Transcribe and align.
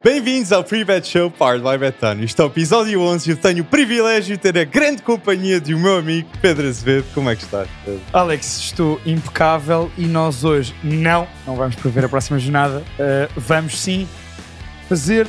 Bem-vindos 0.00 0.52
ao 0.52 0.62
Pre-Bet 0.62 1.08
Show 1.08 1.28
Powered 1.28 1.64
by 1.64 1.76
Betano. 1.76 2.22
Isto 2.22 2.42
é 2.42 2.44
o 2.44 2.48
episódio 2.48 3.02
11 3.02 3.28
e 3.28 3.32
eu 3.32 3.36
tenho 3.36 3.62
o 3.64 3.66
privilégio 3.66 4.36
de 4.36 4.40
ter 4.40 4.56
a 4.56 4.62
grande 4.62 5.02
companhia 5.02 5.60
um 5.70 5.80
meu 5.80 5.96
amigo 5.96 6.28
Pedro 6.40 6.68
Azevedo. 6.68 7.04
Como 7.12 7.28
é 7.28 7.34
que 7.34 7.42
estás, 7.42 7.68
Pedro? 7.84 8.00
Alex, 8.12 8.58
estou 8.60 9.00
impecável 9.04 9.90
e 9.98 10.06
nós 10.06 10.44
hoje 10.44 10.72
não, 10.84 11.26
não 11.44 11.56
vamos 11.56 11.74
prever 11.74 12.04
a 12.04 12.08
próxima 12.08 12.38
jornada, 12.38 12.78
uh, 12.78 13.40
vamos 13.40 13.76
sim 13.80 14.08
fazer 14.88 15.26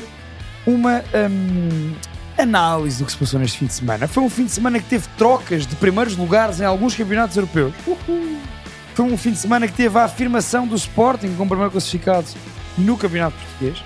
uma 0.68 1.04
um, 1.16 1.96
análise 2.38 3.00
do 3.00 3.06
que 3.08 3.12
se 3.12 3.18
passou 3.18 3.40
neste 3.40 3.58
fim 3.58 3.66
de 3.66 3.74
semana. 3.74 4.08
Foi 4.08 4.22
um 4.22 4.30
fim 4.30 4.46
de 4.46 4.52
semana 4.52 4.80
que 4.80 4.86
teve 4.86 5.08
trocas 5.18 5.66
de 5.66 5.76
primeiros 5.78 6.16
lugares 6.16 6.62
em 6.62 6.66
alguns 6.66 6.94
campeonatos 6.94 7.36
europeus. 7.36 7.74
Foi 8.94 9.06
um 9.06 9.18
fim 9.18 9.32
de 9.32 9.40
semana 9.40 9.68
que 9.68 9.74
teve 9.74 9.98
a 9.98 10.04
afirmação 10.04 10.68
do 10.68 10.76
Sporting 10.76 11.34
como 11.36 11.50
primeiro 11.50 11.72
classificado 11.72 12.28
no 12.78 12.96
campeonato 12.96 13.36
português 13.36 13.84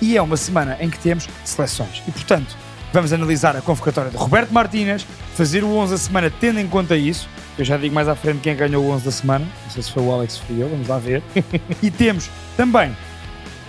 e 0.00 0.16
é 0.16 0.22
uma 0.22 0.36
semana 0.36 0.76
em 0.80 0.90
que 0.90 0.98
temos 0.98 1.28
seleções. 1.44 2.02
E, 2.06 2.10
portanto, 2.10 2.56
vamos 2.92 3.12
analisar 3.12 3.56
a 3.56 3.60
convocatória 3.60 4.10
de 4.10 4.16
Roberto 4.16 4.52
Martínez, 4.52 5.06
fazer 5.34 5.64
o 5.64 5.68
11 5.76 5.92
da 5.92 5.98
semana 5.98 6.30
tendo 6.30 6.60
em 6.60 6.66
conta 6.66 6.96
isso. 6.96 7.28
Eu 7.58 7.64
já 7.64 7.76
digo 7.76 7.94
mais 7.94 8.08
à 8.08 8.14
frente 8.14 8.40
quem 8.40 8.54
ganhou 8.54 8.84
o 8.84 8.90
11 8.90 9.04
da 9.04 9.10
semana. 9.10 9.46
Não 9.64 9.70
sei 9.70 9.82
se 9.82 9.92
foi 9.92 10.02
o 10.02 10.12
Alex 10.12 10.42
ou 10.48 10.56
eu, 10.56 10.68
vamos 10.68 10.88
lá 10.88 10.98
ver. 10.98 11.22
e 11.82 11.90
temos 11.90 12.30
também 12.56 12.96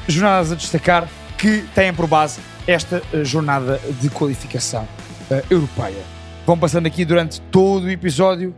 jornadas 0.08 0.52
a 0.52 0.56
destacar 0.56 1.08
que 1.38 1.66
têm 1.76 1.94
por 1.94 2.08
base 2.08 2.40
esta 2.66 3.02
uh, 3.14 3.24
jornada 3.24 3.80
de 4.02 4.10
qualificação 4.10 4.88
uh, 5.32 5.44
europeia. 5.50 6.04
Vão 6.46 6.58
passando 6.58 6.86
aqui 6.86 7.06
durante 7.06 7.42
todo 7.42 7.86
o 7.86 7.90
episódio 7.90 8.56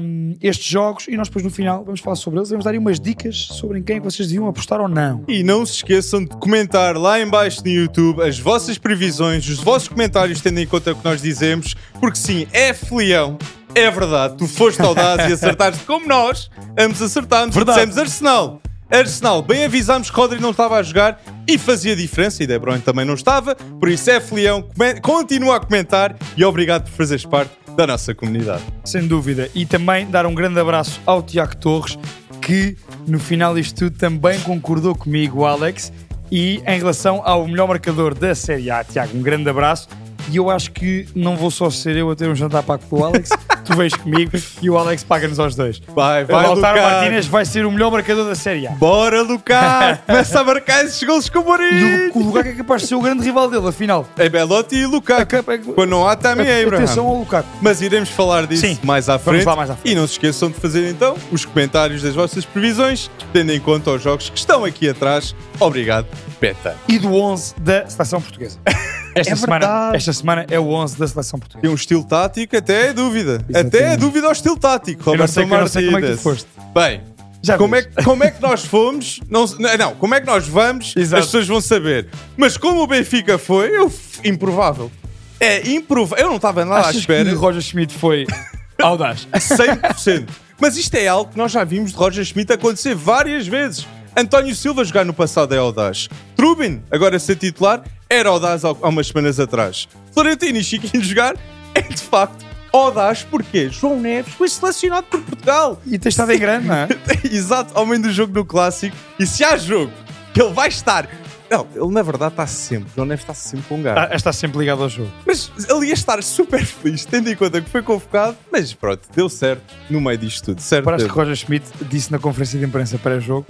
um, 0.00 0.36
estes 0.40 0.66
jogos 0.66 1.06
e 1.08 1.16
nós 1.16 1.28
depois 1.28 1.44
no 1.44 1.50
final 1.50 1.84
vamos 1.84 2.00
falar 2.00 2.16
sobre 2.16 2.38
eles 2.38 2.50
vamos 2.50 2.64
dar 2.64 2.72
aí 2.72 2.78
umas 2.78 3.00
dicas 3.00 3.36
sobre 3.36 3.78
em 3.78 3.82
quem 3.82 3.96
é 3.96 4.00
vocês 4.00 4.28
deviam 4.28 4.48
apostar 4.48 4.80
ou 4.80 4.88
não. 4.88 5.24
E 5.28 5.42
não 5.42 5.64
se 5.64 5.74
esqueçam 5.74 6.24
de 6.24 6.36
comentar 6.36 6.96
lá 6.96 7.20
em 7.20 7.28
baixo 7.28 7.62
no 7.64 7.70
YouTube 7.70 8.22
as 8.22 8.38
vossas 8.38 8.78
previsões, 8.78 9.48
os 9.48 9.58
vossos 9.58 9.88
comentários, 9.88 10.40
tendo 10.40 10.58
em 10.58 10.66
conta 10.66 10.92
o 10.92 10.96
que 10.96 11.04
nós 11.04 11.22
dizemos, 11.22 11.74
porque 11.98 12.18
sim, 12.18 12.46
é 12.52 12.72
filião. 12.72 13.38
É 13.74 13.88
verdade, 13.90 14.36
tu 14.36 14.48
foste 14.48 14.82
audaz 14.82 15.30
e 15.30 15.32
acertaste 15.34 15.84
como 15.84 16.06
nós, 16.06 16.50
ambos 16.76 17.00
acertámos, 17.00 17.54
dissemos 17.54 17.96
Arsenal. 17.96 18.60
Arsenal, 18.90 19.40
bem 19.40 19.64
avisámos 19.64 20.10
que 20.10 20.16
Rodri 20.16 20.40
não 20.40 20.50
estava 20.50 20.76
a 20.76 20.82
jogar 20.82 21.22
e 21.46 21.56
fazia 21.56 21.94
diferença, 21.94 22.42
e 22.42 22.46
De 22.46 22.58
Bruyne 22.58 22.82
também 22.82 23.04
não 23.04 23.14
estava, 23.14 23.54
por 23.54 23.88
isso 23.88 24.10
é 24.10 24.20
filião, 24.20 24.68
continua 25.00 25.56
a 25.56 25.60
comentar 25.60 26.16
e 26.36 26.44
obrigado 26.44 26.84
por 26.84 26.90
fazeres 26.90 27.24
parte 27.24 27.52
da 27.80 27.86
nossa 27.86 28.14
comunidade. 28.14 28.62
Sem 28.84 29.06
dúvida. 29.06 29.48
E 29.54 29.64
também 29.64 30.06
dar 30.06 30.26
um 30.26 30.34
grande 30.34 30.60
abraço 30.60 31.00
ao 31.06 31.22
Tiago 31.22 31.56
Torres, 31.56 31.98
que 32.42 32.76
no 33.06 33.18
final 33.18 33.54
disto 33.54 33.78
tudo 33.78 33.96
também 33.96 34.38
concordou 34.40 34.94
comigo, 34.94 35.46
Alex. 35.46 35.90
E 36.30 36.62
em 36.66 36.78
relação 36.78 37.22
ao 37.24 37.48
melhor 37.48 37.66
marcador 37.66 38.14
da 38.14 38.34
Série 38.34 38.70
A, 38.70 38.84
Tiago, 38.84 39.16
um 39.16 39.22
grande 39.22 39.48
abraço. 39.48 39.88
E 40.30 40.36
eu 40.36 40.48
acho 40.48 40.70
que 40.70 41.08
não 41.12 41.36
vou 41.36 41.50
só 41.50 41.68
ser 41.70 41.96
eu 41.96 42.08
a 42.08 42.14
ter 42.14 42.28
um 42.28 42.36
jantar 42.36 42.62
pago 42.62 42.84
com 42.88 43.00
o 43.00 43.04
Alex, 43.04 43.30
tu 43.66 43.74
vês 43.76 43.92
comigo 43.92 44.30
e 44.62 44.70
o 44.70 44.78
Alex 44.78 45.02
paga-nos 45.02 45.40
aos 45.40 45.56
dois. 45.56 45.82
Vai, 45.88 46.24
vai, 46.24 46.46
Lautaro 46.46 46.80
Martínez 46.80 47.26
vai 47.26 47.44
ser 47.44 47.66
o 47.66 47.72
melhor 47.72 47.90
marcador 47.90 48.24
da 48.24 48.36
Série 48.36 48.68
A. 48.68 48.70
Bora, 48.70 49.22
Lucas! 49.22 49.98
Começa 50.06 50.40
a 50.40 50.44
marcar 50.44 50.84
esses 50.84 51.02
gols 51.02 51.28
com 51.28 51.40
o 51.40 51.44
Mourinho! 51.44 51.70
E 51.70 52.10
o, 52.14 52.22
Lukaku 52.22 52.48
é 52.48 52.52
capaz 52.52 52.82
de 52.82 52.88
ser 52.88 52.94
o 52.94 53.00
grande 53.00 53.24
rival 53.24 53.50
dele, 53.50 53.66
afinal. 53.66 54.06
É 54.16 54.28
Belotti 54.28 54.76
e 54.76 54.86
Lukaku. 54.86 55.34
É, 55.34 55.42
Quando 55.42 55.90
não 55.90 56.06
há, 56.06 56.14
também 56.14 56.46
é 56.46 56.62
Abraham. 56.62 56.84
Atenção 56.84 57.06
ao 57.08 57.16
Lukaku. 57.16 57.48
Mas 57.60 57.82
iremos 57.82 58.08
falar 58.10 58.46
disso 58.46 58.66
Sim, 58.66 58.78
mais, 58.84 59.08
à 59.08 59.18
frente. 59.18 59.44
mais 59.44 59.70
à 59.70 59.74
frente. 59.74 59.92
E 59.92 59.96
não 59.96 60.06
se 60.06 60.12
esqueçam 60.12 60.48
de 60.48 60.60
fazer 60.60 60.88
então 60.88 61.16
os 61.32 61.44
comentários 61.44 62.02
das 62.02 62.14
vossas 62.14 62.44
previsões, 62.44 63.10
tendo 63.32 63.52
em 63.52 63.58
conta 63.58 63.90
os 63.90 64.02
jogos 64.02 64.30
que 64.30 64.38
estão 64.38 64.64
aqui 64.64 64.88
atrás. 64.88 65.34
Obrigado, 65.58 66.06
Beta. 66.40 66.76
E 66.88 67.00
do 67.00 67.14
11 67.14 67.54
da 67.60 67.88
seleção 67.88 68.20
portuguesa. 68.20 68.58
Esta, 69.14 69.32
é 69.32 69.36
semana, 69.36 69.92
esta 69.94 70.12
semana 70.12 70.46
é 70.50 70.58
o 70.58 70.68
11 70.68 70.98
da 70.98 71.08
seleção 71.08 71.38
portuguesa. 71.38 71.62
Tem 71.62 71.70
um 71.70 71.74
estilo 71.74 72.04
tático, 72.04 72.56
até 72.56 72.88
é 72.88 72.92
dúvida. 72.92 73.44
Exatamente. 73.48 73.76
Até 73.76 73.92
é 73.92 73.96
dúvida 73.96 74.26
ao 74.26 74.32
estilo 74.32 74.56
tático. 74.56 75.02
Roberto 75.02 75.20
eu 75.20 75.26
não 75.26 75.28
sei, 75.28 75.42
eu 75.44 75.60
não 75.60 75.66
sei 75.66 75.84
como 75.86 75.98
é 75.98 76.00
que 76.02 76.16
tu 76.16 76.18
foste. 76.18 76.46
Bem, 76.74 77.02
já 77.42 77.56
como 77.56 77.74
é, 77.74 77.82
como 78.04 78.24
é 78.24 78.30
que 78.30 78.42
nós 78.42 78.64
fomos? 78.64 79.20
Não, 79.28 79.46
não, 79.78 79.94
como 79.94 80.14
é 80.14 80.20
que 80.20 80.26
nós 80.26 80.46
vamos? 80.46 80.94
Exato. 80.96 81.20
As 81.20 81.26
pessoas 81.26 81.46
vão 81.46 81.60
saber. 81.60 82.08
Mas 82.36 82.56
como 82.56 82.82
o 82.82 82.86
Benfica 82.86 83.38
foi, 83.38 83.76
eu, 83.76 83.92
improvável. 84.24 84.90
É 85.38 85.68
improvável. 85.70 86.24
Eu 86.24 86.28
não 86.28 86.36
estava 86.36 86.64
nada 86.64 86.82
Achas 86.82 86.96
à 86.96 86.98
espera. 86.98 87.24
que 87.24 87.34
o 87.34 87.38
Roger 87.38 87.62
Schmidt 87.62 87.94
foi 87.94 88.26
audaz? 88.80 89.26
100%. 89.32 90.28
Mas 90.60 90.76
isto 90.76 90.94
é 90.94 91.08
algo 91.08 91.32
que 91.32 91.38
nós 91.38 91.50
já 91.50 91.64
vimos 91.64 91.92
de 91.92 91.96
Roger 91.96 92.24
Schmidt 92.24 92.52
acontecer 92.52 92.94
várias 92.94 93.46
vezes. 93.46 93.86
António 94.16 94.54
Silva 94.54 94.84
jogar 94.84 95.04
no 95.04 95.12
passado 95.14 95.54
é 95.54 95.58
audaz. 95.58 96.08
Trubin, 96.34 96.82
agora 96.90 97.18
ser 97.18 97.36
titular, 97.36 97.82
era 98.08 98.28
audaz 98.28 98.64
há 98.64 98.72
umas 98.72 99.06
semanas 99.06 99.38
atrás. 99.38 99.88
Florentino 100.12 100.58
e 100.58 100.64
Chiquinho 100.64 101.02
jogar 101.02 101.36
é 101.74 101.82
de 101.82 102.02
facto 102.02 102.44
audaz 102.72 103.22
porque 103.22 103.68
João 103.68 104.00
Neves 104.00 104.34
foi 104.34 104.48
selecionado 104.48 105.06
por 105.06 105.20
Portugal. 105.22 105.80
E 105.86 105.98
tem 105.98 106.10
estado 106.10 106.32
em 106.32 106.38
grande, 106.38 106.66
não 106.66 106.74
é? 106.74 106.88
Exato, 107.24 107.78
homem 107.80 108.00
do 108.00 108.10
jogo 108.12 108.32
no 108.34 108.44
clássico. 108.44 108.96
E 109.18 109.26
se 109.26 109.44
há 109.44 109.56
jogo 109.56 109.92
que 110.32 110.42
ele 110.42 110.52
vai 110.52 110.68
estar. 110.68 111.08
Não, 111.48 111.66
ele 111.74 111.92
na 111.92 112.02
verdade 112.02 112.32
está 112.32 112.46
sempre. 112.46 112.90
João 112.94 113.06
Neves 113.06 113.24
está 113.24 113.34
sempre 113.34 113.66
com 113.68 113.76
um 113.76 113.82
gato. 113.82 113.98
Está, 114.04 114.14
está 114.14 114.32
sempre 114.32 114.58
ligado 114.58 114.84
ao 114.84 114.88
jogo. 114.88 115.10
Mas 115.26 115.50
ele 115.68 115.86
ia 115.86 115.94
estar 115.94 116.22
super 116.22 116.64
feliz, 116.64 117.04
tendo 117.04 117.28
em 117.28 117.34
conta 117.34 117.60
que 117.60 117.68
foi 117.68 117.82
convocado. 117.82 118.36
Mas 118.52 118.72
pronto, 118.72 119.08
deu 119.14 119.28
certo 119.28 119.62
no 119.88 120.00
meio 120.00 120.16
disto 120.16 120.46
tudo. 120.46 120.60
Certo? 120.60 120.84
Parece 120.84 121.06
que 121.06 121.10
Roger 121.10 121.34
Schmidt 121.34 121.66
disse 121.88 122.12
na 122.12 122.20
conferência 122.20 122.56
de 122.56 122.64
imprensa 122.64 122.98
pré-jogo 122.98 123.46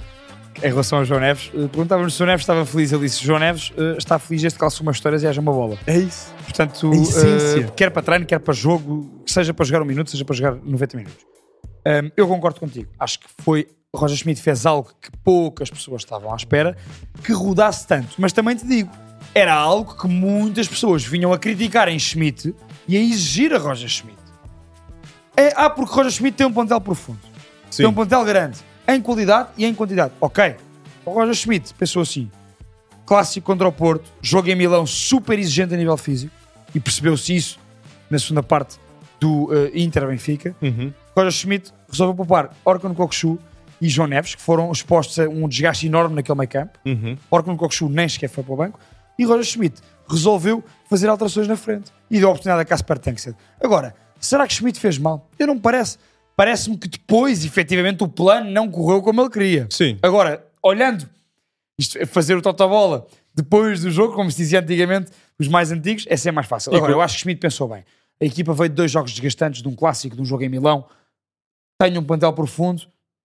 em 0.58 0.68
relação 0.68 0.98
ao 0.98 1.04
João 1.04 1.20
Neves, 1.20 1.50
eh, 1.54 1.68
perguntávamos 1.68 2.12
se 2.12 2.16
o 2.16 2.18
João 2.18 2.28
Neves 2.28 2.42
estava 2.42 2.66
feliz. 2.66 2.92
Ele 2.92 3.02
disse: 3.02 3.24
João 3.24 3.38
Neves 3.38 3.70
uh, 3.70 3.96
está 3.96 4.18
feliz 4.18 4.42
desde 4.42 4.56
que 4.56 4.60
calça 4.60 4.82
umas 4.82 4.96
histórias 4.96 5.22
e 5.22 5.26
haja 5.26 5.40
uma 5.40 5.52
bola. 5.52 5.78
É 5.86 5.96
isso. 5.96 6.34
Portanto, 6.44 6.90
uh, 6.90 7.72
quer 7.74 7.90
para 7.90 8.02
treino, 8.02 8.26
quer 8.26 8.40
para 8.40 8.52
jogo, 8.52 9.22
seja 9.26 9.54
para 9.54 9.64
jogar 9.64 9.82
um 9.82 9.86
minuto, 9.86 10.10
seja 10.10 10.24
para 10.24 10.34
jogar 10.34 10.56
90 10.56 10.96
minutos. 10.96 11.24
Um, 11.86 12.10
eu 12.16 12.28
concordo 12.28 12.60
contigo. 12.60 12.90
Acho 12.98 13.20
que 13.20 13.26
foi. 13.38 13.68
Roger 13.94 14.16
Schmidt 14.16 14.40
fez 14.40 14.66
algo 14.66 14.88
que 15.00 15.10
poucas 15.24 15.68
pessoas 15.68 16.02
estavam 16.02 16.32
à 16.32 16.36
espera 16.36 16.76
que 17.24 17.32
rodasse 17.32 17.86
tanto. 17.88 18.14
Mas 18.18 18.32
também 18.32 18.54
te 18.54 18.64
digo, 18.64 18.90
era 19.34 19.52
algo 19.52 19.96
que 19.96 20.06
muitas 20.06 20.68
pessoas 20.68 21.04
vinham 21.04 21.32
a 21.32 21.38
criticar 21.38 21.88
em 21.88 21.98
Schmidt 21.98 22.54
e 22.86 22.96
a 22.96 23.00
exigir 23.00 23.52
a 23.52 23.58
Roger 23.58 23.88
Schmidt. 23.88 24.18
É, 25.36 25.52
ah, 25.56 25.68
porque 25.68 25.92
Roger 25.92 26.12
Schmidt 26.12 26.36
tem 26.36 26.46
um 26.46 26.52
plantel 26.52 26.80
profundo. 26.80 27.18
Sim. 27.68 27.82
Tem 27.82 27.86
um 27.86 27.92
plantel 27.92 28.24
grande 28.24 28.69
em 28.94 29.00
qualidade 29.00 29.50
e 29.56 29.64
em 29.64 29.74
quantidade. 29.74 30.12
Ok. 30.20 30.56
O 31.04 31.12
Roger 31.12 31.34
Schmidt 31.34 31.74
pensou 31.74 32.02
assim: 32.02 32.30
clássico 33.06 33.46
contra 33.46 33.66
o 33.66 33.72
Porto, 33.72 34.10
jogo 34.22 34.48
em 34.48 34.54
Milão 34.54 34.86
super 34.86 35.38
exigente 35.38 35.74
a 35.74 35.76
nível 35.76 35.96
físico, 35.96 36.32
e 36.74 36.80
percebeu-se 36.80 37.34
isso 37.34 37.58
na 38.08 38.18
segunda 38.18 38.42
parte 38.42 38.78
do 39.18 39.46
uh, 39.46 39.70
Inter 39.74 40.06
Benfica. 40.06 40.54
Uhum. 40.62 40.92
Roger 41.16 41.32
Schmidt 41.32 41.72
resolveu 41.88 42.14
poupar 42.14 42.50
Orkun 42.64 42.94
Kokshu 42.94 43.38
e 43.80 43.88
João 43.88 44.08
Neves, 44.08 44.34
que 44.34 44.42
foram 44.42 44.70
expostos 44.70 45.18
a 45.18 45.28
um 45.28 45.48
desgaste 45.48 45.86
enorme 45.86 46.14
naquele 46.14 46.38
meio 46.38 46.48
campo. 46.48 46.78
Uhum. 46.84 47.16
Orkun 47.30 47.56
Kokshu 47.56 47.88
nem 47.88 48.08
sequer 48.08 48.28
foi 48.28 48.44
para 48.44 48.52
o 48.52 48.56
banco. 48.56 48.78
E 49.18 49.24
Roger 49.24 49.44
Schmidt 49.44 49.80
resolveu 50.08 50.64
fazer 50.88 51.08
alterações 51.08 51.46
na 51.46 51.56
frente 51.56 51.92
e 52.10 52.18
deu 52.18 52.28
a 52.28 52.30
oportunidade 52.30 52.62
a 52.62 52.64
Casper 52.64 52.98
Tengsted. 52.98 53.36
Agora, 53.62 53.94
será 54.18 54.46
que 54.46 54.54
Schmidt 54.54 54.78
fez 54.78 54.98
mal? 54.98 55.28
Eu 55.38 55.46
não 55.46 55.54
me 55.54 55.60
parece 55.60 55.98
parece-me 56.36 56.76
que 56.76 56.88
depois, 56.88 57.44
efetivamente, 57.44 58.02
o 58.02 58.08
plano 58.08 58.50
não 58.50 58.70
correu 58.70 59.02
como 59.02 59.20
ele 59.20 59.30
queria. 59.30 59.66
Sim. 59.70 59.98
Agora, 60.02 60.44
olhando, 60.62 61.08
isto, 61.78 61.98
é 61.98 62.06
fazer 62.06 62.36
o 62.36 62.42
totobola 62.42 63.06
depois 63.34 63.80
do 63.80 63.90
jogo, 63.90 64.14
como 64.14 64.30
se 64.30 64.38
dizia 64.38 64.60
antigamente, 64.60 65.10
os 65.38 65.48
mais 65.48 65.70
antigos, 65.72 66.04
é 66.08 66.16
sempre 66.16 66.36
mais 66.36 66.46
fácil. 66.46 66.74
Agora, 66.74 66.92
eu 66.92 67.00
acho 67.00 67.14
que 67.14 67.20
Schmidt 67.22 67.40
pensou 67.40 67.68
bem. 67.68 67.84
A 68.20 68.24
equipa 68.24 68.52
veio 68.52 68.68
de 68.68 68.74
dois 68.74 68.90
jogos 68.90 69.12
desgastantes, 69.12 69.62
de 69.62 69.68
um 69.68 69.74
clássico, 69.74 70.14
de 70.14 70.20
um 70.20 70.24
jogo 70.24 70.42
em 70.42 70.48
Milão. 70.48 70.84
Tenho 71.78 72.00
um 72.00 72.04
plantel 72.04 72.32
profundo, 72.32 72.82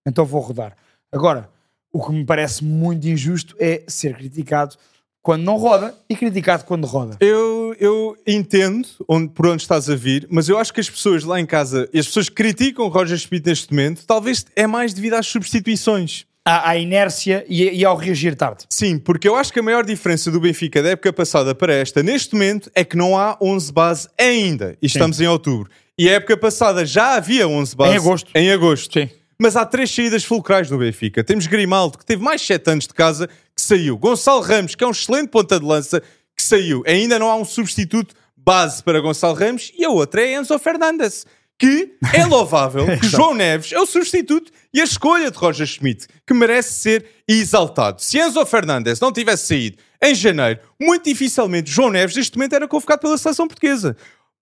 então 0.07 0.23
vou 0.23 0.39
rodar. 0.39 0.75
Agora, 1.11 1.49
o 1.91 2.05
que 2.05 2.11
me 2.11 2.25
parece 2.25 2.63
muito 2.63 3.05
injusto 3.07 3.55
é 3.59 3.83
ser 3.87 4.15
criticado 4.15 4.77
quando 5.25 5.41
não 5.41 5.57
roda 5.57 5.91
e 6.07 6.15
criticado 6.15 6.65
quando 6.65 6.85
roda. 6.85 7.17
Eu, 7.19 7.75
eu 7.79 8.15
entendo 8.27 8.87
onde, 9.09 9.29
por 9.29 9.47
onde 9.47 9.63
estás 9.63 9.89
a 9.89 9.95
vir, 9.95 10.27
mas 10.29 10.47
eu 10.47 10.55
acho 10.59 10.71
que 10.71 10.79
as 10.79 10.87
pessoas 10.87 11.23
lá 11.23 11.39
em 11.39 11.47
casa, 11.47 11.89
as 11.91 12.05
pessoas 12.05 12.29
que 12.29 12.35
criticam 12.35 12.85
o 12.85 12.89
Roger 12.89 13.17
Schmidt 13.17 13.49
neste 13.49 13.71
momento, 13.73 14.05
talvez 14.05 14.45
é 14.55 14.67
mais 14.67 14.93
devido 14.93 15.15
às 15.15 15.25
substituições. 15.25 16.25
À, 16.45 16.69
à 16.69 16.77
inércia 16.77 17.43
e, 17.49 17.63
e, 17.63 17.83
ao 17.83 17.97
reagir 17.97 18.35
tarde. 18.35 18.65
Sim, 18.69 18.99
porque 18.99 19.27
eu 19.27 19.35
acho 19.35 19.51
que 19.51 19.59
a 19.59 19.63
maior 19.63 19.83
diferença 19.83 20.29
do 20.29 20.39
Benfica 20.39 20.83
da 20.83 20.89
época 20.89 21.11
passada 21.11 21.55
para 21.55 21.73
esta, 21.73 22.03
neste 22.03 22.35
momento, 22.35 22.69
é 22.75 22.85
que 22.85 22.95
não 22.95 23.17
há 23.17 23.35
11 23.41 23.73
base 23.73 24.07
ainda. 24.19 24.77
E 24.79 24.85
estamos 24.85 25.17
Sim. 25.17 25.23
em 25.23 25.27
outubro. 25.27 25.71
E 25.97 26.07
a 26.07 26.13
época 26.13 26.37
passada 26.37 26.85
já 26.85 27.15
havia 27.15 27.47
11 27.47 27.75
base. 27.75 27.93
Em 27.93 27.97
agosto. 27.97 28.31
Em 28.35 28.51
agosto. 28.51 28.99
Sim. 28.99 29.09
Mas 29.39 29.55
há 29.55 29.65
três 29.65 29.89
saídas 29.89 30.23
fulcrais 30.23 30.69
do 30.69 30.77
Benfica. 30.77 31.23
Temos 31.23 31.45
Grimaldo, 31.47 31.97
que 31.97 32.05
teve 32.05 32.23
mais 32.23 32.41
7 32.41 32.69
anos 32.69 32.87
de 32.87 32.93
casa, 32.93 33.27
que 33.55 33.61
saiu. 33.61 33.97
Gonçalo 33.97 34.41
Ramos, 34.41 34.75
que 34.75 34.83
é 34.83 34.87
um 34.87 34.91
excelente 34.91 35.29
ponta 35.29 35.59
de 35.59 35.65
lança, 35.65 36.01
que 36.35 36.43
saiu. 36.43 36.83
Ainda 36.85 37.17
não 37.17 37.29
há 37.29 37.35
um 37.35 37.45
substituto 37.45 38.13
base 38.35 38.83
para 38.83 38.99
Gonçalo 38.99 39.33
Ramos. 39.35 39.71
E 39.77 39.85
a 39.85 39.89
outra 39.89 40.21
é 40.21 40.35
Enzo 40.35 40.59
Fernandes, 40.59 41.25
que 41.57 41.93
é 42.13 42.25
louvável 42.27 42.85
que 42.99 43.07
João 43.07 43.33
Neves 43.33 43.71
é 43.71 43.79
o 43.79 43.85
substituto 43.85 44.51
e 44.73 44.81
a 44.81 44.83
escolha 44.83 45.31
de 45.31 45.37
Roger 45.37 45.65
Schmidt, 45.65 46.07
que 46.27 46.33
merece 46.33 46.73
ser 46.73 47.05
exaltado. 47.27 48.01
Se 48.01 48.19
Enzo 48.19 48.45
Fernandes 48.45 48.99
não 48.99 49.11
tivesse 49.11 49.47
saído, 49.47 49.77
em 50.01 50.13
janeiro. 50.13 50.59
Muito 50.79 51.05
dificilmente 51.05 51.71
João 51.71 51.89
Neves, 51.89 52.15
neste 52.15 52.37
momento, 52.37 52.53
era 52.53 52.67
convocado 52.67 53.01
pela 53.01 53.17
seleção 53.17 53.47
portuguesa. 53.47 53.95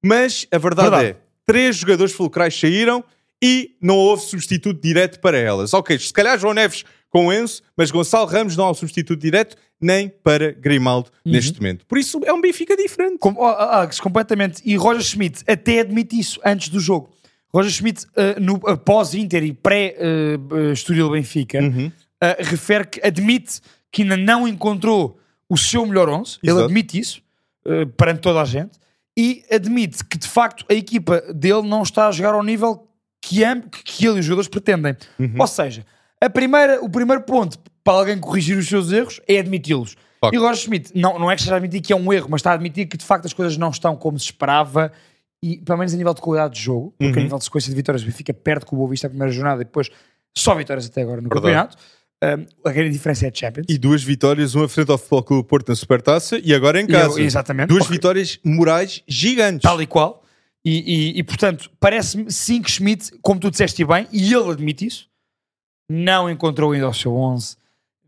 Mas 0.04 0.46
a 0.52 0.58
verdade, 0.58 0.90
Verdade. 0.90 1.10
é, 1.12 1.16
três 1.46 1.78
jogadores 1.78 2.12
fulcrais 2.12 2.60
saíram 2.60 3.04
e 3.42 3.76
não 3.82 3.96
houve 3.96 4.24
substituto 4.24 4.82
direto 4.82 5.20
para 5.20 5.38
elas. 5.38 5.74
Ok, 5.74 5.98
se 5.98 6.12
calhar 6.12 6.38
João 6.38 6.54
Neves 6.54 6.84
com 7.14 7.28
o 7.28 7.34
Enzo, 7.34 7.62
mas 7.78 7.92
Gonçalo 7.92 8.26
Ramos 8.26 8.58
não 8.58 8.66
há 8.66 8.72
um 8.72 8.74
substituto 8.74 9.20
direto 9.22 9.56
nem 9.80 10.10
para 10.10 10.52
Grimaldo 10.52 11.12
neste 11.24 11.62
momento. 11.62 11.86
Por 11.86 12.00
isso 12.00 12.20
é 12.26 12.34
um 12.34 12.42
Benfica 12.42 12.76
diferente. 12.76 13.20
Com, 13.20 13.36
oh, 13.38 13.46
Alex, 13.46 14.00
completamente. 14.00 14.64
E 14.66 14.76
Roger 14.76 15.04
Schmidt 15.04 15.44
até 15.48 15.82
admite 15.82 16.18
isso 16.20 16.40
antes 16.44 16.70
do 16.70 16.80
jogo. 16.80 17.12
Roger 17.54 17.72
Schmidt, 17.72 18.06
uh, 18.08 18.40
no, 18.42 18.56
após 18.68 19.14
Inter 19.14 19.44
e 19.44 19.54
pré-Estoril 19.54 21.12
Benfica, 21.12 21.62
Uhum. 21.62 21.88
uh, 21.88 21.92
refere 22.40 22.88
que 22.88 23.06
admite 23.06 23.62
que 23.92 24.02
ainda 24.02 24.18
não 24.18 24.48
encontrou 24.48 25.20
o 25.48 25.56
seu 25.56 25.86
melhor 25.86 26.10
11. 26.10 26.40
Ele 26.42 26.64
admite 26.64 26.98
isso 26.98 27.22
perante 27.96 28.22
toda 28.22 28.42
a 28.42 28.46
gente. 28.46 28.72
E 29.16 29.44
admite 29.52 30.04
que, 30.04 30.18
de 30.18 30.28
facto, 30.28 30.66
a 30.68 30.74
equipa 30.74 31.22
dele 31.32 31.62
não 31.62 31.84
está 31.84 32.08
a 32.08 32.12
jogar 32.12 32.34
ao 32.34 32.44
nível 32.44 32.88
que, 33.22 33.40
que 33.86 34.08
ele 34.08 34.18
e 34.18 34.20
os 34.22 34.26
jogadores 34.26 34.50
pretendem. 34.50 34.98
Uhum. 35.20 35.36
Ou 35.38 35.46
seja, 35.48 35.86
a 36.26 36.30
primeira, 36.30 36.84
o 36.84 36.90
primeiro 36.90 37.22
ponto 37.24 37.58
para 37.84 37.94
alguém 38.00 38.20
corrigir 38.20 38.58
os 38.58 38.68
seus 38.68 38.92
erros 38.92 39.20
é 39.28 39.40
admiti-los. 39.40 39.96
E 40.32 40.38
Roger 40.38 40.56
Schmidt 40.56 40.92
não, 40.96 41.20
não 41.20 41.30
é 41.30 41.36
que 41.36 41.42
esteja 41.42 41.56
a 41.56 41.58
admitir 41.58 41.82
que 41.82 41.92
é 41.92 41.96
um 41.96 42.14
erro, 42.14 42.28
mas 42.30 42.40
está 42.40 42.52
a 42.52 42.54
admitir 42.54 42.86
que 42.88 42.96
de 42.96 43.04
facto 43.04 43.26
as 43.26 43.34
coisas 43.34 43.58
não 43.58 43.70
estão 43.72 43.94
como 43.96 44.18
se 44.18 44.26
esperava 44.26 44.90
e 45.44 45.58
pelo 45.58 45.78
menos 45.78 45.94
a 45.94 45.98
nível 45.98 46.14
de 46.14 46.22
qualidade 46.22 46.56
de 46.56 46.62
jogo, 46.62 46.92
porque 46.98 47.12
Uhum. 47.14 47.20
a 47.20 47.24
nível 47.24 47.38
de 47.38 47.44
sequência 47.44 47.70
de 47.70 47.76
vitórias 47.76 48.02
o 48.02 48.06
Benfica 48.06 48.34
perde 48.34 48.66
com 48.66 48.76
o 48.76 48.80
Boa 48.80 48.90
Vista 48.90 49.08
a 49.08 49.10
primeira 49.10 49.34
jornada 49.34 49.62
e 49.62 49.66
depois 49.66 49.90
só 50.36 50.56
vitórias 50.56 50.86
até 50.86 51.02
agora 51.02 51.20
no 51.22 51.28
Verdade. 51.28 51.42
campeonato. 51.42 51.78
Um, 52.24 52.70
a 52.70 52.72
grande 52.72 52.92
diferença 52.92 53.26
é 53.26 53.30
a 53.30 53.34
Champions. 53.36 53.66
E 53.68 53.78
duas 53.78 54.02
vitórias, 54.02 54.56
uma 54.56 54.70
frente 54.70 54.90
ao 54.90 54.98
Futebol 54.98 55.24
Clube 55.24 55.48
Porto 55.50 55.68
na 55.68 55.76
Supertaça 55.76 56.40
e 56.42 56.54
agora 56.54 56.80
em 56.80 56.88
casa. 56.88 57.20
eu- 57.20 57.26
exatamente. 57.26 57.68
Duas 57.68 57.84
Ok. 57.84 57.94
vitórias 57.94 58.40
morais 58.46 59.04
gigantes. 59.06 59.62
Tal 59.64 59.82
e 59.82 59.86
qual. 59.86 60.24
E, 60.64 60.72
e- 61.18 61.20
e, 61.20 61.24
portanto, 61.24 61.70
parece-me 61.82 62.32
sim 62.32 62.62
que 62.62 62.72
Schmidt, 62.72 63.12
como 63.22 63.42
tu 63.42 63.52
disseste 63.52 63.84
bem, 63.84 64.08
e 64.14 64.34
ele 64.34 64.50
admite 64.52 64.86
isso, 64.86 65.10
não 65.90 66.30
encontrou 66.30 66.72
ainda 66.72 66.90
o 66.90 66.94
seu 66.94 67.16
11, 67.16 67.56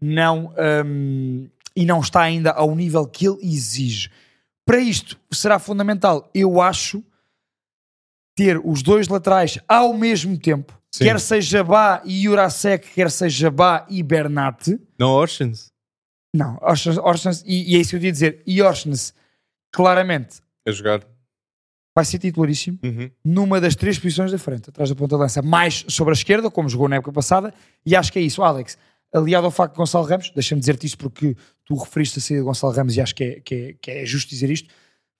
não, 0.01 0.53
hum, 0.85 1.47
e 1.75 1.85
não 1.85 1.99
está 1.99 2.21
ainda 2.21 2.51
ao 2.51 2.75
nível 2.75 3.05
que 3.07 3.27
ele 3.27 3.39
exige. 3.43 4.09
Para 4.65 4.79
isto, 4.79 5.17
será 5.31 5.59
fundamental, 5.59 6.29
eu 6.33 6.59
acho, 6.61 7.03
ter 8.35 8.59
os 8.63 8.81
dois 8.81 9.07
laterais 9.07 9.57
ao 9.67 9.93
mesmo 9.93 10.37
tempo, 10.37 10.77
Sim. 10.91 11.05
quer 11.05 11.19
seja 11.19 11.63
Bá 11.63 12.01
e 12.03 12.23
Jurasek, 12.23 12.89
quer 12.93 13.09
seja 13.11 13.49
Bá 13.51 13.85
e 13.89 14.01
Bernat. 14.03 14.77
Não 14.97 15.11
Oceans. 15.11 15.71
Não, 16.35 16.57
Orsnes- 16.61 17.43
e, 17.45 17.71
e 17.73 17.75
é 17.77 17.79
isso 17.79 17.91
que 17.91 17.95
eu 17.97 18.01
ia 18.01 18.11
dizer, 18.11 18.43
e 18.45 18.61
Orsnes, 18.61 19.13
claramente, 19.71 20.41
A 20.67 20.71
jogar. 20.71 21.01
Vai 21.95 22.03
ser 22.03 22.19
titularíssimo 22.19 22.77
Uhum. 22.83 23.09
numa 23.23 23.61
das 23.61 23.73
três 23.75 23.97
posições 23.97 24.31
da 24.31 24.37
frente, 24.37 24.69
atrás 24.69 24.89
da 24.89 24.95
ponta 24.95 25.15
de 25.15 25.21
lança, 25.21 25.41
mais 25.41 25.85
sobre 25.87 26.11
a 26.11 26.13
esquerda, 26.13 26.51
como 26.51 26.67
jogou 26.67 26.89
na 26.89 26.97
época 26.97 27.13
passada, 27.13 27.53
e 27.85 27.95
acho 27.95 28.11
que 28.11 28.19
é 28.19 28.21
isso, 28.21 28.43
Alex. 28.43 28.77
Aliado 29.13 29.45
ao 29.45 29.51
facto 29.51 29.73
de 29.73 29.77
Gonçalo 29.77 30.05
Ramos, 30.05 30.29
deixa-me 30.31 30.59
dizer-te 30.59 30.85
isto 30.87 30.97
porque 30.97 31.37
tu 31.63 31.75
referiste 31.77 32.19
a 32.19 32.21
saída 32.21 32.41
de 32.41 32.45
Gonçalo 32.45 32.73
Ramos 32.73 32.97
e 32.97 33.01
acho 33.01 33.15
que 33.15 33.23
é, 33.23 33.39
que 33.39 33.55
é, 33.55 33.75
que 33.81 33.91
é 33.91 34.05
justo 34.05 34.29
dizer 34.29 34.49
isto. 34.49 34.67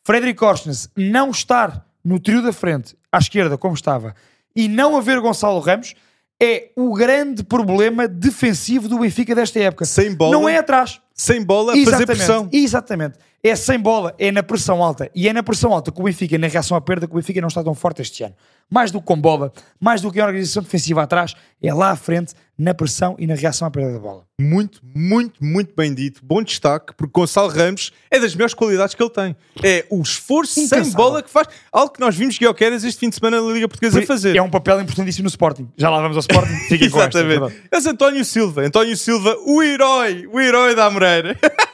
Frederic 0.04 0.44
Orsnes 0.44 0.90
não 0.98 1.32
estar 1.32 1.88
no 2.04 2.20
trio 2.20 2.42
da 2.44 2.52
frente, 2.52 2.96
à 3.10 3.18
esquerda, 3.20 3.58
como 3.58 3.74
estava, 3.74 4.14
e 4.54 4.68
não 4.68 4.98
haver 4.98 5.22
Gonçalo 5.22 5.60
Ramos, 5.60 5.96
é 6.42 6.72
o 6.76 6.94
grande 6.94 7.44
problema 7.44 8.06
defensivo 8.08 8.90
do 8.90 9.00
Benfica 9.00 9.34
desta 9.34 9.58
época. 9.60 9.86
Sem 9.86 10.14
bola. 10.14 10.34
Não 10.34 10.50
é 10.50 10.58
atrás. 10.58 11.00
Sem 11.14 11.42
bola, 11.42 11.72
a 11.72 11.76
fazer 11.76 11.88
Exatamente, 11.88 12.06
pressão. 12.18 12.50
Exatamente. 12.52 13.18
É 13.46 13.56
sem 13.56 13.80
bola, 13.80 14.16
é 14.18 14.32
na 14.32 14.42
pressão 14.42 14.82
alta. 14.82 15.08
E 15.14 15.30
é 15.30 15.34
na 15.34 15.44
pressão 15.44 15.72
alta 15.72 15.92
que 15.92 16.02
o 16.02 16.04
Benfica, 16.04 16.36
na 16.36 16.48
reação 16.48 16.76
à 16.76 16.82
perda, 16.82 17.06
que 17.06 17.14
o 17.14 17.18
Benfica 17.18 17.40
não 17.40 17.48
está 17.48 17.64
tão 17.64 17.76
forte 17.76 18.02
este 18.02 18.24
ano. 18.24 18.34
Mais 18.68 18.90
do 18.90 19.00
que 19.00 19.06
com 19.06 19.22
bola, 19.22 19.54
mais 19.80 20.02
do 20.02 20.12
que 20.12 20.20
a 20.20 20.26
organização 20.26 20.64
defensiva 20.64 21.04
atrás, 21.04 21.36
é 21.62 21.72
lá 21.72 21.92
à 21.92 21.96
frente, 21.96 22.34
na 22.58 22.74
pressão 22.74 23.16
e 23.20 23.28
na 23.28 23.36
reação 23.36 23.68
à 23.68 23.70
perda 23.70 23.94
da 23.94 24.00
bola. 24.00 24.24
Muito, 24.42 24.82
muito, 24.96 25.44
muito 25.46 25.76
bem 25.76 25.94
dito. 25.94 26.22
Bom 26.24 26.42
destaque, 26.42 26.96
porque 26.98 27.12
Gonçalo 27.14 27.50
Ramos 27.50 27.92
é 28.10 28.20
das 28.20 28.34
melhores 28.34 28.56
qualidades 28.56 28.96
que 28.96 29.04
ele 29.04 29.12
tem. 29.12 29.36
É 29.64 29.86
o 29.92 30.02
esforço 30.02 30.66
sem 30.68 30.92
bola 30.94 31.22
que 31.22 31.30
faz. 31.30 31.48
Algo 31.72 31.94
que 31.94 32.00
nós 32.00 32.16
vimos 32.16 32.40
Guilherme 32.40 32.78
este 32.78 32.98
fim 32.98 33.10
de 33.10 33.16
semana 33.16 33.40
na 33.40 33.54
Liga 33.54 33.68
Portuguesa 33.68 34.00
a 34.00 34.06
fazer. 34.08 34.36
É 34.36 34.42
um 34.42 34.50
papel 34.50 34.82
importantíssimo 34.82 35.26
no 35.26 35.30
Sporting. 35.30 35.70
Já 35.78 35.92
lá 35.92 36.02
vamos 36.02 36.18
ao 36.18 36.22
Sporting. 36.22 36.56
Fiquem 36.68 36.90
com 36.90 37.00
esta, 37.00 37.20
é 37.20 37.22
Exatamente. 37.22 37.64
Esse 37.72 37.90
António 37.90 38.26
Silva. 38.26 38.62
António 38.62 38.98
Silva, 38.98 39.38
o 39.46 39.62
herói. 39.62 40.28
O 40.32 40.40
herói 40.40 40.74
da 40.74 40.86
Amoreira. 40.86 41.38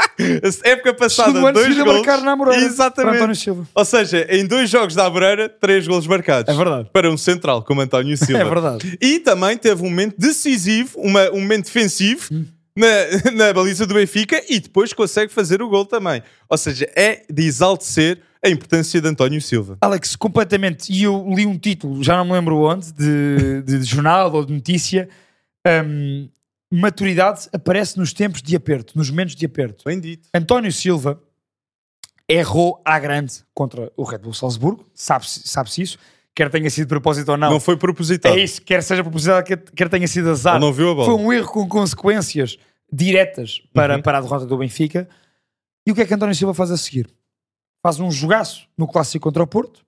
A 0.64 0.68
época 0.70 0.94
passada, 0.94 1.32
Segundo 1.34 1.54
dois 1.54 1.76
gols. 1.78 1.96
marcar 1.98 2.22
na 2.22 2.32
Amoreira, 2.32 2.64
Exatamente. 2.64 3.10
para 3.12 3.18
António 3.18 3.36
Silva. 3.36 3.68
Ou 3.74 3.86
seja, 3.86 4.28
em 4.30 4.46
dois 4.46 4.70
jogos 4.70 4.96
da 4.96 5.06
Amoreira, 5.06 5.50
três 5.50 5.88
golos 5.88 6.08
marcados. 6.08 6.54
É 6.54 6.58
verdade. 6.58 6.90
Para 6.94 7.10
um 7.10 7.18
central 7.18 7.64
como 7.64 7.82
António 7.82 8.16
Silva. 8.18 8.42
É 8.42 8.46
verdade. 8.46 8.98
E 9.02 9.20
também 9.20 9.58
teve 9.58 9.82
um 9.82 9.90
momento 9.90 10.16
decisivo, 10.18 11.00
uma- 11.00 11.30
um 11.32 11.42
momento 11.42 11.66
defensivo 11.66 12.30
na, 12.76 13.32
na 13.34 13.54
baliza 13.54 13.86
do 13.86 13.94
Benfica 13.94 14.42
e 14.50 14.60
depois 14.60 14.94
consegue 14.94 15.32
fazer 15.32 15.62
o 15.62 15.70
gol 15.70 15.86
também. 15.86 16.22
Ou 16.50 16.58
seja, 16.58 16.90
é 16.96 17.24
de 17.32 17.44
exaltecer 17.46 18.20
a 18.44 18.50
importância 18.50 19.00
de 19.00 19.08
António 19.08 19.40
Silva. 19.42 19.78
Alex, 19.82 20.16
completamente. 20.16 20.92
E 20.92 21.04
eu 21.04 21.26
li 21.36 21.46
um 21.46 21.58
título, 21.60 22.02
já 22.04 22.18
não 22.18 22.26
me 22.26 22.32
lembro 22.32 22.58
onde, 22.58 22.92
de, 22.92 23.62
de 23.62 23.84
jornal 23.84 24.34
ou 24.34 24.44
de 24.44 24.52
notícia. 24.54 25.08
hum, 25.86 26.28
maturidade 26.72 27.50
aparece 27.52 27.98
nos 27.98 28.14
tempos 28.14 28.42
de 28.42 28.56
aperto, 28.56 28.98
nos 28.98 29.10
momentos 29.10 29.36
de 29.36 29.46
aperto. 29.46 29.84
António 30.34 30.72
Silva 30.72 31.22
errou 32.30 32.82
à 32.86 32.98
grande 32.98 33.44
contra 33.54 33.92
o 33.98 34.04
Red 34.04 34.20
Bull 34.20 34.34
Salzburgo, 34.34 34.86
sabe-se 34.94 35.48
sabe 35.48 35.70
isso, 35.78 35.98
quer 36.34 36.50
tenha 36.50 36.70
sido 36.70 36.86
de 36.86 36.90
propósito 36.90 37.30
ou 37.30 37.38
não. 37.38 37.52
Não 37.52 37.60
foi 37.60 37.76
propositado. 37.76 38.38
é 38.38 38.44
isso, 38.44 38.62
quer 38.62 38.82
seja 38.82 39.04
propositado, 39.04 39.46
quer, 39.46 39.58
quer 39.58 39.90
tenha 39.90 40.08
sido 40.08 40.30
azar. 40.30 40.56
Ele 40.56 40.66
não 40.66 40.72
viu 40.72 40.92
a 40.92 40.96
bola. 40.96 41.06
Foi 41.06 41.16
um 41.16 41.34
erro 41.34 41.52
com 41.52 41.68
consequências 41.68 42.58
diretas 42.92 43.62
para, 43.74 43.96
Uhum. 43.98 44.02
para 44.02 44.18
a 44.18 44.22
derrota 44.22 44.46
do 44.46 44.58
Benfica. 44.58 45.10
E 45.86 45.92
o 45.92 45.96
que 45.96 46.02
é 46.02 46.06
que 46.06 46.14
António 46.14 46.36
Silva 46.36 46.54
faz 46.54 46.72
a 46.72 46.78
seguir? 46.78 47.10
Faz 47.86 48.00
um 48.00 48.10
jogaço 48.12 48.68
no 48.78 48.88
clássico 48.88 49.24
contra 49.24 49.42
o 49.44 49.48
Porto, 49.48 49.84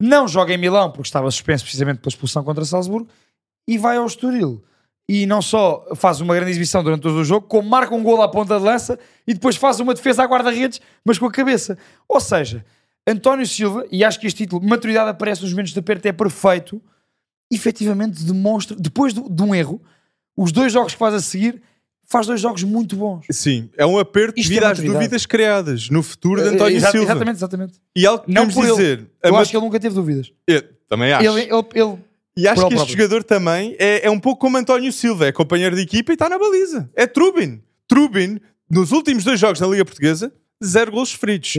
não 0.00 0.26
joga 0.26 0.52
em 0.52 0.58
Milão 0.58 0.90
porque 0.90 1.06
estava 1.06 1.30
suspenso 1.30 1.64
precisamente 1.64 1.98
pela 2.00 2.08
expulsão 2.10 2.42
contra 2.44 2.64
Salzburgo 2.64 3.08
e 3.66 3.78
vai 3.78 3.96
ao 3.96 4.06
Estoril. 4.06 4.62
E 5.08 5.26
não 5.26 5.42
só 5.42 5.86
faz 5.94 6.20
uma 6.22 6.34
grande 6.34 6.50
exibição 6.52 6.82
durante 6.82 7.02
todo 7.02 7.16
o 7.16 7.24
jogo, 7.24 7.46
como 7.46 7.68
marca 7.68 7.94
um 7.94 8.02
gol 8.02 8.22
à 8.22 8.28
ponta 8.28 8.56
de 8.58 8.64
lança 8.64 8.98
e 9.26 9.34
depois 9.34 9.54
faz 9.56 9.78
uma 9.78 9.92
defesa 9.92 10.22
à 10.22 10.26
guarda-redes, 10.26 10.80
mas 11.04 11.18
com 11.18 11.26
a 11.26 11.30
cabeça. 11.30 11.76
Ou 12.08 12.18
seja, 12.20 12.64
António 13.06 13.46
Silva, 13.46 13.84
e 13.92 14.02
acho 14.02 14.18
que 14.18 14.26
este 14.26 14.44
título, 14.44 14.62
maturidade 14.66 15.10
aparece 15.10 15.42
nos 15.42 15.50
momentos 15.50 15.74
de 15.74 15.78
aperto, 15.78 16.06
é 16.08 16.12
perfeito, 16.12 16.80
efetivamente 17.52 18.24
demonstra, 18.24 18.76
depois 18.78 19.12
do- 19.12 19.28
de 19.28 19.42
um 19.42 19.54
erro, 19.54 19.80
os 20.36 20.50
dois 20.52 20.72
jogos 20.72 20.92
que 20.94 20.98
faz 20.98 21.14
a 21.14 21.20
seguir, 21.20 21.60
faz 22.06 22.26
dois 22.26 22.40
jogos 22.40 22.62
muito 22.64 22.96
bons. 22.96 23.26
Sim, 23.30 23.68
é 23.76 23.84
um 23.86 23.98
aperto 23.98 24.38
Isto 24.40 24.46
é 24.46 24.54
devido 24.54 24.64
às 24.64 24.68
maturidade. 24.70 24.98
dúvidas 24.98 25.26
criadas 25.26 25.90
no 25.90 26.02
futuro 26.02 26.42
de 26.42 26.48
António 26.48 26.76
Exa- 26.76 26.90
Silva. 26.90 27.04
Exatamente, 27.06 27.36
exatamente. 27.36 27.74
E 27.94 28.06
algo 28.06 28.24
que 28.24 28.32
Não 28.32 28.48
podemos 28.48 28.54
por 28.54 28.64
ele. 28.64 28.94
dizer. 28.96 29.10
a 29.22 29.28
Eu 29.28 29.36
acho 29.36 29.50
que 29.50 29.56
ele 29.56 29.64
nunca 29.64 29.78
teve 29.80 29.94
dúvidas. 29.94 30.32
Eu 30.46 30.62
também 30.88 31.12
acho. 31.12 31.26
Ele, 31.28 31.42
ele, 31.42 31.64
ele- 31.74 31.98
E 32.36 32.48
acho 32.48 32.66
que 32.68 32.74
este 32.74 32.92
jogador 32.92 33.22
também 33.22 33.76
é, 33.78 34.06
é 34.06 34.10
um 34.10 34.18
pouco 34.18 34.40
como 34.40 34.56
António 34.56 34.92
Silva, 34.92 35.26
é 35.26 35.32
companheiro 35.32 35.76
de 35.76 35.82
equipa 35.82 36.12
e 36.12 36.14
está 36.14 36.28
na 36.28 36.38
baliza. 36.38 36.90
É 36.96 37.06
Trubin. 37.06 37.62
Trubin, 37.86 38.40
nos 38.68 38.90
últimos 38.92 39.22
dois 39.24 39.38
jogos 39.38 39.60
na 39.60 39.66
Liga 39.68 39.84
Portuguesa, 39.84 40.32
zero 40.64 40.90
gols 40.92 41.12
feridos. 41.12 41.54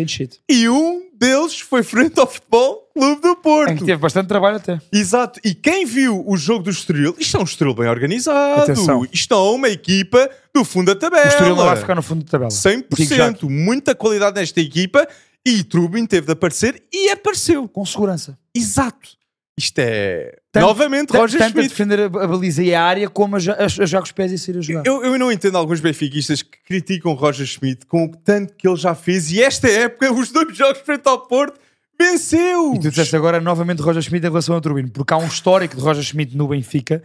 E 0.50 0.68
um 0.68 1.10
deles 1.14 1.60
foi 1.60 1.82
frente 1.84 2.20
ao 2.20 2.28
Futebol 2.28 2.90
Clube 2.94 3.22
do 3.22 3.30
Em 3.30 3.36
que 3.36 3.42
Porto. 3.42 3.86
teve 3.86 3.98
bastante 3.98 4.28
trabalho 4.28 4.58
até. 4.58 4.82
Exato. 4.92 5.40
E 5.44 5.54
quem 5.54 5.86
viu 5.86 6.24
o 6.28 6.36
jogo 6.36 6.64
do 6.64 6.70
Estoril, 6.70 7.16
isto 7.18 7.38
é 7.38 7.40
um 7.40 7.44
Estoril 7.44 7.74
bem 7.74 7.88
organizado. 7.88 8.64
Atenção. 8.64 9.08
Isto 9.12 9.34
é 9.34 9.38
uma 9.38 9.70
equipa 9.70 10.30
do 10.54 10.66
fundo 10.66 10.94
da 10.94 11.00
tabela. 11.00 11.26
O 11.26 11.30
Estoril 11.30 11.56
não 11.56 11.66
vai 11.66 11.78
ficar 11.78 11.96
no 11.96 12.02
fundo 12.02 12.24
da 12.26 12.32
tabela. 12.32 12.50
Digo 12.50 13.16
já. 13.16 13.32
100%. 13.32 13.50
Muita 13.50 13.96
qualidade 13.96 14.40
nesta 14.40 14.60
equipa. 14.60 15.08
E 15.46 15.64
Trubin 15.64 16.06
teve 16.06 16.26
de 16.26 16.34
aparecer 16.34 16.84
e 16.92 17.10
apareceu. 17.12 17.68
Com 17.68 17.86
segurança. 17.86 18.38
Exato. 18.54 19.10
Isto 19.58 19.80
é. 19.80 20.36
Tanto- 20.52 20.66
Novamente, 20.66 21.08
Tanto- 21.08 21.22
Roger 21.22 21.40
tanto 21.40 21.48
a 21.60 21.62
Schmidt. 21.62 21.70
defender 21.70 22.00
a, 22.02 22.06
a 22.06 22.28
baliza 22.28 22.62
e 22.62 22.76
a 22.76 22.84
área, 22.84 23.10
como 23.10 23.38
a, 23.38 23.40
a, 23.40 23.64
a 23.66 23.68
jogar 23.68 24.04
os 24.04 24.12
pés 24.12 24.32
e 24.34 24.38
sair 24.38 24.58
a 24.58 24.62
jogar. 24.62 24.84
Eu, 24.86 25.04
eu 25.06 25.18
não 25.18 25.32
entendo 25.32 25.58
alguns 25.58 25.80
benfiquistas 25.80 26.42
que 26.42 26.58
criticam 26.66 27.14
Roger 27.14 27.46
Schmidt 27.46 27.86
com 27.86 28.06
o 28.06 28.10
tanto 28.18 28.54
que 28.56 28.68
ele 28.68 28.76
já 28.76 28.94
fez 28.94 29.32
e 29.32 29.42
esta 29.42 29.70
época, 29.70 30.12
os 30.12 30.30
dois 30.32 30.56
jogos 30.58 30.80
frente 30.82 31.08
ao 31.08 31.26
Porto, 31.26 31.58
venceu! 31.98 32.74
E 32.76 32.80
tu 32.80 32.90
disseste 32.90 33.16
agora 33.16 33.40
novamente 33.40 33.82
Roger 33.82 34.02
Schmidt 34.02 34.26
em 34.26 34.30
relação 34.30 34.56
ao 34.56 34.62
Turbino, 34.62 34.90
porque 34.92 35.14
há 35.14 35.18
um 35.18 35.28
histórico 35.28 35.76
de 35.76 35.82
Roger 35.82 36.04
Schmidt 36.04 36.36
no 36.36 36.48
Benfica 36.50 37.02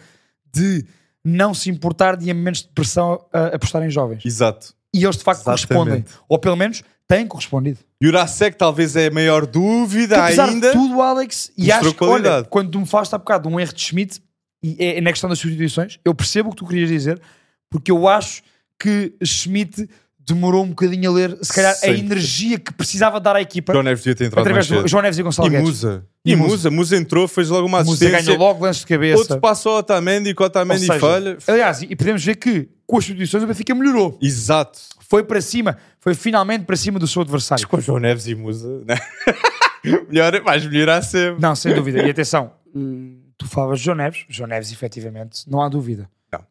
de 0.52 0.84
não 1.24 1.54
se 1.54 1.70
importar 1.70 2.16
de 2.16 2.28
em 2.30 2.34
momentos 2.34 2.62
de 2.62 2.68
pressão 2.68 3.24
a, 3.32 3.38
a 3.38 3.46
apostar 3.54 3.82
em 3.84 3.90
jovens. 3.90 4.24
Exato. 4.24 4.74
E 4.92 5.04
eles 5.04 5.16
de 5.16 5.22
facto 5.22 5.40
Exatamente. 5.42 5.68
correspondem. 5.68 6.04
Ou 6.28 6.38
pelo 6.38 6.56
menos 6.56 6.82
têm 7.10 7.26
correspondido. 7.26 7.78
Jurasek 8.00 8.56
talvez 8.56 8.94
é 8.94 9.08
a 9.08 9.10
maior 9.10 9.44
dúvida 9.44 10.24
Apesar 10.24 10.48
ainda. 10.48 10.68
de 10.68 10.72
tudo, 10.72 11.02
Alex, 11.02 11.50
e 11.58 11.72
acho 11.72 11.92
que, 11.92 12.04
olha, 12.04 12.44
quando 12.44 12.70
tu 12.70 12.78
me 12.78 12.86
falaste 12.86 13.12
há 13.12 13.18
bocado 13.18 13.48
de 13.48 13.54
um 13.54 13.58
erro 13.58 13.72
de 13.74 13.80
Schmidt, 13.82 14.22
e 14.62 14.76
é, 14.78 14.98
é 14.98 15.00
na 15.00 15.10
questão 15.10 15.28
das 15.28 15.38
substituições, 15.40 15.98
eu 16.04 16.14
percebo 16.14 16.48
o 16.48 16.52
que 16.52 16.58
tu 16.58 16.66
querias 16.66 16.88
dizer, 16.88 17.20
porque 17.68 17.90
eu 17.90 18.06
acho 18.06 18.42
que 18.78 19.12
Schmidt 19.24 19.88
demorou 20.18 20.62
um 20.64 20.68
bocadinho 20.68 21.10
a 21.10 21.14
ler, 21.14 21.36
se 21.42 21.52
calhar, 21.52 21.72
a 21.72 21.74
Sempre. 21.74 21.98
energia 21.98 22.58
que 22.58 22.72
precisava 22.72 23.18
dar 23.18 23.34
à 23.34 23.42
equipa 23.42 23.72
João 23.72 23.82
Neves 23.82 24.04
devia 24.04 24.14
ter 24.14 24.26
entrado 24.26 24.42
através 24.42 24.68
do. 24.68 24.86
João 24.86 25.02
Neves 25.02 25.18
e 25.18 25.22
Gonçalo 25.22 25.48
E 25.48 25.50
Guedes. 25.50 25.66
Musa. 25.66 26.06
E 26.24 26.32
E 26.32 26.36
Musa. 26.36 26.50
Musa. 26.50 26.70
Musa 26.70 26.96
entrou, 26.96 27.26
fez 27.26 27.48
logo 27.48 27.66
uma 27.66 27.78
Musa 27.82 27.90
assistência. 28.06 28.22
ganhou 28.22 28.38
logo 28.38 28.64
lance 28.64 28.80
de 28.80 28.86
cabeça. 28.86 29.18
Outro 29.18 29.40
passo 29.40 29.68
ao 29.68 29.78
Otamendi, 29.78 30.32
que 30.34 30.42
o 30.42 30.46
Otamendi 30.46 30.86
falha. 30.86 31.36
Aliás, 31.46 31.82
e 31.82 31.96
podemos 31.96 32.24
ver 32.24 32.36
que 32.36 32.68
com 32.90 32.98
as 32.98 33.04
substituições 33.04 33.44
o 33.44 33.46
Benfica 33.46 33.74
melhorou. 33.74 34.18
Exato. 34.20 34.78
Foi 35.00 35.22
para 35.24 35.40
cima, 35.40 35.78
foi 35.98 36.14
finalmente 36.14 36.64
para 36.64 36.76
cima 36.76 36.98
do 36.98 37.06
seu 37.06 37.22
adversário. 37.22 37.66
Com 37.68 37.80
João 37.80 37.98
Neves 37.98 38.26
e 38.26 38.34
Musa, 38.34 38.82
né? 38.84 38.96
Melhor, 40.08 40.40
vais 40.42 40.66
melhorar 40.66 41.00
sempre. 41.02 41.40
Não, 41.40 41.54
sem 41.54 41.74
dúvida. 41.74 42.02
E 42.06 42.10
atenção, 42.10 42.52
hum, 42.74 43.22
tu 43.38 43.48
falavas 43.48 43.78
de 43.78 43.86
João 43.86 43.96
Neves. 43.96 44.24
João 44.28 44.46
Neves, 44.48 44.70
efetivamente, 44.72 45.48
não 45.50 45.62
há 45.62 45.68
dúvida. 45.68 46.10
Não. 46.32 46.44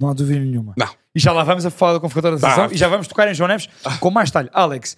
Não 0.00 0.08
há 0.08 0.12
dúvida 0.14 0.40
nenhuma. 0.40 0.74
Não. 0.76 0.88
E 1.14 1.20
já 1.20 1.32
lá 1.32 1.44
vamos 1.44 1.66
a 1.66 1.70
falar 1.70 1.92
da 1.94 2.00
confrontação 2.00 2.38
da 2.38 2.48
Ah. 2.48 2.54
seleção 2.54 2.74
e 2.74 2.78
já 2.78 2.88
vamos 2.88 3.06
tocar 3.06 3.28
em 3.30 3.34
João 3.34 3.48
Neves 3.48 3.68
com 4.00 4.10
mais 4.10 4.30
talho. 4.30 4.48
Alex, 4.52 4.96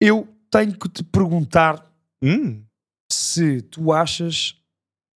eu 0.00 0.26
tenho 0.50 0.76
que 0.76 0.88
te 0.88 1.02
perguntar 1.04 1.86
Hum, 2.24 2.62
se 3.10 3.60
tu 3.62 3.92
achas 3.92 4.54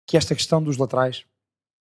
que 0.09 0.17
esta 0.17 0.35
questão 0.35 0.61
dos 0.61 0.77
laterais, 0.77 1.25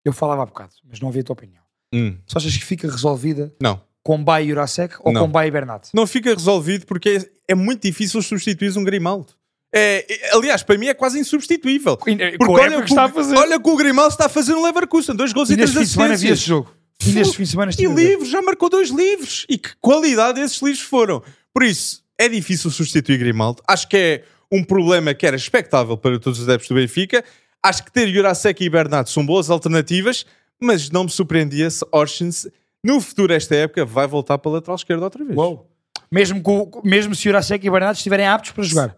eu 0.03 0.11
falava 0.11 0.43
há 0.43 0.45
bocado, 0.45 0.73
mas 0.83 0.99
não 0.99 1.07
havia 1.07 1.21
a 1.21 1.23
tua 1.23 1.33
opinião. 1.33 1.62
Hum. 1.93 2.17
Só 2.27 2.39
achas 2.39 2.55
que 2.57 2.65
fica 2.65 2.89
resolvida 2.89 3.53
Não. 3.61 3.79
com 4.01 4.21
Bay 4.23 4.47
Jurasek 4.49 4.95
ou 5.01 5.13
Não. 5.13 5.21
com 5.21 5.31
Bay 5.31 5.47
e 5.47 5.51
Bernat? 5.51 5.89
Não 5.93 6.05
fica 6.07 6.33
resolvido 6.33 6.85
porque 6.85 7.09
é, 7.47 7.51
é 7.53 7.55
muito 7.55 7.81
difícil 7.83 8.21
substituir 8.21 8.77
um 8.77 8.83
Grimaldo. 8.83 9.33
É, 9.75 10.05
é- 10.07 10.35
aliás, 10.35 10.61
para 10.61 10.77
mim 10.77 10.87
é 10.87 10.93
quase 10.93 11.19
insubstituível. 11.19 11.97
Com 11.97 12.05
Porque 12.15 12.43
olha 12.61 12.81
que 12.83 12.89
está 12.89 13.05
a 13.05 13.09
fazer. 13.09 13.35
olha 13.37 13.59
que 13.59 13.69
o 13.69 13.75
Grimaldo 13.75 14.11
está 14.11 14.25
a 14.25 14.29
fazer 14.29 14.53
no 14.53 14.63
Leverkusen. 14.63 15.15
Dois 15.15 15.33
gols 15.33 15.49
e 15.49 15.53
e 15.53 15.55
três 15.55 15.69
neste 15.73 15.79
fim 15.79 15.85
de 15.85 15.91
semana 15.93 16.09
vi 16.09 16.15
esse 16.15 16.25
assistências. 16.33 16.47
jogo. 16.47 16.73
E 17.05 17.11
neste 17.11 17.37
fim 17.37 17.43
de 17.43 17.49
semana 17.49 17.71
E 17.77 17.85
livros, 17.87 18.29
já 18.29 18.41
marcou 18.41 18.69
dois 18.69 18.89
livros. 18.89 19.45
E 19.49 19.57
que 19.57 19.69
qualidade 19.81 20.39
esses 20.39 20.61
livros 20.61 20.81
foram. 20.83 21.21
Por 21.53 21.63
isso, 21.63 22.03
é 22.19 22.29
difícil 22.29 22.69
substituir 22.71 23.17
Grimaldo. 23.17 23.61
Acho 23.67 23.87
que 23.89 23.97
é 23.97 24.23
um 24.51 24.63
problema 24.63 25.13
que 25.13 25.25
era 25.25 25.35
expectável 25.35 25.97
para 25.97 26.19
todos 26.19 26.39
os 26.39 26.47
adeptos 26.47 26.69
do 26.69 26.75
Benfica. 26.75 27.23
Acho 27.63 27.83
que 27.83 27.91
ter 27.91 28.07
Jurasek 28.13 28.63
e 28.63 28.69
Bernardo 28.69 29.09
são 29.09 29.25
boas 29.25 29.49
alternativas, 29.49 30.25
mas 30.63 30.89
não 30.89 31.03
me 31.03 31.09
surpreendia 31.09 31.69
se 31.69 31.85
Orsens, 31.91 32.47
no 32.83 32.99
futuro 33.01 33.33
esta 33.33 33.55
época, 33.55 33.85
vai 33.85 34.07
voltar 34.07 34.37
para 34.37 34.51
a 34.51 34.53
lateral 34.55 34.75
esquerda 34.75 35.03
outra 35.05 35.23
vez. 35.23 35.37
Uou. 35.37 35.69
Mesmo, 36.11 36.41
com, 36.41 36.81
mesmo 36.83 37.15
se 37.15 37.23
Jurasek 37.23 37.65
e 37.65 37.69
Bernat 37.69 37.97
estiverem 37.97 38.27
aptos 38.27 38.51
para 38.51 38.63
jogar. 38.63 38.95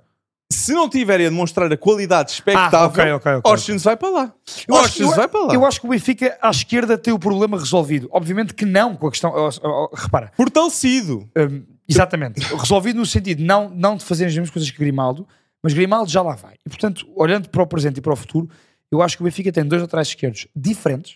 Se 0.51 0.73
não 0.73 0.87
tiverem 0.87 1.25
a 1.25 1.29
demonstrar 1.29 1.71
a 1.73 1.77
qualidade 1.77 2.31
expectável, 2.31 2.79
Ah, 2.79 2.85
ok, 2.85 3.11
ok, 3.13 3.31
ok. 3.37 3.51
Orsens 3.51 3.83
vai 3.83 3.97
para 3.97 4.09
lá. 4.09 4.33
Eu 4.67 4.75
acho, 4.75 5.01
eu- 5.01 5.09
vai 5.11 5.27
para 5.27 5.45
lá. 5.45 5.53
eu 5.55 5.65
acho 5.65 5.79
que 5.81 5.87
o 5.87 5.89
Benfica 5.89 6.37
à 6.41 6.49
esquerda 6.51 6.97
tem 6.97 7.11
o 7.13 7.17
problema 7.17 7.57
resolvido. 7.57 8.07
Obviamente 8.11 8.53
que 8.53 8.63
não 8.65 8.95
com 8.95 9.07
a 9.07 9.11
questão. 9.11 9.31
ó, 9.33 9.49
ó, 9.49 9.69
ó, 9.85 9.89
repara, 9.95 10.31
Fortalecido. 10.37 11.27
hum, 11.35 11.63
exatamente. 11.89 12.39
resolvido 12.53 12.97
no 12.99 13.05
sentido 13.05 13.43
não, 13.43 13.69
não 13.69 13.95
de 13.97 14.03
fazer 14.05 14.25
as 14.25 14.33
mesmas 14.33 14.51
coisas 14.51 14.69
que 14.69 14.77
Grimaldo, 14.77 15.27
mas 15.63 15.73
Grimaldo 15.73 16.11
já 16.11 16.21
lá 16.21 16.35
vai. 16.35 16.53
E 16.65 16.69
portanto, 16.69 17.07
olhando 17.15 17.49
para 17.49 17.63
o 17.63 17.67
presente 17.67 17.97
e 17.97 18.01
para 18.01 18.13
o 18.13 18.15
futuro, 18.15 18.47
eu 18.91 19.01
acho 19.01 19.17
que 19.17 19.23
o 19.23 19.25
Benfica 19.25 19.51
tem 19.51 19.65
dois 19.65 19.81
laterais 19.81 20.09
esquerdos 20.09 20.47
diferentes. 20.55 21.15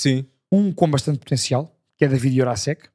Sim, 0.00 0.24
Um 0.50 0.72
com 0.72 0.88
bastante 0.90 1.18
potencial, 1.18 1.70
que 1.98 2.04
é 2.04 2.08
David 2.08 2.34
Jurasek, 2.36 2.88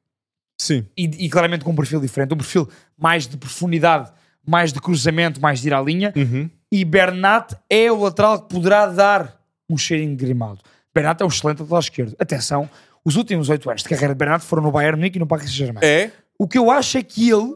sim. 0.60 0.84
e, 0.96 1.04
e 1.26 1.30
claramente 1.30 1.64
com 1.64 1.70
um 1.70 1.76
perfil 1.76 2.00
diferente. 2.00 2.34
Um 2.34 2.36
perfil 2.36 2.68
mais 2.98 3.26
de 3.28 3.36
profundidade, 3.36 4.12
mais 4.44 4.72
de 4.72 4.80
cruzamento, 4.80 5.40
mais 5.40 5.60
de 5.60 5.68
ir 5.68 5.74
à 5.74 5.80
linha. 5.80 6.12
Uhum. 6.16 6.50
e 6.70 6.84
Bernat 6.84 7.54
é 7.70 7.90
o 7.92 8.00
lateral 8.00 8.42
que 8.42 8.48
poderá 8.48 8.86
dar 8.86 9.40
um 9.70 9.78
cheirinho 9.78 10.16
de 10.16 10.24
Grimaldo. 10.24 10.60
Bernat 10.92 11.20
é 11.22 11.24
um 11.24 11.28
excelente 11.28 11.60
lateral 11.60 11.80
esquerdo. 11.80 12.16
Atenção, 12.18 12.68
os 13.04 13.14
últimos 13.14 13.48
oito 13.48 13.70
anos 13.70 13.82
de 13.84 13.88
carreira 13.88 14.12
de 14.12 14.18
Bernat 14.18 14.42
foram 14.44 14.64
no 14.64 14.72
Bayern 14.72 14.96
Munique 14.98 15.16
e 15.18 15.20
no 15.20 15.26
Paris 15.26 15.44
Saint-Germain. 15.44 15.84
É, 15.84 16.10
O 16.38 16.48
que 16.48 16.58
eu 16.58 16.70
acho 16.72 16.98
é 16.98 17.02
que 17.04 17.30
ele, 17.30 17.54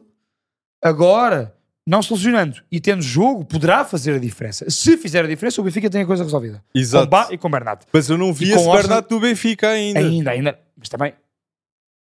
agora, 0.80 1.54
não 1.90 2.00
se 2.02 2.12
lesionando 2.12 2.62
e 2.70 2.78
tendo 2.80 3.02
jogo, 3.02 3.44
poderá 3.44 3.84
fazer 3.84 4.14
a 4.14 4.18
diferença. 4.18 4.64
Se 4.70 4.96
fizer 4.96 5.24
a 5.24 5.28
diferença, 5.28 5.60
o 5.60 5.64
Benfica 5.64 5.90
tem 5.90 6.02
a 6.02 6.06
coisa 6.06 6.22
resolvida. 6.22 6.62
Exato. 6.72 7.04
Com 7.04 7.10
Bá 7.10 7.28
e 7.32 7.36
com 7.36 7.50
Bernat. 7.50 7.84
Mas 7.92 8.08
eu 8.08 8.16
não 8.16 8.32
vi 8.32 8.52
esse 8.52 8.64
com 8.64 8.72
Bernardo 8.72 9.08
do 9.08 9.18
Benfica 9.18 9.68
ainda. 9.70 9.98
Ainda, 9.98 10.30
ainda. 10.30 10.58
Mas 10.78 10.88
também 10.88 11.12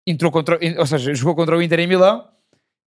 entrou 0.06 0.30
contra, 0.30 0.58
ou 0.78 0.86
seja, 0.86 1.12
jogou 1.14 1.34
contra 1.34 1.56
o 1.56 1.62
Inter 1.62 1.80
em 1.80 1.86
Milão 1.88 2.24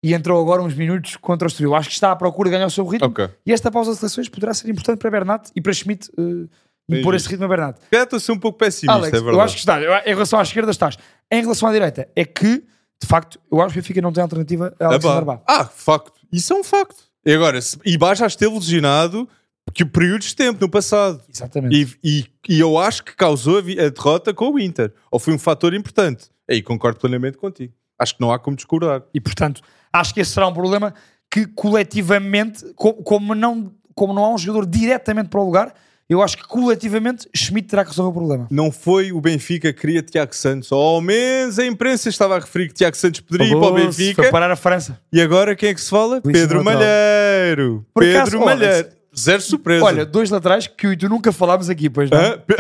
e 0.04 0.14
entrou 0.14 0.40
agora 0.40 0.62
uns 0.62 0.74
minutos 0.74 1.16
contra 1.16 1.46
o 1.46 1.50
Estoril. 1.50 1.74
Acho 1.74 1.88
que 1.88 1.94
está 1.94 2.12
à 2.12 2.16
procura 2.16 2.48
de 2.48 2.54
ganhar 2.56 2.66
o 2.66 2.70
seu 2.70 2.86
ritmo. 2.86 3.08
Ok. 3.08 3.28
E 3.44 3.52
esta 3.52 3.70
pausa 3.70 3.90
de 3.92 3.98
seleções 3.98 4.28
poderá 4.28 4.54
ser 4.54 4.68
importante 4.70 4.98
para 4.98 5.10
Bernat 5.10 5.50
e 5.56 5.60
para 5.60 5.72
Schmidt 5.72 6.08
uh, 6.18 6.48
Bem 6.88 7.00
impor 7.00 7.12
visto. 7.14 7.24
esse 7.26 7.28
ritmo 7.30 7.46
a 7.46 7.48
Bernat. 7.48 7.78
Já 7.92 8.02
estou 8.04 8.16
a 8.18 8.20
ser 8.20 8.32
um 8.32 8.38
pouco 8.38 8.58
pessimista, 8.58 8.92
Alex, 8.92 9.08
é 9.08 9.16
verdade. 9.16 9.36
eu 9.36 9.40
acho 9.40 9.54
que 9.54 9.60
estás. 9.60 9.82
Eu- 9.82 9.92
Em 9.94 10.14
relação 10.14 10.38
à 10.38 10.42
esquerda, 10.42 10.70
estás. 10.70 10.96
Em 11.32 11.40
relação 11.40 11.68
à 11.68 11.72
direita, 11.72 12.08
é 12.14 12.24
que, 12.24 12.62
de 13.02 13.06
facto, 13.08 13.38
eu 13.50 13.60
acho 13.60 13.72
que 13.74 13.78
o 13.78 13.82
Benfica 13.82 14.00
não 14.00 14.12
tem 14.12 14.22
alternativa 14.22 14.74
a 14.80 14.86
Alexander. 14.86 15.24
Bá. 15.24 15.40
Ah, 15.46 15.64
facto. 15.64 16.12
Isso 16.32 16.52
é 16.52 16.56
um 16.56 16.64
facto. 16.64 17.04
E 17.26 17.32
agora, 17.32 17.60
se, 17.60 17.78
e 17.84 17.96
Bá 17.98 18.14
já 18.14 18.26
esteve 18.26 18.54
lesionado 18.54 19.28
que 19.72 19.84
períodos 19.84 20.28
de 20.28 20.36
tempo 20.36 20.60
no 20.60 20.68
passado. 20.68 21.22
Exatamente. 21.32 21.98
E, 22.02 22.20
e, 22.48 22.54
e 22.56 22.60
eu 22.60 22.78
acho 22.78 23.02
que 23.04 23.14
causou 23.16 23.56
a, 23.56 23.60
a 23.60 23.88
derrota 23.88 24.32
com 24.34 24.50
o 24.52 24.58
Inter. 24.58 24.92
Ou 25.10 25.18
foi 25.18 25.34
um 25.34 25.38
fator 25.38 25.74
importante. 25.74 26.26
Aí 26.48 26.62
concordo 26.62 26.98
plenamente 27.00 27.38
contigo. 27.38 27.72
Acho 27.98 28.14
que 28.16 28.20
não 28.20 28.32
há 28.32 28.38
como 28.38 28.56
discordar. 28.56 29.02
E, 29.14 29.20
portanto, 29.20 29.62
acho 29.92 30.12
que 30.12 30.20
esse 30.20 30.32
será 30.32 30.46
um 30.46 30.52
problema 30.52 30.92
que, 31.30 31.46
coletivamente, 31.46 32.64
co- 32.74 32.94
como 32.94 33.34
não, 33.34 33.72
como 33.94 34.12
não 34.12 34.24
há 34.24 34.34
um 34.34 34.38
jogador 34.38 34.66
diretamente 34.66 35.28
para 35.28 35.40
o 35.40 35.44
lugar, 35.44 35.74
eu 36.14 36.22
acho 36.22 36.36
que, 36.36 36.44
coletivamente, 36.46 37.28
Schmidt 37.34 37.68
terá 37.68 37.84
que 37.84 37.90
resolver 37.90 38.10
o 38.10 38.12
problema. 38.20 38.46
Não 38.50 38.70
foi 38.72 39.12
o 39.12 39.20
Benfica 39.20 39.72
que 39.72 39.80
queria 39.80 40.02
Tiago 40.02 40.34
Santos. 40.34 40.70
Ou 40.72 40.80
ao 40.96 41.00
menos 41.00 41.58
a 41.58 41.66
imprensa 41.66 42.08
estava 42.08 42.36
a 42.36 42.40
referir 42.40 42.68
que 42.68 42.74
Tiago 42.74 42.96
Santos 42.96 43.20
poderia 43.20 43.48
ir 43.52 43.58
para 43.58 43.66
o 43.68 43.72
Benfica. 43.74 44.22
Foi 44.22 44.30
parar 44.32 44.50
a 44.50 44.56
França. 44.56 44.98
E 45.12 45.20
agora 45.20 45.54
quem 45.54 45.68
é 45.70 45.74
que 45.74 45.80
se 45.80 45.90
fala? 45.90 46.20
Luís 46.24 46.38
Pedro 46.38 46.58
Lateral. 46.62 46.78
Malheiro. 46.80 47.86
Por 47.92 48.02
Pedro 48.02 48.20
acaso, 48.20 48.40
Malheiro. 48.40 48.88
Zero 49.16 49.40
surpresa. 49.42 49.84
Olha, 49.84 50.04
dois 50.04 50.28
laterais 50.28 50.66
que 50.66 50.88
eu 50.88 50.92
e 50.92 50.96
tu 50.96 51.08
nunca 51.08 51.30
falámos 51.30 51.70
aqui, 51.70 51.88
pois 51.88 52.10
não? 52.10 52.18
Hã? 52.18 52.36
Pe- 52.36 52.56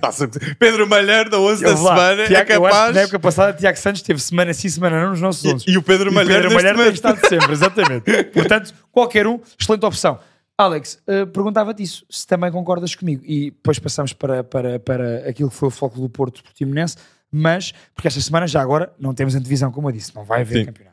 Tá-se 0.00 0.24
a- 0.24 0.28
Pedro 0.58 0.84
Malheiro 0.88 1.30
da 1.30 1.38
11 1.38 1.62
da 1.62 1.70
Eu 1.70 1.76
vou 1.76 1.86
lá. 1.86 1.94
semana 1.94 2.26
Tiago, 2.26 2.50
é 2.52 2.54
capaz. 2.56 2.94
na 2.96 3.00
época 3.02 3.18
passada, 3.20 3.52
Tiago 3.52 3.78
Santos 3.78 4.02
teve 4.02 4.20
semana 4.20 4.52
sim, 4.52 4.68
semana 4.68 5.00
não 5.00 5.10
nos 5.10 5.20
nossos 5.20 5.44
11. 5.44 5.64
E, 5.68 5.72
e 5.74 5.78
o 5.78 5.82
Pedro 5.82 6.10
E 6.10 6.14
Malheiro, 6.14 6.42
Pedro 6.48 6.54
Malheiro 6.56 6.78
tem 6.82 6.92
estado 6.92 7.20
sempre, 7.28 7.52
exatamente. 7.52 8.02
Portanto, 8.34 8.74
qualquer 8.90 9.28
um, 9.28 9.38
excelente 9.56 9.86
opção. 9.86 10.18
Alex, 10.62 11.02
eh, 11.06 11.26
perguntava-te 11.26 11.82
isso, 11.82 12.04
se 12.08 12.26
também 12.26 12.50
concordas 12.52 12.94
comigo. 12.94 13.22
E 13.24 13.50
depois 13.50 13.78
passamos 13.78 14.12
para, 14.12 14.42
para, 14.44 14.78
para 14.80 15.28
aquilo 15.28 15.50
que 15.50 15.56
foi 15.56 15.68
o 15.68 15.70
foco 15.70 16.00
do 16.00 16.08
Porto 16.08 16.42
Portimonense, 16.42 16.96
mas, 17.30 17.72
porque 17.94 18.08
esta 18.08 18.20
semana 18.20 18.46
já 18.46 18.60
agora 18.60 18.92
não 18.98 19.14
temos 19.14 19.34
antevisão, 19.34 19.70
como 19.72 19.88
eu 19.88 19.92
disse, 19.92 20.14
não 20.14 20.24
vai 20.24 20.42
haver 20.42 20.60
Sim. 20.60 20.64
campeonato. 20.66 20.92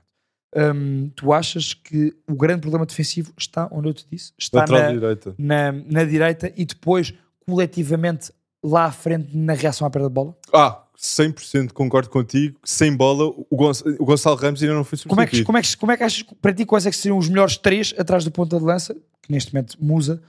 Hum, 0.55 1.11
tu 1.15 1.31
achas 1.31 1.73
que 1.75 2.11
o 2.27 2.33
grande 2.33 2.61
problema 2.61 2.83
defensivo 2.85 3.31
está 3.37 3.67
onde 3.71 3.89
eu 3.89 3.93
te 3.93 4.05
disse? 4.11 4.33
Está 4.37 4.65
na, 4.65 4.91
direita. 4.91 5.35
na, 5.37 5.71
na 5.71 6.03
direita 6.03 6.51
e 6.57 6.65
depois, 6.65 7.13
coletivamente, 7.45 8.31
lá 8.63 8.85
à 8.85 8.91
frente, 8.91 9.35
na 9.35 9.53
reação 9.53 9.85
à 9.85 9.89
perda 9.91 10.07
de 10.07 10.13
bola? 10.13 10.35
Ah, 10.53 10.83
100% 10.97 11.71
concordo 11.73 12.09
contigo. 12.09 12.59
Sem 12.63 12.95
bola, 12.95 13.25
o, 13.27 13.55
Gonç- 13.55 13.83
o 13.99 14.05
Gonçalo 14.05 14.35
Ramos 14.35 14.61
ainda 14.63 14.73
não 14.73 14.83
foi 14.83 14.97
Como 15.07 15.21
é, 15.21 15.25
que, 15.25 15.37
substituído. 15.37 15.45
como, 15.45 15.57
é 15.57 15.61
que, 15.61 15.77
como 15.77 15.91
é 15.91 15.97
que 15.97 16.03
achas, 16.03 16.23
para 16.41 16.53
ti, 16.53 16.65
quais 16.65 16.85
é 16.85 16.89
que 16.89 16.97
seriam 16.97 17.17
os 17.17 17.29
melhores 17.29 17.57
três 17.57 17.93
atrás 17.97 18.23
do 18.23 18.31
ponta 18.31 18.57
de 18.57 18.63
lança, 18.63 18.95
que 19.29 19.33
neste 19.33 19.53
momento 19.53 19.77
musa, 19.79 20.21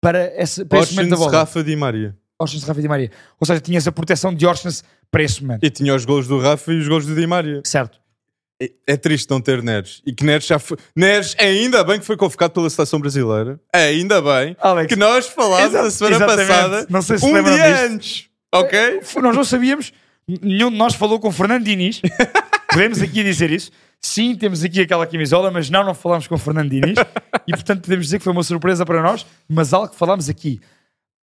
para 0.00 0.26
esse, 0.36 0.64
para 0.64 0.80
esse 0.80 0.94
momento 0.96 1.10
da 1.10 1.16
bola? 1.16 1.30
Rafa 1.30 1.62
Di 1.62 1.76
Maria. 1.76 2.16
Orsens, 2.40 2.64
Rafa 2.64 2.80
e 2.80 2.82
Di 2.82 2.88
Maria. 2.88 3.10
Ou 3.40 3.46
seja, 3.46 3.60
tinhas 3.60 3.86
a 3.86 3.92
proteção 3.92 4.34
de 4.34 4.44
Orsens 4.44 4.82
para 5.10 5.22
esse 5.22 5.40
momento. 5.42 5.64
E 5.64 5.70
tinha 5.70 5.94
os 5.94 6.04
gols 6.04 6.26
do 6.26 6.40
Rafa 6.40 6.72
e 6.72 6.78
os 6.78 6.88
gols 6.88 7.06
do 7.06 7.14
Di 7.14 7.24
Maria. 7.26 7.62
Certo. 7.64 8.00
É, 8.60 8.70
é 8.88 8.96
triste 8.96 9.30
não 9.30 9.40
ter 9.40 9.62
Neres. 9.62 10.02
E 10.04 10.12
que 10.12 10.24
Neres 10.24 10.46
já 10.46 10.58
foi. 10.58 10.76
Neres, 10.94 11.36
ainda 11.38 11.84
bem 11.84 12.00
que 12.00 12.04
foi 12.04 12.16
convocado 12.16 12.52
pela 12.52 12.68
seleção 12.68 13.00
brasileira. 13.00 13.60
Ainda 13.72 14.20
bem. 14.20 14.56
Alex, 14.60 14.88
Que 14.88 14.96
nós 14.96 15.28
falámos 15.28 15.72
na 15.72 15.90
semana 15.90 16.16
exatamente. 16.16 16.48
passada. 16.48 16.86
Não 16.90 17.02
sei 17.02 17.18
se 17.18 17.24
um 17.24 17.32
dia 17.32 17.42
disto. 17.42 17.92
antes. 17.94 18.24
Ok? 18.52 19.00
nós 19.22 19.36
não 19.36 19.44
sabíamos, 19.44 19.92
nenhum 20.28 20.70
de 20.70 20.76
nós 20.76 20.94
falou 20.94 21.18
com 21.20 21.30
Fernando 21.30 21.64
Diniz. 21.64 22.02
Podemos 22.70 23.00
aqui 23.00 23.22
dizer 23.22 23.50
isso. 23.50 23.70
Sim, 24.04 24.34
temos 24.34 24.64
aqui 24.64 24.80
aquela 24.80 25.06
camisola, 25.06 25.50
mas 25.50 25.70
não, 25.70 25.84
não 25.84 25.94
falámos 25.94 26.26
com 26.26 26.36
Fernando 26.36 26.70
Diniz. 26.70 26.94
e 27.46 27.52
portanto 27.52 27.82
podemos 27.82 28.06
dizer 28.06 28.18
que 28.18 28.24
foi 28.24 28.32
uma 28.32 28.42
surpresa 28.42 28.84
para 28.84 29.00
nós, 29.02 29.24
mas 29.48 29.72
algo 29.72 29.88
que 29.88 29.96
falámos 29.96 30.28
aqui. 30.28 30.60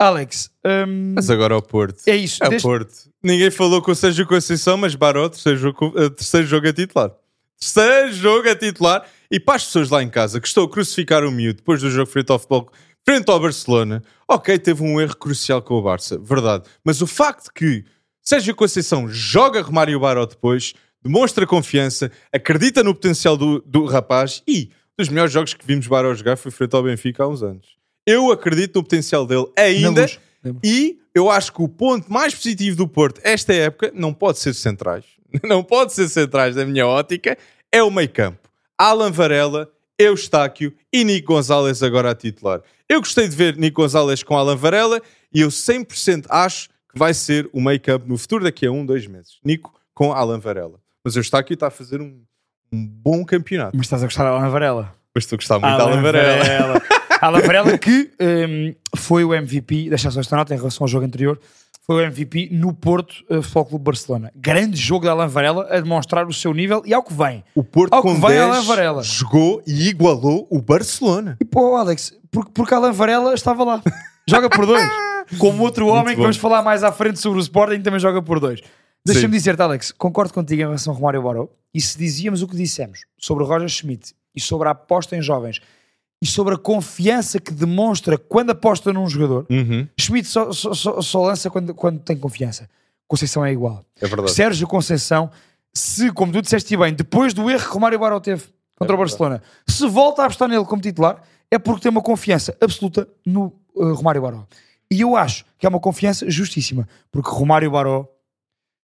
Alex, 0.01 0.49
hum, 0.65 1.13
Mas 1.15 1.29
agora 1.29 1.53
ao 1.55 1.61
Porto. 1.61 2.01
é 2.07 2.15
isso. 2.15 2.41
É 2.43 2.47
o 2.47 2.49
Desde- 2.51 2.65
Porto. 2.67 2.93
Ninguém 3.21 3.51
falou 3.51 3.81
com 3.81 3.91
o 3.91 3.95
Sérgio 3.95 4.25
Conceição, 4.25 4.77
mas 4.77 4.95
Baró, 4.95 5.27
terceiro 5.27 5.57
jogo, 5.59 5.93
eh, 5.97 6.09
terceiro 6.09 6.47
jogo 6.47 6.69
a 6.69 6.73
titular. 6.73 7.11
Terceiro 7.59 8.13
jogo 8.13 8.49
a 8.49 8.55
titular. 8.55 9.05
E 9.29 9.39
para 9.41 9.55
as 9.55 9.65
pessoas 9.65 9.89
lá 9.89 10.01
em 10.01 10.09
casa 10.09 10.39
que 10.39 10.47
estão 10.47 10.63
a 10.63 10.69
crucificar 10.69 11.23
o 11.25 11.31
miúdo 11.31 11.57
depois 11.57 11.81
do 11.81 11.89
jogo 11.91 12.09
frente 12.09 12.31
ao 12.31 12.39
futebol, 12.39 12.71
frente 13.05 13.29
ao 13.29 13.39
Barcelona, 13.41 14.01
ok, 14.25 14.57
teve 14.57 14.81
um 14.81 15.01
erro 15.01 15.17
crucial 15.17 15.61
com 15.61 15.73
o 15.73 15.81
Barça, 15.81 16.17
verdade. 16.17 16.63
Mas 16.83 17.01
o 17.01 17.07
facto 17.07 17.51
que 17.53 17.83
Sérgio 18.23 18.55
Conceição 18.55 19.09
joga 19.09 19.61
Romário 19.61 19.99
Baró 19.99 20.25
depois, 20.25 20.73
demonstra 21.03 21.47
confiança, 21.47 22.11
acredita 22.31 22.83
no 22.83 22.93
potencial 22.93 23.37
do, 23.37 23.61
do 23.65 23.85
rapaz 23.85 24.43
e 24.47 24.69
dos 24.97 25.09
melhores 25.09 25.31
jogos 25.31 25.53
que 25.53 25.65
vimos 25.65 25.87
Baró 25.87 26.13
jogar 26.13 26.35
foi 26.37 26.51
frente 26.51 26.75
ao 26.75 26.83
Benfica 26.83 27.23
há 27.23 27.27
uns 27.27 27.41
anos. 27.41 27.77
Eu 28.05 28.31
acredito 28.31 28.75
no 28.75 28.83
potencial 28.83 29.25
dele 29.25 29.47
ainda. 29.55 30.01
luz. 30.01 30.19
E 30.63 30.99
eu 31.13 31.29
acho 31.29 31.53
que 31.53 31.61
o 31.61 31.67
ponto 31.67 32.11
mais 32.11 32.33
positivo 32.33 32.75
do 32.77 32.87
Porto 32.87 33.19
esta 33.23 33.53
época 33.53 33.91
não 33.93 34.13
pode 34.13 34.39
ser 34.39 34.53
centrais. 34.53 35.05
não 35.43 35.63
pode 35.63 35.93
ser 35.93 36.07
centrais 36.09 36.55
da 36.55 36.65
minha 36.65 36.87
ótica, 36.87 37.37
é 37.71 37.83
o 37.83 37.91
meio 37.91 38.09
campo. 38.09 38.49
Alan 38.77 39.11
Varela, 39.11 39.69
Eustáquio 39.97 40.73
e 40.91 41.03
Nico 41.03 41.33
Gonzalez 41.33 41.83
agora 41.83 42.11
a 42.11 42.15
titular. 42.15 42.61
Eu 42.87 42.99
gostei 42.99 43.27
de 43.27 43.35
ver 43.35 43.57
Nico 43.57 43.81
Gonzalez 43.81 44.23
com 44.23 44.37
Alan 44.37 44.55
Varela 44.55 45.01
e 45.33 45.41
eu 45.41 45.49
100% 45.49 46.25
acho 46.29 46.69
que 46.69 46.97
vai 46.97 47.13
ser 47.13 47.49
o 47.53 47.61
meio 47.61 47.79
campo 47.79 48.07
no 48.07 48.17
futuro 48.17 48.43
daqui 48.43 48.65
a 48.65 48.71
um, 48.71 48.85
dois 48.85 49.05
meses. 49.05 49.39
Nico 49.43 49.73
com 49.93 50.13
Alan 50.13 50.39
Varela. 50.39 50.79
Mas 51.03 51.15
Eustáquio 51.15 51.53
está 51.53 51.67
a 51.67 51.71
fazer 51.71 52.01
um, 52.01 52.21
um 52.71 52.85
bom 52.85 53.25
campeonato. 53.25 53.75
Mas 53.75 53.85
estás 53.85 54.03
a 54.03 54.05
gostar 54.05 54.23
da 54.23 54.31
Alan 54.31 54.49
Varela? 54.49 54.95
Mas 55.13 55.23
estou 55.23 55.35
a 55.35 55.37
gostar 55.37 55.59
muito 55.59 55.75
de 55.75 55.81
Alan 55.81 56.01
Varela. 56.01 56.81
Alan 57.21 57.41
Varela 57.41 57.77
que 57.77 58.11
um, 58.19 58.75
foi 58.95 59.23
o 59.23 59.33
MVP, 59.33 59.89
deixa 59.89 60.09
só 60.11 60.19
esta 60.19 60.35
nota 60.35 60.53
em 60.53 60.57
relação 60.57 60.85
ao 60.85 60.87
jogo 60.87 61.05
anterior, 61.05 61.39
foi 61.85 62.03
o 62.03 62.07
MVP 62.07 62.49
no 62.51 62.73
Porto 62.73 63.23
uh, 63.29 63.41
Futebol 63.41 63.65
Clube 63.65 63.83
Barcelona. 63.85 64.31
Grande 64.35 64.77
jogo 64.77 65.05
de 65.05 65.09
Alan 65.09 65.27
Varela 65.27 65.67
a 65.69 65.79
demonstrar 65.79 66.27
o 66.27 66.33
seu 66.33 66.53
nível 66.53 66.83
e 66.85 66.93
ao 66.93 67.01
que 67.01 67.13
vem. 67.13 67.43
O 67.55 67.63
Porto 67.63 67.93
Ao 67.93 68.01
com 68.01 68.13
que 68.13 68.21
vem 68.21 68.29
10 68.29 68.41
Alan 68.41 68.61
Varela. 68.61 69.03
jogou 69.03 69.61
e 69.65 69.89
igualou 69.89 70.47
o 70.51 70.61
Barcelona. 70.61 71.35
E 71.41 71.45
pô, 71.45 71.75
Alex, 71.75 72.13
porque, 72.31 72.51
porque 72.53 72.73
Alan 72.73 72.91
Varela 72.91 73.33
estava 73.33 73.63
lá. 73.63 73.81
Joga 74.29 74.49
por 74.49 74.65
dois. 74.65 74.87
Como 75.37 75.63
outro 75.63 75.87
homem 75.87 76.09
que 76.13 76.17
bom. 76.17 76.23
vamos 76.23 76.37
falar 76.37 76.61
mais 76.61 76.83
à 76.83 76.91
frente 76.91 77.19
sobre 77.19 77.39
o 77.39 77.41
Sporting 77.41 77.81
também 77.81 77.99
joga 77.99 78.21
por 78.21 78.39
dois. 78.39 78.61
Deixa-me 79.05 79.33
dizer-te, 79.37 79.61
Alex, 79.61 79.91
concordo 79.91 80.33
contigo 80.33 80.61
em 80.61 80.65
relação 80.65 80.93
ao 80.93 80.97
Romário 80.99 81.21
Baró. 81.23 81.47
E 81.73 81.79
se 81.81 81.97
dizíamos 81.97 82.41
o 82.41 82.47
que 82.47 82.55
dissemos 82.55 83.01
sobre 83.17 83.43
o 83.43 83.47
Roger 83.47 83.69
Schmidt 83.69 84.13
e 84.35 84.41
sobre 84.41 84.67
a 84.67 84.71
aposta 84.71 85.15
em 85.15 85.21
jovens 85.21 85.59
e 86.21 86.25
sobre 86.27 86.55
a 86.55 86.57
confiança 86.57 87.39
que 87.39 87.51
demonstra 87.53 88.17
quando 88.17 88.49
aposta 88.49 88.91
num 88.91 89.07
jogador, 89.07 89.45
Uhum, 89.49 89.87
Schmidt 89.97 90.27
só, 90.27 90.51
só- 90.51 90.73
só- 90.73 91.01
só 91.01 91.23
lança 91.25 91.49
quando, 91.49 91.73
quando 91.73 91.99
tem 91.99 92.17
confiança. 92.17 92.69
Conceição 93.07 93.45
é 93.45 93.51
igual. 93.51 93.85
é 94.01 94.07
verdade. 94.07 94.31
Sérgio 94.31 94.67
Conceição, 94.67 95.31
se, 95.73 96.11
como 96.11 96.31
tu 96.31 96.41
disseste 96.41 96.75
bem, 96.75 96.93
depois 96.93 97.33
do 97.33 97.49
erro 97.49 97.63
que 97.65 97.73
Romário 97.73 97.97
Baró 97.99 98.19
teve 98.19 98.43
contra 98.75 98.93
É 98.93 98.95
o 98.95 98.99
Barcelona, 98.99 99.41
se 99.67 99.87
volta 99.87 100.23
a 100.23 100.25
apostar 100.25 100.47
nele 100.49 100.65
como 100.65 100.81
titular, 100.81 101.21
é 101.51 101.57
porque 101.59 101.81
tem 101.83 101.89
uma 101.91 102.01
confiança 102.01 102.55
absoluta 102.61 103.07
no 103.25 103.53
uh, 103.75 103.93
Romário 103.93 104.21
Baró. 104.21 104.43
E 104.91 105.01
eu 105.01 105.15
acho 105.15 105.45
que 105.57 105.65
é 105.65 105.69
uma 105.69 105.79
confiança 105.79 106.29
justíssima, 106.29 106.87
porque 107.11 107.29
Romário 107.29 107.69
Baró, 107.71 108.07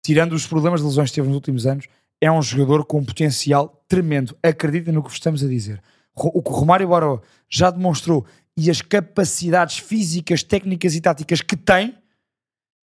tirando 0.04 0.34
os 0.34 0.48
problemas 0.48 0.82
de 0.82 0.88
lesões 0.88 1.10
que 1.10 1.16
teve 1.16 1.28
nos 1.28 1.36
últimos 1.36 1.66
anos, 1.66 1.88
é 2.22 2.32
um 2.32 2.42
jogador 2.42 2.86
com 2.86 3.00
um 3.00 3.06
potencial 3.06 3.84
tremendo. 3.88 4.36
Acredita 4.44 4.92
no 4.92 5.02
que 5.02 5.10
vos 5.10 5.18
estamos 5.18 5.44
a 5.44 5.48
dizer. 5.48 5.82
O 6.16 6.42
que 6.42 6.50
o 6.50 6.54
Romário 6.54 6.88
Baró 6.88 7.22
já 7.50 7.72
demonstrou 7.72 8.26
e 8.56 8.70
as 8.70 8.82
capacidades 8.82 9.78
físicas, 9.78 10.44
técnicas 10.44 10.94
e 10.96 11.02
táticas 11.02 11.42
que 11.42 11.56
tem 11.56 11.96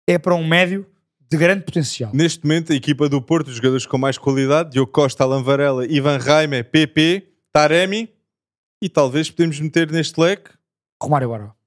é 0.08 0.18
para 0.18 0.34
um 0.34 0.46
médio 0.46 0.86
de 1.30 1.36
grande 1.36 1.64
potencial. 1.64 2.10
Neste 2.14 2.42
momento, 2.44 2.72
a 2.72 2.76
equipa 2.76 3.08
do 3.08 3.20
Porto, 3.20 3.48
os 3.48 3.56
jogadores 3.56 3.84
com 3.84 3.98
mais 3.98 4.16
qualidade, 4.16 4.70
Diogo 4.70 4.90
Costa, 4.90 5.24
Alan 5.24 5.42
Varela, 5.42 5.86
Ivan 5.86 6.16
Raime, 6.16 6.64
PP, 6.64 7.28
Taremi, 7.52 8.08
e 8.82 8.88
talvez 8.88 9.30
podemos 9.30 9.60
meter 9.60 9.90
neste 9.90 10.18
leque. 10.18 10.50
Romário 11.00 11.28
Baró. 11.28 11.57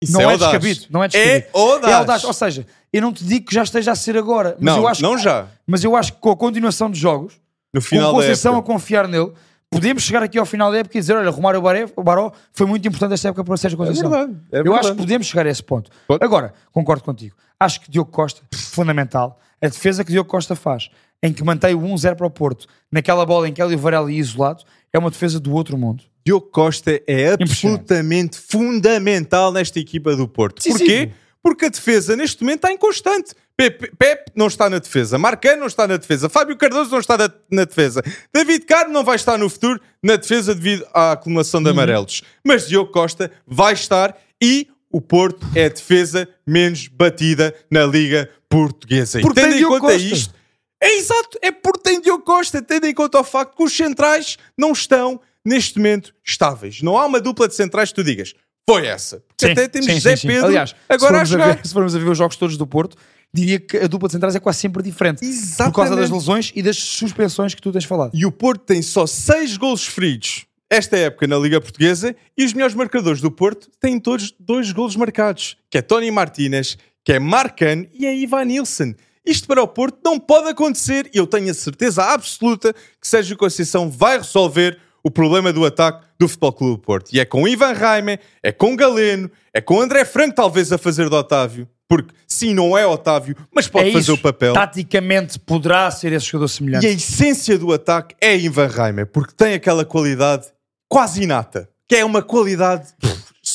Isso 0.00 0.12
Não 0.12 0.20
é, 0.20 0.24
audaz. 0.24 0.40
descabido. 0.52 0.86
Não 0.90 1.02
é 1.04 1.08
descabido. 1.08 1.34
É 1.46 1.48
audaz. 1.52 1.92
É 1.92 1.96
audaz. 1.96 2.24
Ou 2.24 2.32
seja, 2.32 2.66
eu 2.92 3.02
não 3.02 3.12
te 3.12 3.24
digo 3.24 3.46
que 3.46 3.54
já 3.54 3.62
esteja 3.62 3.92
a 3.92 3.96
ser 3.96 4.16
agora, 4.16 4.56
mas, 4.60 4.74
Não, 4.74 4.82
eu, 4.82 4.88
acho, 4.88 5.02
não 5.02 5.18
já. 5.18 5.46
mas 5.66 5.82
eu 5.82 5.96
acho 5.96 6.12
que 6.12 6.20
com 6.20 6.30
a 6.30 6.36
continuação 6.36 6.90
de 6.90 6.98
jogos, 6.98 7.34
No 7.74 7.80
com 7.80 7.86
final 7.86 8.08
a 8.10 8.12
da 8.12 8.18
Conceição 8.18 8.56
a 8.56 8.62
confiar 8.62 9.08
nele, 9.08 9.32
podemos 9.70 10.02
chegar 10.04 10.22
aqui 10.22 10.38
ao 10.38 10.46
final 10.46 10.70
da 10.70 10.78
época 10.78 10.96
e 10.96 11.00
dizer: 11.00 11.16
olha, 11.16 11.28
Romário 11.30 11.60
Baré- 11.60 11.86
Baró 12.02 12.30
foi 12.52 12.66
muito 12.66 12.86
importante 12.86 13.14
esta 13.14 13.28
época 13.28 13.42
para 13.44 13.54
o 13.54 13.58
Sérgio 13.58 13.74
É 13.76 13.78
Conceição. 13.78 14.08
verdade. 14.10 14.32
é 14.52 14.58
Eu 14.60 14.62
verdade. 14.64 14.80
acho 14.86 14.90
que 14.94 14.98
podemos 15.00 15.26
chegar 15.26 15.46
a 15.46 15.50
esse 15.50 15.62
ponto. 15.62 15.90
Pode. 16.06 16.24
Agora, 16.24 16.54
concordo 16.72 17.02
contigo. 17.02 17.34
Acho 17.58 17.80
que 17.80 17.90
Diogo 17.90 18.10
Costa, 18.12 18.40
fundamental, 18.54 19.40
a 19.60 19.66
defesa 19.66 20.04
que 20.04 20.12
Diogo 20.12 20.30
Costa 20.30 20.54
faz, 20.54 20.88
em 21.20 21.32
que 21.32 21.42
mantém 21.42 21.74
o 21.74 21.80
1-0 21.80 22.14
para 22.14 22.26
o 22.26 22.30
Porto, 22.30 22.66
naquela 22.92 23.26
bola 23.26 23.48
em 23.48 23.52
que 23.52 23.60
ele 23.60 23.72
e 23.72 23.76
o 23.76 23.78
Varela 23.78 24.10
isolado, 24.12 24.62
é 24.92 24.98
uma 24.98 25.10
defesa 25.10 25.38
do 25.40 25.52
outro 25.52 25.76
mundo. 25.78 26.04
Diogo 26.26 26.46
Costa 26.50 27.00
é 27.06 27.32
absolutamente 27.32 28.38
fundamental 28.38 29.52
nesta 29.52 29.78
equipa 29.78 30.14
do 30.14 30.28
Porto. 30.28 30.56
Decisivo. 30.56 30.78
Porquê? 30.78 31.10
Porque 31.42 31.64
a 31.66 31.68
defesa 31.68 32.16
neste 32.16 32.42
momento 32.42 32.56
está 32.58 32.72
inconstante. 32.72 33.32
Pepe, 33.56 33.90
Pepe 33.98 34.32
não 34.36 34.46
está 34.46 34.68
na 34.70 34.78
defesa, 34.78 35.18
Marcano 35.18 35.60
não 35.60 35.66
está 35.66 35.86
na 35.88 35.96
defesa, 35.96 36.28
Fábio 36.28 36.56
Cardoso 36.56 36.90
não 36.92 37.00
está 37.00 37.16
na, 37.18 37.28
na 37.50 37.64
defesa, 37.64 38.02
David 38.32 38.64
Carmo 38.66 38.92
não 38.92 39.02
vai 39.02 39.16
estar 39.16 39.36
no 39.36 39.48
futuro 39.50 39.80
na 40.00 40.14
defesa 40.14 40.54
devido 40.54 40.86
à 40.94 41.12
acumulação 41.12 41.58
Uhum. 41.58 41.64
de 41.64 41.70
amarelos. 41.70 42.22
Mas 42.44 42.68
Diogo 42.68 42.92
Costa 42.92 43.32
vai 43.44 43.72
estar 43.72 44.16
e 44.40 44.68
o 44.92 45.00
Porto 45.00 45.44
é 45.56 45.64
a 45.64 45.68
defesa 45.68 46.28
menos 46.46 46.86
batida 46.86 47.52
na 47.68 47.84
Liga 47.84 48.30
Portuguesa. 48.48 49.18
E 49.18 49.22
Porque 49.22 49.40
tendo 49.40 49.54
em 49.56 49.64
conta 49.64 49.80
Costa. 49.80 49.96
isto, 49.98 50.34
é 50.80 50.96
exato, 50.96 51.38
é 51.42 51.50
porque 51.50 51.80
tem 51.80 52.00
Diogo 52.00 52.24
Costa, 52.24 52.62
tendo 52.62 52.86
em 52.86 52.94
conta 52.94 53.20
o 53.20 53.24
facto 53.24 53.56
que 53.56 53.62
os 53.62 53.76
centrais 53.76 54.36
não 54.56 54.72
estão, 54.72 55.20
neste 55.44 55.78
momento, 55.78 56.14
estáveis. 56.24 56.82
Não 56.82 56.96
há 56.96 57.06
uma 57.06 57.20
dupla 57.20 57.48
de 57.48 57.54
centrais 57.54 57.90
que 57.90 57.96
tu 57.96 58.04
digas, 58.04 58.34
foi 58.68 58.86
essa. 58.86 59.24
Porque 59.26 59.46
Sim, 59.46 59.52
até 59.52 59.68
temos 59.68 59.86
sim, 59.86 59.94
José 59.94 60.16
sim. 60.16 60.28
Pedro 60.28 60.46
Aliás, 60.46 60.74
agora 60.88 61.22
a 61.22 61.24
se 61.24 61.28
formos, 61.28 61.28
jogar. 61.30 61.56
ver, 61.56 61.66
se 61.66 61.72
formos 61.72 61.96
a 61.96 61.98
ver 61.98 62.08
os 62.10 62.18
jogos 62.18 62.36
todos 62.36 62.56
do 62.56 62.66
Porto, 62.66 62.96
diria 63.32 63.58
que 63.58 63.78
a 63.78 63.86
dupla 63.86 64.08
de 64.08 64.12
centrais 64.12 64.36
é 64.36 64.40
quase 64.40 64.58
sempre 64.58 64.82
diferente. 64.82 65.20
Por 65.20 65.26
causa 65.72 65.96
das 65.96 66.04
Exatamente. 66.04 66.12
lesões 66.12 66.52
e 66.54 66.62
das 66.62 66.76
suspensões 66.76 67.54
que 67.54 67.62
tu 67.62 67.72
tens 67.72 67.84
falado. 67.84 68.10
E 68.14 68.26
o 68.26 68.30
Porto 68.32 68.62
tem 68.64 68.82
só 68.82 69.06
6 69.06 69.56
golos 69.56 69.86
feridos 69.86 70.46
esta 70.70 70.98
época 70.98 71.26
na 71.26 71.38
Liga 71.38 71.60
Portuguesa 71.60 72.14
e 72.36 72.44
os 72.44 72.52
melhores 72.52 72.74
marcadores 72.74 73.22
do 73.22 73.30
Porto 73.30 73.70
têm 73.80 73.98
todos 73.98 74.34
dois 74.38 74.70
golos 74.70 74.96
marcados, 74.96 75.56
que 75.70 75.78
é 75.78 75.82
Tony 75.82 76.10
Martínez, 76.10 76.76
que 77.02 77.12
é 77.14 77.18
Marcano 77.18 77.86
e 77.94 78.04
é 78.04 78.14
Ivan 78.14 78.44
Nilsson. 78.44 78.94
Isto 79.28 79.46
para 79.46 79.62
o 79.62 79.68
Porto 79.68 79.98
não 80.02 80.18
pode 80.18 80.48
acontecer 80.48 81.10
e 81.12 81.18
eu 81.18 81.26
tenho 81.26 81.50
a 81.50 81.54
certeza 81.54 82.02
absoluta 82.02 82.72
que 82.72 83.06
Sérgio 83.06 83.36
Conceição 83.36 83.90
vai 83.90 84.16
resolver 84.16 84.78
o 85.04 85.10
problema 85.10 85.52
do 85.52 85.66
ataque 85.66 86.06
do 86.18 86.26
Futebol 86.26 86.52
Clube 86.54 86.76
do 86.76 86.78
Porto. 86.78 87.12
E 87.12 87.20
é 87.20 87.26
com 87.26 87.46
Ivan 87.46 87.74
Raime, 87.74 88.18
é 88.42 88.50
com 88.50 88.74
Galeno, 88.74 89.30
é 89.52 89.60
com 89.60 89.82
André 89.82 90.06
Franco 90.06 90.34
talvez 90.34 90.72
a 90.72 90.78
fazer 90.78 91.10
de 91.10 91.14
Otávio, 91.14 91.68
porque 91.86 92.14
sim, 92.26 92.54
não 92.54 92.76
é 92.76 92.86
Otávio, 92.86 93.36
mas 93.54 93.68
pode 93.68 93.90
é 93.90 93.92
fazer 93.92 94.12
isso. 94.12 94.14
o 94.14 94.18
papel. 94.18 94.54
Taticamente 94.54 95.38
poderá 95.38 95.90
ser 95.90 96.14
esse 96.14 96.24
jogador 96.24 96.48
semelhante. 96.48 96.86
E 96.86 96.88
a 96.88 96.92
essência 96.92 97.58
do 97.58 97.70
ataque 97.70 98.14
é 98.22 98.34
Ivan 98.34 98.68
Reimer, 98.68 99.06
porque 99.08 99.34
tem 99.36 99.52
aquela 99.52 99.84
qualidade 99.84 100.46
quase 100.88 101.22
inata, 101.22 101.68
que 101.86 101.96
é 101.96 102.04
uma 102.04 102.22
qualidade 102.22 102.88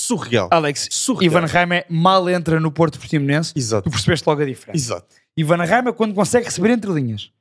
surreal. 0.03 0.49
Alex, 0.51 0.87
Surreal. 0.91 1.23
Ivan 1.23 1.45
Raime 1.45 1.85
mal 1.89 2.29
entra 2.29 2.59
no 2.59 2.71
Porto 2.71 2.99
Portimonense. 2.99 3.53
Exato. 3.55 3.89
Tu 3.89 3.91
percebeste 3.91 4.27
logo 4.27 4.41
a 4.41 4.45
diferença. 4.45 4.77
Exato. 4.77 5.07
Ivan 5.35 5.63
Raime, 5.63 5.93
quando 5.93 6.13
consegue 6.13 6.45
receber 6.45 6.69
entre 6.71 6.91
linhas 6.91 7.31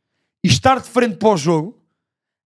e 0.43 0.49
estar 0.49 0.81
de 0.81 0.89
frente 0.89 1.17
para 1.17 1.29
o 1.29 1.37
jogo, 1.37 1.79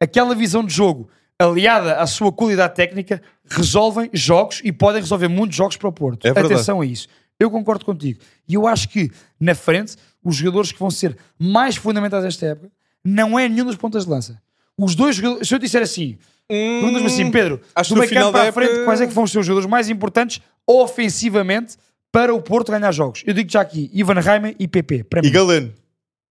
aquela 0.00 0.34
visão 0.34 0.64
de 0.64 0.72
jogo 0.72 1.08
aliada 1.38 1.96
à 1.96 2.06
sua 2.06 2.32
qualidade 2.32 2.74
técnica, 2.74 3.20
resolvem 3.44 4.08
jogos 4.12 4.60
e 4.64 4.72
podem 4.72 5.00
resolver 5.00 5.28
muitos 5.28 5.56
jogos 5.56 5.76
para 5.76 5.88
o 5.88 5.92
Porto. 5.92 6.26
É. 6.26 6.30
Atenção 6.30 6.80
a 6.80 6.86
isso. 6.86 7.08
Eu 7.38 7.50
concordo 7.50 7.84
contigo. 7.84 8.20
E 8.48 8.54
eu 8.54 8.66
acho 8.66 8.88
que, 8.88 9.10
na 9.40 9.54
frente, 9.54 9.96
os 10.22 10.36
jogadores 10.36 10.70
que 10.70 10.78
vão 10.78 10.90
ser 10.90 11.16
mais 11.38 11.76
fundamentais 11.76 12.22
desta 12.22 12.46
época 12.46 12.70
não 13.04 13.38
é 13.38 13.48
nenhum 13.48 13.64
dos 13.64 13.76
pontas 13.76 14.04
de 14.04 14.10
lança. 14.10 14.40
Os 14.78 14.94
dois 14.94 15.16
jogadores, 15.16 15.46
se 15.46 15.54
eu 15.54 15.58
disser 15.58 15.82
assim, 15.82 16.16
perguntas-me 16.48 17.06
assim, 17.06 17.30
Pedro, 17.30 17.56
Hum, 17.62 17.66
acho 17.74 17.90
do 17.90 17.94
que 17.94 17.94
no 17.94 18.00
meio 18.00 18.08
final 18.08 18.24
campo 18.24 18.32
para 18.32 18.42
da 18.44 18.48
a 18.48 18.52
frente, 18.52 18.70
época- 18.70 18.84
quais 18.84 19.00
é 19.00 19.06
que 19.06 19.12
vão 19.14 19.26
ser 19.26 19.38
os 19.38 19.46
jogadores 19.46 19.68
mais 19.70 19.88
importantes 19.88 20.40
ofensivamente 20.66 21.76
para 22.12 22.34
o 22.34 22.40
Porto 22.40 22.70
ganhar 22.70 22.92
jogos? 22.92 23.22
Eu 23.26 23.34
digo 23.34 23.50
já 23.50 23.60
aqui, 23.60 23.90
Ivan 23.92 24.20
Raime 24.20 24.54
e 24.58 24.68
PP, 24.68 25.04
para 25.04 25.20
E 25.20 25.22
mim 25.24 25.30
Galeno. 25.32 25.72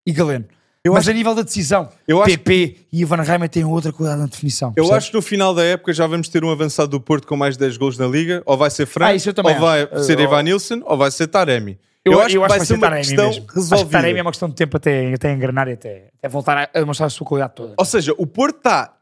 e 0.05 0.11
Galeno. 0.11 0.45
Eu 0.85 0.91
Mas 0.93 1.03
acho- 1.03 1.11
a 1.11 1.13
nível 1.13 1.33
da 1.33 1.43
decisão, 1.43 1.89
Eu 2.05 2.21
acho 2.21 2.29
PP 2.37 2.75
e 2.91 3.01
Ivan 3.01 3.21
Reimer 3.21 3.47
têm 3.47 3.63
outra 3.63 3.93
qualidade 3.93 4.19
na 4.21 4.27
definição. 4.27 4.69
Eu 4.71 4.73
percebes? 4.83 4.97
acho 4.97 5.11
que 5.11 5.15
no 5.15 5.21
final 5.21 5.53
da 5.55 5.63
época 5.63 5.93
já 5.93 6.05
vamos 6.05 6.27
ter 6.27 6.43
um 6.43 6.51
avançado 6.51 6.89
do 6.89 6.99
Porto 6.99 7.25
com 7.25 7.37
mais 7.37 7.55
10 7.55 7.77
gols 7.77 7.97
na 7.97 8.05
Liga, 8.05 8.43
ou 8.45 8.57
vai 8.57 8.69
ser 8.69 8.85
Franco, 8.85 9.11
Ah, 9.11 9.15
eu 9.15 9.33
ou 9.53 9.59
vai 9.61 9.83
acho. 9.83 10.03
ser 10.03 10.17
Uh, 10.19 10.21
Ivan 10.23 10.43
Nilsson, 10.43 10.81
ou 10.83 10.97
vai 10.97 11.09
ser 11.09 11.27
Taremi. 11.27 11.79
eu, 12.03 12.19
acho 12.19 12.29
que 12.31 12.37
vai 12.37 12.59
ser 12.59 12.73
uma 12.73 12.81
Taremi 12.81 13.05
questão 13.07 13.25
mesmo. 13.27 13.43
Acho 13.43 13.47
que 13.47 13.55
resolvida. 13.55 13.89
Taremi 13.91 14.19
é 14.19 14.21
uma 14.21 14.31
questão 14.31 14.49
de 14.49 14.55
tempo 14.55 14.75
até, 14.75 15.13
até 15.13 15.31
engrenar 15.33 15.69
e 15.69 15.71
até, 15.71 16.09
até 16.17 16.27
voltar 16.27 16.69
a, 16.73 16.79
a 16.81 16.85
mostrar 16.85 17.05
a 17.05 17.09
sua 17.09 17.25
qualidade 17.25 17.55
toda. 17.55 17.75
Ou 17.77 17.85
seja, 17.85 18.13
o 18.17 18.27
Porto 18.27 18.57
está 18.57 18.93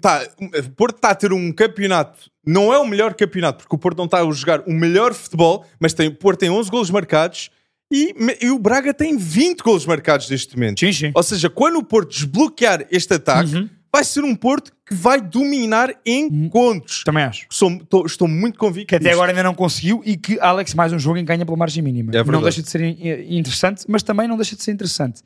tá, 0.00 0.26
o 0.40 0.70
Porto 0.70 0.96
está 0.96 1.10
a 1.10 1.14
ter 1.14 1.32
um 1.32 1.52
campeonato, 1.52 2.30
não 2.46 2.72
é 2.72 2.78
o 2.78 2.86
melhor 2.86 3.14
campeonato, 3.14 3.58
porque 3.64 3.76
o 3.76 3.78
Porto 3.78 3.98
não 3.98 4.04
está 4.06 4.20
a 4.20 4.30
jogar 4.30 4.60
o 4.66 4.72
melhor 4.72 5.12
futebol, 5.14 5.64
mas 5.78 5.92
tem, 5.92 6.08
o 6.08 6.14
Porto 6.14 6.40
tem 6.40 6.50
11 6.50 6.70
golos 6.70 6.90
marcados 6.90 7.50
e, 7.92 8.14
e 8.42 8.50
o 8.50 8.58
Braga 8.58 8.92
tem 8.92 9.16
20 9.16 9.60
golos 9.60 9.86
marcados 9.86 10.28
neste 10.30 10.54
momento. 10.56 10.80
Sim, 10.80 10.92
sim. 10.92 11.10
Ou 11.14 11.22
seja, 11.22 11.48
quando 11.48 11.76
o 11.76 11.84
Porto 11.84 12.10
desbloquear 12.10 12.86
este 12.90 13.14
ataque, 13.14 13.54
Uhum. 13.54 13.68
vai 13.92 14.04
ser 14.04 14.22
um 14.24 14.34
Porto 14.34 14.72
que 14.86 14.94
vai 14.94 15.20
dominar 15.20 15.94
encontros. 16.04 17.02
Também 17.04 17.24
acho. 17.24 17.46
Sou- 17.50 17.78
tô- 17.88 18.04
estou 18.06 18.26
muito 18.28 18.58
convicto 18.58 18.88
Que 18.88 18.94
até 18.96 19.04
disto. 19.04 19.14
agora 19.14 19.32
ainda 19.32 19.42
não 19.42 19.54
conseguiu 19.54 20.02
e 20.04 20.16
que 20.16 20.38
Alex 20.40 20.74
mais 20.74 20.92
um 20.92 20.98
jogo 20.98 21.16
em 21.18 21.24
ganha 21.24 21.44
pela 21.44 21.56
margem 21.56 21.82
mínima. 21.82 22.12
É 22.14 22.22
não 22.24 22.42
deixa 22.42 22.62
de 22.62 22.68
ser 22.70 22.80
in- 22.82 23.38
interessante, 23.38 23.84
mas 23.88 24.02
também 24.02 24.26
não 24.28 24.36
deixa 24.36 24.54
de 24.56 24.62
ser 24.62 24.72
interessante. 24.72 25.22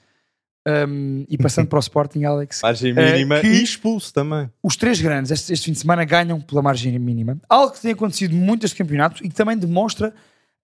Um, 0.67 1.25
e 1.29 1.37
passando 1.37 1.67
para 1.67 1.79
o 1.79 1.81
Sporting, 1.81 2.23
Alex, 2.23 2.61
Margem 2.63 2.93
eh, 2.97 3.13
mínima 3.13 3.41
que- 3.41 3.49
e 3.49 3.63
expulso 3.65 4.15
também. 4.15 4.49
os 4.63 4.77
três 4.77 5.01
grandes 5.01 5.33
este, 5.33 5.53
este 5.53 5.65
fim 5.65 5.73
de 5.73 5.79
semana 5.81 6.05
ganham 6.05 6.41
pela 6.41 6.63
margem 6.63 6.97
mínima. 7.01 7.37
Algo 7.49 7.73
que 7.75 7.81
tem 7.81 7.91
acontecido 7.91 8.33
muito 8.37 8.65
este 8.65 8.77
campeonato 8.77 9.25
e 9.27 9.29
que 9.29 9.35
também 9.35 9.57
demonstra 9.59 10.15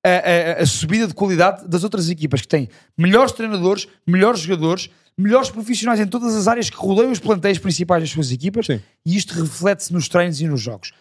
a, 0.07 0.09
a- 0.09 0.63
a 0.63 0.67
subida 0.67 1.09
de 1.09 1.15
qualidade 1.15 1.67
das 1.67 1.83
outras 1.83 2.09
equipas, 2.09 2.41
que 2.41 2.47
têm 2.47 2.69
melhores 2.97 3.33
treinadores, 3.33 3.89
melhores 4.07 4.39
jogadores, 4.39 4.89
melhores 5.19 5.51
profissionais 5.51 5.99
em 5.99 6.07
todas 6.07 6.33
as 6.37 6.47
áreas 6.47 6.71
que 6.71 6.77
rodeiam 6.77 7.11
os 7.11 7.19
plantéis 7.19 7.59
principais 7.59 8.01
das 8.05 8.11
suas 8.11 8.31
equipas, 8.31 8.67
Sim. 8.67 8.81
e 9.05 9.17
isto 9.17 9.35
reflete-se 9.35 9.93
nos 9.93 10.09
treinos 10.09 10.41
e 10.41 10.47
nos 10.47 10.61
jogos. 10.61 10.93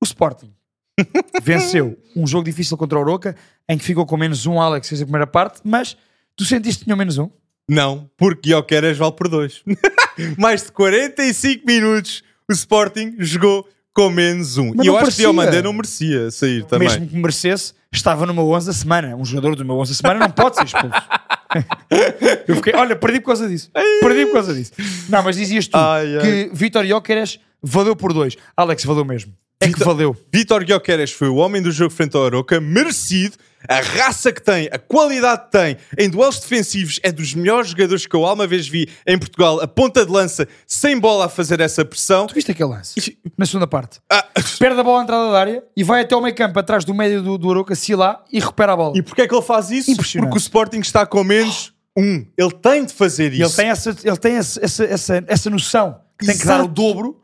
O 0.00 0.06
Sporting 0.06 0.50
venceu 1.42 1.98
um 2.16 2.26
jogo 2.26 2.44
difícil 2.46 2.78
contra 2.78 2.96
o 2.98 3.02
Oroca, 3.02 3.36
em 3.68 3.76
que 3.76 3.84
ficou 3.84 4.06
com 4.06 4.16
menos 4.16 4.46
um 4.46 4.58
Alex 4.58 4.88
fez 4.88 5.02
a 5.02 5.04
primeira 5.04 5.26
parte, 5.26 5.60
mas 5.62 5.96
tu 6.34 6.46
sentiste 6.46 6.78
que 6.78 6.84
tinha 6.84 6.96
menos 6.96 7.18
um? 7.18 7.28
Não, 7.68 8.10
porque 8.16 8.50
Guioqueras 8.50 8.96
vale 8.96 9.12
por 9.12 9.28
dois. 9.28 9.62
Mais 10.38 10.62
de 10.62 10.72
45 10.72 11.66
minutos 11.66 12.22
o 12.48 12.52
Sporting 12.52 13.16
jogou 13.18 13.68
com 13.92 14.08
menos 14.08 14.56
um. 14.56 14.72
Mas 14.74 14.86
e 14.86 14.88
eu 14.88 14.96
acho 14.96 15.04
que 15.04 15.10
parecia. 15.10 15.24
Diomandé 15.24 15.62
não 15.62 15.72
merecia 15.72 16.30
sair 16.30 16.64
também. 16.64 16.88
Mesmo 16.88 17.06
que 17.06 17.16
merecesse, 17.16 17.74
estava 17.92 18.24
numa 18.24 18.42
11 18.42 18.66
da 18.68 18.72
semana. 18.72 19.16
Um 19.16 19.24
jogador 19.24 19.54
do 19.54 19.64
meu 19.64 19.76
11 19.76 19.92
da 19.92 19.96
semana 19.96 20.20
não 20.20 20.30
pode 20.30 20.56
ser 20.56 20.64
expulso. 20.64 20.88
Eu 22.46 22.56
fiquei, 22.56 22.74
olha, 22.74 22.94
perdi 22.94 23.20
por 23.20 23.28
causa 23.28 23.48
disso. 23.48 23.70
Perdi 24.00 24.26
por 24.26 24.34
causa 24.34 24.54
disso. 24.54 24.72
Não, 25.08 25.22
mas 25.22 25.36
dizias 25.36 25.66
tu 25.66 25.76
Ai, 25.76 26.16
ai. 26.16 26.22
que 26.22 26.50
Vitor 26.52 26.86
Jóqueres 26.86 27.40
valeu 27.62 27.96
por 27.96 28.12
dois. 28.12 28.36
Alex, 28.56 28.84
valeu 28.84 29.04
mesmo. 29.04 29.32
É 29.60 29.66
que 29.66 29.72
Vitor- 29.74 29.86
valeu. 29.88 30.16
Vítor 30.32 30.64
Guioqueras 30.64 31.10
foi 31.10 31.28
o 31.28 31.34
homem 31.36 31.60
do 31.60 31.72
jogo 31.72 31.92
frente 31.92 32.16
ao 32.16 32.24
Aroca, 32.24 32.60
merecido. 32.60 33.36
A 33.68 33.80
raça 33.80 34.30
que 34.32 34.40
tem, 34.40 34.68
a 34.70 34.78
qualidade 34.78 35.46
que 35.46 35.50
tem 35.50 35.76
em 35.98 36.08
duelos 36.08 36.38
defensivos 36.38 37.00
é 37.02 37.10
dos 37.10 37.34
melhores 37.34 37.70
jogadores 37.70 38.06
que 38.06 38.14
eu 38.14 38.24
alguma 38.24 38.46
vez 38.46 38.68
vi 38.68 38.88
em 39.04 39.18
Portugal. 39.18 39.60
A 39.60 39.66
ponta 39.66 40.06
de 40.06 40.12
lança, 40.12 40.46
sem 40.64 40.96
bola 40.96 41.26
a 41.26 41.28
fazer 41.28 41.58
essa 41.60 41.84
pressão. 41.84 42.28
Tu 42.28 42.34
viste 42.36 42.52
aquele 42.52 42.68
lance? 42.70 43.18
Na 43.36 43.44
segunda 43.44 43.66
parte. 43.66 43.98
Ah, 44.08 44.24
Perde 44.60 44.78
a 44.78 44.84
bola 44.84 45.00
à 45.00 45.02
entrada 45.02 45.32
da 45.32 45.40
área 45.40 45.64
e 45.76 45.82
vai 45.82 46.02
até 46.02 46.14
ao 46.14 46.22
meio 46.22 46.36
campo, 46.36 46.56
atrás 46.56 46.84
do 46.84 46.94
médio 46.94 47.20
do, 47.20 47.36
do 47.36 47.50
Aroca, 47.50 47.74
se 47.74 47.96
lá 47.96 48.22
e 48.32 48.38
recupera 48.38 48.74
a 48.74 48.76
bola. 48.76 48.96
e 48.96 49.02
porquê 49.02 49.22
é 49.22 49.26
que 49.26 49.34
ele 49.34 49.42
faz 49.42 49.72
isso? 49.72 49.92
Porque 49.96 50.36
o 50.36 50.38
Sporting 50.38 50.78
está 50.78 51.04
com 51.04 51.24
menos 51.24 51.72
um. 51.96 52.24
Ele 52.38 52.52
tem 52.62 52.84
de 52.84 52.94
fazer 52.94 53.32
isso. 53.32 53.42
ele 53.42 53.52
tem, 53.54 53.68
essa, 53.70 53.96
ele 54.04 54.16
tem 54.18 54.34
essa, 54.36 54.64
essa, 54.64 54.84
essa, 54.84 55.24
essa 55.26 55.50
noção 55.50 55.98
que 56.16 56.26
tem 56.26 56.38
que 56.38 56.46
dar 56.46 56.58
o 56.60 56.62
Exato. 56.66 56.74
dobro 56.74 57.20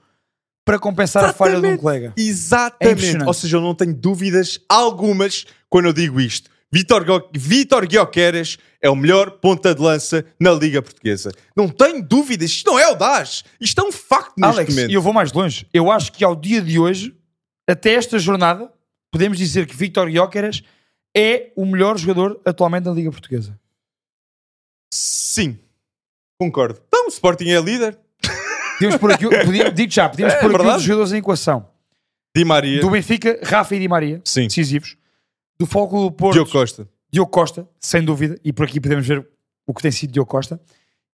para 0.64 0.78
compensar 0.78 1.24
a 1.24 1.32
falha 1.32 1.60
de 1.60 1.66
um 1.66 1.76
colega. 1.76 2.12
É 2.16 2.20
Exatamente. 2.22 2.92
impressionante. 2.98 3.28
Ou 3.28 3.34
seja, 3.34 3.56
eu 3.56 3.60
não 3.60 3.74
tenho 3.74 3.94
dúvidas 3.94 4.58
algumas 4.68 5.44
quando 5.68 5.86
eu 5.86 5.92
digo 5.92 6.20
isto. 6.20 6.50
Vítor, 6.72 7.04
Go- 7.04 7.28
Vítor 7.32 7.86
Guioqueras 7.86 8.58
é 8.82 8.90
o 8.90 8.96
melhor 8.96 9.32
ponta 9.32 9.72
de 9.74 9.80
lança 9.80 10.24
na 10.40 10.50
Liga 10.52 10.82
Portuguesa. 10.82 11.30
Não 11.54 11.68
tenho 11.68 12.02
dúvidas. 12.02 12.50
Isto 12.50 12.70
não 12.72 12.78
é 12.78 12.84
audaz. 12.84 13.44
Isto 13.60 13.80
é 13.80 13.84
um 13.84 13.92
facto 13.92 14.32
neste 14.36 14.56
Alex, 14.58 14.74
momento. 14.74 14.90
e 14.90 14.94
eu 14.94 15.02
vou 15.02 15.12
mais 15.12 15.32
longe. 15.32 15.68
Eu 15.72 15.90
acho 15.90 16.10
que 16.12 16.24
ao 16.24 16.34
dia 16.34 16.60
de 16.60 16.78
hoje, 16.78 17.14
até 17.68 17.92
esta 17.94 18.18
jornada, 18.18 18.72
podemos 19.12 19.38
dizer 19.38 19.66
que 19.66 19.76
Victor 19.76 20.08
Gyökeres 20.10 20.62
é 21.16 21.52
o 21.54 21.64
melhor 21.64 21.96
jogador 21.96 22.40
atualmente 22.44 22.84
da 22.84 22.90
Liga 22.92 23.10
Portuguesa. 23.12 23.56
Sim. 24.92 25.58
Concordo. 26.40 26.80
Então, 26.88 27.06
o 27.06 27.08
Sporting 27.08 27.48
é 27.50 27.60
líder. 27.60 27.96
Podíamos 28.74 28.96
pôr 28.98 29.12
aqui, 29.12 29.28
podia, 29.44 29.70
digo 29.72 29.92
já, 29.92 30.08
podíamos 30.08 30.34
É 30.34 30.38
pôr 30.40 30.46
aqui 30.50 30.56
verdade. 30.58 30.78
os 30.78 30.82
jogadores 30.84 31.12
em 31.12 31.16
equação. 31.18 31.68
Di 32.36 32.44
Maria. 32.44 32.80
Do 32.80 32.90
Benfica, 32.90 33.38
Rafa 33.42 33.74
e 33.76 33.78
Di 33.78 33.88
Maria, 33.88 34.20
Sim. 34.24 34.46
decisivos. 34.48 34.96
Do 35.58 35.66
Foco 35.66 36.00
do 36.02 36.10
Porto, 36.10 36.34
Diogo 36.34 36.50
Costa. 36.50 36.88
Diogo 37.12 37.30
Costa, 37.30 37.68
sem 37.80 38.02
dúvida, 38.04 38.36
e 38.44 38.52
por 38.52 38.66
aqui 38.66 38.80
podemos 38.80 39.06
ver 39.06 39.24
o 39.66 39.72
que 39.72 39.82
tem 39.82 39.90
sido 39.92 40.12
Diogo 40.12 40.28
Costa. 40.28 40.60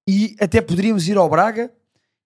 E 0.09 0.35
até 0.41 0.61
poderíamos 0.63 1.07
ir 1.09 1.19
ao 1.19 1.29
Braga 1.29 1.71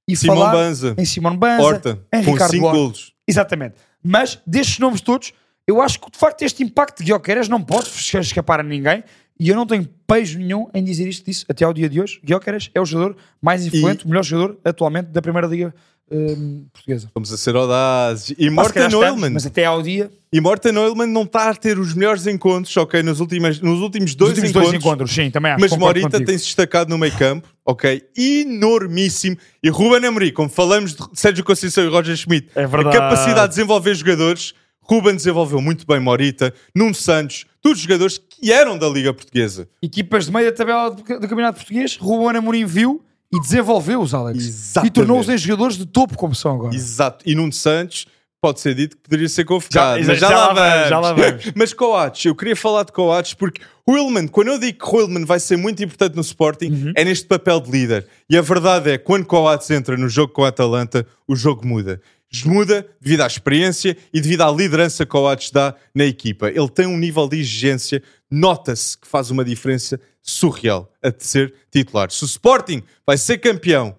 e 0.08 0.14
Simão 0.16 0.36
falar 0.38 0.52
Banza. 0.52 0.94
em 0.96 1.04
Simão 1.04 1.36
Banza, 1.36 1.62
Horta. 1.62 1.98
em 2.12 2.24
Com 2.24 2.32
Ricardo 2.32 2.50
5 2.52 2.62
Duarte. 2.62 2.78
golos. 2.78 3.12
Exatamente. 3.26 3.74
Mas 4.02 4.38
destes 4.46 4.78
nomes 4.78 5.00
todos, 5.00 5.32
eu 5.66 5.82
acho 5.82 5.98
que 6.00 6.10
de 6.10 6.16
facto 6.18 6.42
este 6.42 6.62
impacto 6.62 6.98
de 6.98 7.04
Guioqueras 7.06 7.48
não 7.48 7.60
pode 7.60 7.88
escapar 7.88 8.60
a 8.60 8.62
ninguém. 8.62 9.02
E 9.38 9.48
eu 9.48 9.56
não 9.56 9.66
tenho 9.66 9.88
pejo 10.06 10.38
nenhum 10.38 10.68
em 10.72 10.82
dizer 10.84 11.08
isto 11.08 11.24
disso 11.24 11.44
até 11.48 11.64
ao 11.64 11.72
dia 11.72 11.88
de 11.88 12.00
hoje. 12.00 12.20
Guioqueras 12.24 12.70
é 12.74 12.80
o 12.80 12.84
jogador 12.84 13.16
mais 13.42 13.66
influente, 13.66 14.04
o 14.04 14.08
melhor 14.08 14.22
jogador 14.22 14.58
atualmente 14.64 15.06
da 15.06 15.20
Primeira 15.20 15.46
Liga 15.46 15.74
hum, 16.10 16.66
Portuguesa. 16.72 17.10
Vamos 17.14 17.32
a 17.32 17.36
ser 17.36 17.56
audazes. 17.56 18.34
E 18.38 18.48
Morten 18.48 18.84
estamos, 18.84 19.04
Neumann. 19.04 19.30
Mas 19.30 19.46
até 19.46 19.64
ao 19.64 19.82
dia, 19.82 20.10
E 20.32 20.40
Morten 20.40 20.72
Neumann 20.72 21.06
não 21.06 21.22
está 21.22 21.50
a 21.50 21.54
ter 21.54 21.78
os 21.78 21.94
melhores 21.94 22.26
encontros, 22.26 22.76
ok? 22.76 23.02
Nos, 23.02 23.20
últimas, 23.20 23.60
nos 23.60 23.80
últimos 23.80 24.10
os 24.10 24.16
dois 24.16 24.30
últimos 24.30 24.50
encontros. 24.50 24.70
dois 24.70 24.82
encontros, 24.82 25.12
sim, 25.12 25.30
também 25.30 25.52
acho. 25.52 25.60
Mas 25.60 25.76
Morita 25.76 26.18
tem-se 26.18 26.44
destacado 26.44 26.90
no 26.90 26.98
meio 26.98 27.16
campo, 27.16 27.48
ok? 27.64 28.02
Enormíssimo. 28.16 29.36
E 29.62 29.68
Ruben 29.68 30.04
Amorim, 30.06 30.32
como 30.32 30.48
falamos 30.48 30.94
de 30.94 31.02
Sérgio 31.14 31.44
Conceição 31.44 31.84
e 31.84 31.88
Roger 31.88 32.16
Schmidt, 32.16 32.48
É 32.54 32.64
a 32.64 32.68
capacidade 32.68 33.48
de 33.48 33.48
desenvolver 33.50 33.94
jogadores, 33.94 34.54
Ruben 34.84 35.16
desenvolveu 35.16 35.60
muito 35.60 35.86
bem 35.86 35.98
Morita, 36.00 36.52
Nuno 36.74 36.94
Santos, 36.94 37.46
todos 37.62 37.80
jogadores 37.80 38.18
que 38.18 38.52
eram 38.52 38.76
da 38.78 38.88
Liga 38.88 39.12
Portuguesa. 39.14 39.68
Equipas 39.82 40.26
de 40.26 40.32
meio 40.32 40.50
da 40.50 40.56
tabela 40.56 40.90
do, 40.90 40.96
do 41.02 41.02
Campeonato 41.28 41.56
Português, 41.58 41.96
Ruben 41.96 42.36
Amorim 42.38 42.64
viu 42.66 43.02
e 43.32 43.40
desenvolveu-os, 43.40 44.12
Alex. 44.14 44.38
Exatamente. 44.44 44.90
E 44.90 44.94
tornou-os 44.94 45.28
em 45.28 45.38
jogadores 45.38 45.76
de 45.76 45.86
topo 45.86 46.16
como 46.16 46.34
são 46.34 46.54
agora. 46.54 46.74
Exato. 46.74 47.24
E 47.26 47.34
Nuno 47.34 47.52
Santos 47.52 48.06
pode 48.40 48.60
ser 48.60 48.74
dito 48.74 48.96
que 48.96 49.02
poderia 49.04 49.26
ser 49.28 49.44
convocado. 49.46 50.02
Já- 50.02 50.06
mas 50.06 50.20
já, 50.20 50.28
já 50.28 50.36
lá 50.38 50.46
vamos, 50.52 50.60
vamos. 50.74 50.88
já 50.90 51.00
lá 51.00 51.12
vamos. 51.14 51.52
mas 51.56 51.72
Coates, 51.72 52.24
eu 52.26 52.34
queria 52.36 52.54
falar 52.54 52.82
de 52.84 52.92
Coates 52.92 53.32
porque 53.32 53.62
Willman, 53.88 54.28
quando 54.28 54.48
eu 54.48 54.58
digo 54.58 54.78
que 54.86 54.96
Willman 54.96 55.24
vai 55.24 55.40
ser 55.40 55.56
muito 55.56 55.82
importante 55.82 56.14
no 56.14 56.20
Sporting, 56.20 56.66
Uhum. 56.70 56.92
é 56.94 57.04
neste 57.04 57.26
papel 57.26 57.58
de 57.60 57.70
líder. 57.70 58.06
E 58.28 58.36
a 58.36 58.42
verdade 58.42 58.90
é, 58.90 58.98
quando 58.98 59.24
Coates 59.24 59.70
entra 59.70 59.96
no 59.96 60.08
jogo 60.10 60.32
com 60.32 60.44
a 60.44 60.48
Atalanta, 60.48 61.06
o 61.26 61.34
jogo 61.34 61.66
muda. 61.66 62.00
Muda 62.42 62.86
devido 63.00 63.20
à 63.22 63.26
experiência 63.26 63.96
e 64.12 64.20
devido 64.20 64.42
à 64.42 64.50
liderança 64.50 65.04
que 65.04 65.10
Coates 65.12 65.50
dá 65.50 65.74
na 65.94 66.04
equipa. 66.04 66.48
Ele 66.48 66.68
tem 66.68 66.86
um 66.86 66.96
nível 66.96 67.28
de 67.28 67.38
exigência, 67.38 68.02
nota-se 68.30 68.96
que 68.98 69.06
faz 69.06 69.30
uma 69.30 69.44
diferença 69.44 70.00
surreal 70.22 70.90
a 71.02 71.10
de 71.10 71.24
ser 71.24 71.54
titular. 71.70 72.10
Se 72.10 72.24
o 72.24 72.26
Sporting 72.26 72.82
vai 73.06 73.16
ser 73.18 73.38
campeão 73.38 73.94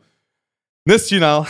nacional, 0.85 1.45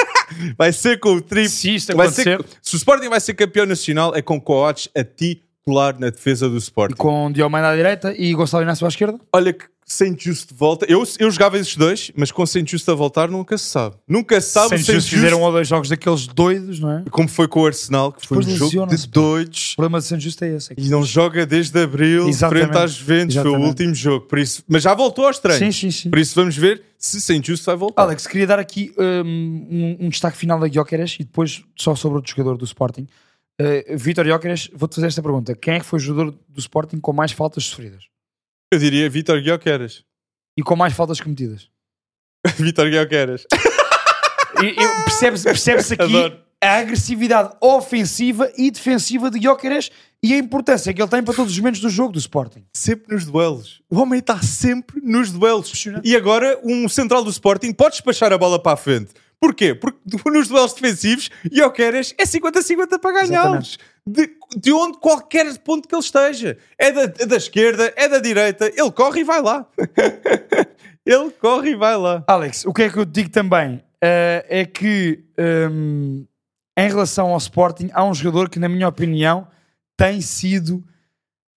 vai 0.56 0.72
ser 0.72 0.98
com 1.00 1.14
o 1.14 1.20
triplo. 1.20 1.50
Se 1.50 1.74
isto 1.74 1.96
vai 1.96 2.08
ser, 2.08 2.28
acontecer- 2.34 2.58
se 2.62 2.74
o 2.74 2.78
Sporting 2.78 3.08
vai 3.08 3.20
ser 3.20 3.34
campeão 3.34 3.66
nacional, 3.66 4.14
é 4.14 4.22
com 4.22 4.40
Coates 4.40 4.88
a 4.96 5.04
titular 5.04 5.98
na 5.98 6.10
defesa 6.10 6.48
do 6.48 6.56
Sporting. 6.56 6.96
Com 6.96 7.30
Diomaine 7.30 7.66
à 7.66 7.76
direita 7.76 8.14
e 8.16 8.32
Gonçalo 8.34 8.62
Inácio 8.62 8.86
à 8.86 8.88
esquerda. 8.88 9.18
Olha 9.32 9.52
que 9.52 9.64
sem 9.92 10.16
Justo 10.18 10.54
de 10.54 10.58
volta. 10.58 10.86
Eu, 10.88 11.02
eu 11.18 11.30
jogava 11.30 11.58
esses 11.58 11.74
dois, 11.76 12.12
mas 12.16 12.30
com 12.30 12.46
sem 12.46 12.66
Justo 12.66 12.90
a 12.90 12.94
voltar 12.94 13.28
nunca 13.28 13.58
se 13.58 13.64
sabe. 13.64 13.96
Nunca 14.06 14.40
se 14.40 14.50
sabe 14.52 14.68
Sem 14.68 14.78
o 14.78 14.84
Saint 14.84 14.96
Justo 15.00 15.10
fizeram 15.10 15.38
um 15.38 15.40
Just, 15.40 15.46
ou 15.46 15.52
dois 15.52 15.68
jogos 15.68 15.88
daqueles 15.88 16.26
doidos, 16.28 16.78
não 16.80 16.90
é? 16.90 17.02
O 17.06 17.10
como 17.10 17.28
foi 17.28 17.48
com 17.48 17.62
o 17.62 17.66
Arsenal, 17.66 18.12
que 18.12 18.26
foi 18.26 18.38
um 18.38 18.42
jogo 18.42 18.86
de 18.86 19.06
doidos. 19.08 19.74
problema 19.74 19.98
de 19.98 20.06
San 20.06 20.20
Justo 20.20 20.44
é 20.44 20.54
esse. 20.56 20.72
é 20.72 20.76
que- 20.76 20.82
E 20.82 20.88
não 20.88 21.02
joga 21.04 21.44
desde 21.44 21.78
abril 21.82 22.28
Exatamente. 22.28 22.66
frente 22.68 22.78
às 22.84 22.92
Juventus. 22.92 23.36
Foi 23.36 23.50
o 23.50 23.58
último 23.60 23.94
jogo. 23.94 24.26
Por 24.26 24.38
isso, 24.38 24.62
mas 24.68 24.82
já 24.82 24.94
voltou 24.94 25.26
aos 25.26 25.38
treinos. 25.38 25.58
Sim, 25.76 25.90
sim, 25.90 25.90
sim. 25.90 26.10
Por 26.10 26.18
isso 26.18 26.34
vamos 26.34 26.56
ver 26.56 26.82
se 26.96 27.20
sem 27.20 27.42
Justo 27.42 27.66
vai 27.66 27.76
voltar. 27.76 28.02
Alex, 28.02 28.26
queria 28.26 28.46
dar 28.46 28.58
aqui 28.58 28.92
um, 28.96 29.04
um- 30.00 30.06
um 30.06 30.08
destaque 30.08 30.36
final 30.36 30.60
da 30.60 30.68
Gyökeres 30.68 31.16
e 31.18 31.24
depois 31.24 31.64
só 31.76 31.94
sobre 31.96 32.16
outro 32.18 32.30
jogador 32.30 32.56
do 32.56 32.64
Sporting. 32.64 33.06
Uh, 33.60 33.96
Vítor 33.98 34.24
Gyökeres, 34.24 34.70
vou-te 34.72 34.94
fazer 34.94 35.08
esta 35.08 35.20
pergunta. 35.22 35.54
Quem 35.54 35.74
é 35.74 35.80
que 35.80 35.84
foi 35.86 35.98
o 35.98 36.00
jogador 36.00 36.34
do 36.48 36.60
Sporting 36.60 36.98
com 36.98 37.12
mais 37.12 37.32
faltas 37.32 37.64
sofridas? 37.64 38.04
Eu 38.72 38.78
diria 38.78 39.10
Vitor 39.10 39.42
Guioqueras. 39.42 40.04
E 40.56 40.62
com 40.62 40.76
mais 40.76 40.94
faltas 40.94 41.20
cometidas? 41.20 41.68
Vitor 42.56 42.88
Guioqueras. 42.88 43.44
Percebe-se 45.44 45.94
aqui 45.94 46.02
Adoro. 46.02 46.38
a 46.62 46.76
agressividade 46.76 47.56
ofensiva 47.60 48.50
e 48.56 48.70
defensiva 48.70 49.30
de 49.30 49.40
Gyökeres 49.40 49.90
e 50.22 50.34
a 50.34 50.38
importância 50.38 50.92
que 50.94 51.02
ele 51.02 51.10
tem 51.10 51.22
para 51.22 51.34
todos 51.34 51.52
os 51.52 51.58
momentos 51.58 51.80
do 51.80 51.88
jogo 51.88 52.12
do 52.12 52.18
Sporting. 52.18 52.64
sempre 52.72 53.14
nos 53.14 53.24
duelos. 53.24 53.82
O 53.90 53.98
homem 53.98 54.20
está 54.20 54.40
sempre 54.40 55.00
nos 55.02 55.32
duelos. 55.32 55.72
E 56.04 56.14
agora, 56.14 56.60
um 56.62 56.88
central 56.88 57.24
do 57.24 57.30
Sporting 57.30 57.72
pode 57.72 57.92
despachar 57.92 58.32
a 58.32 58.38
bola 58.38 58.62
para 58.62 58.72
a 58.72 58.76
frente. 58.76 59.10
Porquê? 59.40 59.74
Porque 59.74 59.98
nos 60.30 60.48
duelos 60.48 60.74
defensivos, 60.74 61.30
Jokeres 61.50 62.14
é 62.18 62.24
50-50 62.24 62.98
para 62.98 63.22
ganhá-los. 63.22 63.78
De, 64.06 64.30
de 64.56 64.72
onde 64.72 64.98
qualquer 64.98 65.56
ponto 65.58 65.88
que 65.88 65.94
ele 65.94 66.02
esteja. 66.02 66.58
É 66.78 66.92
da, 66.92 67.02
é 67.02 67.26
da 67.26 67.36
esquerda, 67.36 67.92
é 67.96 68.08
da 68.08 68.18
direita. 68.18 68.66
Ele 68.66 68.90
corre 68.90 69.20
e 69.20 69.24
vai 69.24 69.40
lá. 69.40 69.66
ele 71.06 71.30
corre 71.40 71.70
e 71.70 71.76
vai 71.76 71.96
lá. 71.96 72.22
Alex, 72.26 72.66
o 72.66 72.72
que 72.72 72.82
é 72.82 72.90
que 72.90 72.98
eu 72.98 73.06
te 73.06 73.12
digo 73.12 73.30
também? 73.30 73.82
Eh, 74.02 74.46
é 74.48 74.64
que 74.64 75.24
hum, 75.38 76.26
em 76.76 76.88
relação 76.88 77.30
ao 77.30 77.38
Sporting, 77.38 77.90
há 77.92 78.04
um 78.04 78.14
jogador 78.14 78.48
que, 78.48 78.58
na 78.58 78.68
minha 78.68 78.88
opinião, 78.88 79.46
tem 79.96 80.20
sido 80.20 80.82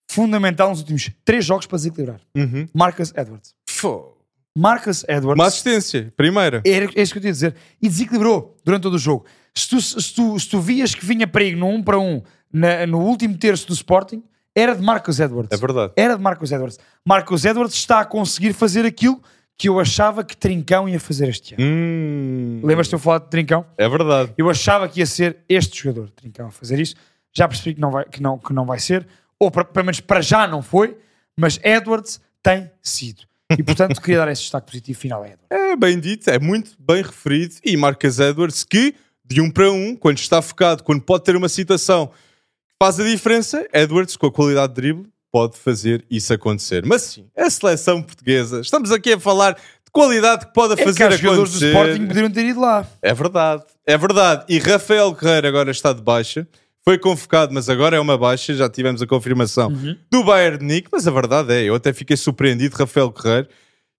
fundamental 0.09 0.69
nos 0.69 0.79
últimos 0.79 1.09
três 1.23 1.45
jogos 1.45 1.65
para 1.65 1.77
desequilibrar. 1.77 2.19
Uhum. 2.35 2.67
Marcus 2.73 3.13
Edwards. 3.15 3.55
Fô. 3.67 4.12
Marcus 4.57 5.03
Edwards. 5.07 5.39
Uma 5.39 5.47
assistência, 5.47 6.13
primeira. 6.15 6.61
Era, 6.65 6.85
é 6.95 7.01
isso 7.01 7.13
que 7.13 7.19
eu 7.19 7.23
ia 7.23 7.31
dizer. 7.31 7.55
E 7.81 7.87
desequilibrou 7.89 8.55
durante 8.63 8.83
todo 8.83 8.93
o 8.95 8.99
jogo. 8.99 9.25
Se 9.55 9.69
tu, 9.69 9.81
se 9.81 10.13
tu, 10.13 10.39
se 10.39 10.47
tu 10.49 10.59
vias 10.61 10.93
que 10.95 11.05
vinha 11.05 11.27
perigo 11.27 11.59
no 11.59 11.67
1 11.69 11.83
para 11.83 11.99
1 11.99 12.21
na- 12.51 12.85
no 12.85 12.99
último 12.99 13.37
terço 13.37 13.67
do 13.67 13.73
Sporting, 13.73 14.23
era 14.55 14.75
de 14.75 14.81
Marcus 14.83 15.19
Edwards. 15.19 15.49
É 15.51 15.57
verdade. 15.59 15.93
Era 15.95 16.15
de 16.15 16.21
Marcus 16.21 16.51
Edwards. 16.51 16.79
Marcus 17.05 17.45
Edwards 17.45 17.73
está 17.75 17.99
a 18.01 18.05
conseguir 18.05 18.53
fazer 18.53 18.85
aquilo 18.85 19.21
que 19.57 19.69
eu 19.69 19.79
achava 19.79 20.23
que 20.23 20.35
Trincão 20.37 20.87
ia 20.89 20.99
fazer 20.99 21.29
este 21.29 21.55
ano. 21.55 21.63
Hum, 21.63 22.61
Lembras-te 22.63 22.89
de 22.91 22.95
eu 22.95 22.99
falar 22.99 23.19
de 23.19 23.29
Trincão? 23.29 23.65
É 23.77 23.87
verdade. 23.89 24.33
Eu 24.37 24.49
achava 24.49 24.87
que 24.87 24.99
ia 24.99 25.05
ser 25.05 25.37
este 25.49 25.83
jogador, 25.83 26.09
Trincão, 26.11 26.47
a 26.47 26.51
fazer 26.51 26.79
isso. 26.79 26.95
Já 27.35 27.47
percebi 27.47 27.75
que 27.75 27.81
não 27.81 27.91
vai, 27.91 28.05
que 28.05 28.21
não, 28.21 28.37
que 28.37 28.53
não 28.53 28.65
vai 28.65 28.79
ser. 28.79 29.05
ou 29.39 29.51
para- 29.51 29.65
pelo 29.65 29.85
menos 29.87 29.99
para 29.99 30.21
já 30.21 30.47
não 30.47 30.61
foi, 30.61 30.95
mas 31.35 31.59
Edwards 31.63 32.21
tem 32.41 32.71
sido. 32.81 33.23
E 33.57 33.63
portanto 33.63 34.01
queria 34.01 34.19
dar 34.19 34.31
esse 34.31 34.41
destaque 34.41 34.67
positivo 34.67 34.99
final 34.99 35.23
a 35.23 35.27
Edwards. 35.27 35.47
É 35.49 35.75
bem 35.75 35.99
dito, 35.99 36.29
é 36.29 36.39
muito 36.39 36.71
bem 36.79 37.01
referido. 37.01 37.55
E 37.63 37.75
Marcus 37.77 38.19
Edwards, 38.19 38.63
que 38.63 38.95
de 39.25 39.41
um 39.41 39.49
para 39.49 39.71
um, 39.71 39.95
quando 39.95 40.17
está 40.17 40.41
focado, 40.41 40.83
quando 40.83 41.01
pode 41.01 41.23
ter 41.23 41.35
uma 41.35 41.49
situação 41.49 42.07
que 42.07 42.75
faz 42.81 42.99
a 42.99 43.03
diferença, 43.03 43.65
Edwards, 43.73 44.17
com 44.17 44.27
a 44.27 44.31
qualidade 44.31 44.73
de 44.73 44.81
drible, 44.81 45.09
pode 45.31 45.57
fazer 45.57 46.05
isso 46.09 46.33
acontecer. 46.33 46.85
Mas 46.85 47.01
sim, 47.03 47.27
a 47.35 47.49
seleção 47.49 48.01
portuguesa, 48.03 48.61
estamos 48.61 48.91
aqui 48.91 49.13
a 49.13 49.19
falar 49.19 49.53
de 49.53 49.91
qualidade 49.91 50.45
que 50.45 50.53
pode 50.53 50.73
É 50.73 50.75
que 50.75 50.83
fazer 50.83 51.05
há 51.05 51.11
jogadores 51.11 51.51
do 51.51 51.57
acontecer. 51.57 51.67
Sporting 51.69 52.07
poderiam 52.07 52.31
ter 52.31 52.45
ido 52.45 52.59
lá. 52.59 52.85
É 53.01 53.13
verdade, 53.13 53.63
é 53.85 53.97
verdade. 53.97 54.45
E 54.47 54.59
Rafael 54.59 55.11
Guerreiro 55.13 55.47
agora 55.47 55.71
está 55.71 55.91
de 55.93 56.01
baixa. 56.01 56.47
Foi 56.85 56.97
convocado, 56.97 57.53
mas 57.53 57.69
agora 57.69 57.95
é 57.95 57.99
uma 57.99 58.17
baixa. 58.17 58.53
Já 58.53 58.69
tivemos 58.69 59.01
a 59.01 59.07
confirmação 59.07 59.71
do 60.11 60.23
Bayern 60.23 60.57
de 60.57 60.65
Munique. 60.65 60.89
Mas 60.91 61.07
a 61.07 61.11
verdade 61.11 61.53
é, 61.53 61.63
eu 61.63 61.75
até 61.75 61.93
fiquei 61.93 62.17
surpreendido. 62.17 62.75
Rafael 62.75 63.09
Guerreiro, 63.09 63.47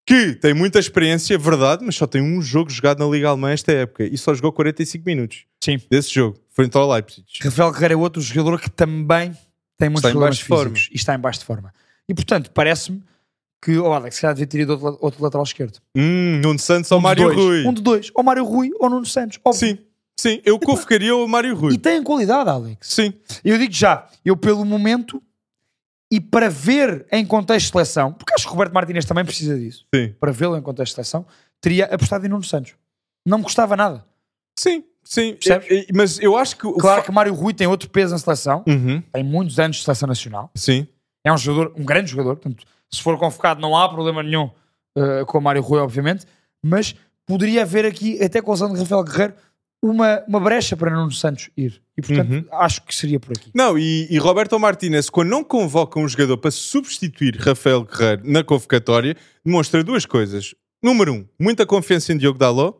que 0.07 0.35
tem 0.35 0.53
muita 0.53 0.79
experiência, 0.79 1.39
verdade, 1.39 1.83
mas 1.85 1.97
só 1.97 2.07
tem 2.07 2.21
um 2.21 2.43
jogo 2.43 2.71
jogado 2.71 2.99
na 2.99 3.11
Liga 3.11 3.29
Alemã 3.29 3.51
esta 3.51 3.73
época 3.73 4.05
e 4.05 4.19
só 4.19 4.35
jogou 4.35 4.53
45 4.53 5.03
minutos 5.07 5.45
Sim. 5.63 5.81
desse 5.91 6.13
jogo, 6.13 6.39
frente 6.51 6.77
ao 6.77 6.91
Leipzig. 6.91 7.25
Rafael 7.43 7.73
Guerreiro 7.73 7.95
é 7.95 7.97
outro 7.97 8.21
jogador 8.21 8.61
que 8.61 8.69
também 8.71 9.33
tem 9.79 9.89
muitos 9.89 10.05
Está 10.05 10.11
em 10.11 10.13
problemas 10.13 10.41
físicos 10.41 10.89
e 10.93 10.97
está 10.97 11.15
em 11.15 11.19
baixo 11.19 11.41
de 11.41 11.47
forma. 11.47 11.73
E 12.07 12.15
portanto, 12.15 12.51
parece-me 12.53 13.03
que 13.63 13.79
o 13.79 13.91
Alex 13.95 14.17
se 14.17 14.21
calhar 14.21 14.35
devia 14.35 14.47
ter 14.47 14.61
ido 14.61 14.73
outro, 14.73 14.99
outro 15.01 15.23
lateral 15.23 15.43
esquerdo. 15.43 15.79
Hum, 15.97 16.39
Nuno 16.43 16.59
Santos 16.59 16.93
ou 16.93 16.99
Um 16.99 17.01
dos 17.01 17.09
Mário 17.09 17.25
dois. 17.25 17.37
Rui? 17.39 17.67
Um 17.67 17.73
de 17.73 17.83
dois. 17.83 18.11
Ou 18.15 18.23
Mário 18.23 18.45
Rui 18.45 18.71
ou 18.79 18.91
Nuno 18.91 19.07
Santos. 19.07 19.41
Óbvio. 19.43 19.59
Sim, 19.59 19.79
sim, 20.29 20.41
eu 20.45 20.59
convocaria 20.59 21.15
o 21.15 21.27
Mário 21.29 21.55
Rui. 21.57 21.75
E 21.75 21.79
tem 21.79 22.03
qualidade, 22.03 22.49
Alex. 22.49 22.79
Sim, 22.89 23.13
Eu 23.45 23.59
digo 23.59 23.73
já, 23.73 24.07
eu 24.25 24.37
pelo 24.37 24.65
momento 24.65 25.23
e 26.11 26.21
para 26.21 26.49
ver 26.49 27.07
em 27.11 27.25
contexto 27.27 27.67
de 27.67 27.73
seleção, 27.73 28.13
porque 28.13 28.33
acho 28.35 28.45
que 28.45 28.49
o 28.49 28.53
Roberto 28.53 28.73
Martínez 28.73 29.05
também 29.05 29.25
precisa 29.25 29.59
disso, 29.59 29.85
sim, 29.95 30.15
para 30.21 30.33
vê-lo 30.33 30.57
em 30.57 30.63
contexto 30.63 30.93
de 30.93 30.95
seleção, 30.97 31.27
teria 31.61 31.87
apostado 31.87 32.25
em 32.25 32.29
Nuno 32.29 32.45
Santos. 32.45 32.75
Não 33.27 33.39
me 33.39 33.45
custava 33.45 33.77
nada. 33.77 34.05
sim, 34.59 34.85
sim. 35.03 35.37
E- 35.71 35.87
e- 35.91 35.93
Mas 35.95 36.19
eu 36.21 36.37
acho 36.37 36.57
que. 36.57 36.67
o 36.67 36.75
Claro 36.75 37.03
que 37.03 37.11
Mário 37.13 37.35
Rui 37.35 37.53
tem 37.55 37.67
outro 37.67 37.89
peso 37.91 38.13
na 38.13 38.19
seleção, 38.19 38.63
Uhum, 38.67 39.03
tem 39.13 39.25
muitos 39.25 39.59
anos 39.59 39.77
de 39.79 39.85
seleção 39.85 40.07
nacional, 40.07 40.51
Sim, 40.55 40.87
é 41.25 41.33
um 41.33 41.39
jogador, 41.39 41.75
um 41.77 41.85
grande 41.85 42.11
jogador, 42.11 42.37
portanto, 42.37 42.65
se 42.91 43.03
for 43.03 43.19
convocado 43.19 43.61
não 43.61 43.77
há 43.77 43.89
problema 43.89 44.23
nenhum 44.23 44.51
uh, 44.97 45.27
com 45.27 45.39
o 45.39 45.41
Mário 45.41 45.63
Rui, 45.63 45.81
obviamente, 45.81 46.27
mas 46.63 46.95
poderia 47.27 47.63
haver 47.63 47.85
aqui, 47.87 48.23
até 48.23 48.41
com 48.43 48.51
lesão 48.53 48.73
de 48.73 48.79
Rafael 48.79 49.03
Guerreiro, 49.03 49.35
uma, 49.91 50.23
uma 50.27 50.41
brecha 50.41 50.77
para 50.77 50.91
Nuno 50.91 51.13
Santos 51.13 51.51
ir. 51.57 51.83
E 51.97 52.03
portanto, 52.03 52.31
Uhum. 52.33 52.45
acho 52.53 52.83
que 52.83 52.95
seria 52.95 53.21
por 53.21 53.33
aqui. 53.37 53.51
Não, 53.55 53.79
e, 53.79 54.07
e 54.11 54.19
Roberto 54.19 54.59
Martínez, 54.59 55.11
quando 55.11 55.29
não 55.29 55.45
convoca 55.45 55.99
um 56.01 56.09
jogador 56.09 56.39
para 56.39 56.51
substituir 56.51 57.37
Rafael 57.37 57.85
Guerreiro 57.85 58.23
na 58.25 58.43
convocatória, 58.43 59.17
demonstra 59.45 59.85
duas 59.85 60.05
coisas. 60.07 60.55
Número 60.83 61.13
um, 61.13 61.27
muita 61.39 61.65
confiança 61.67 62.13
em 62.13 62.17
Diogo 62.19 62.39
Dalot. 62.39 62.77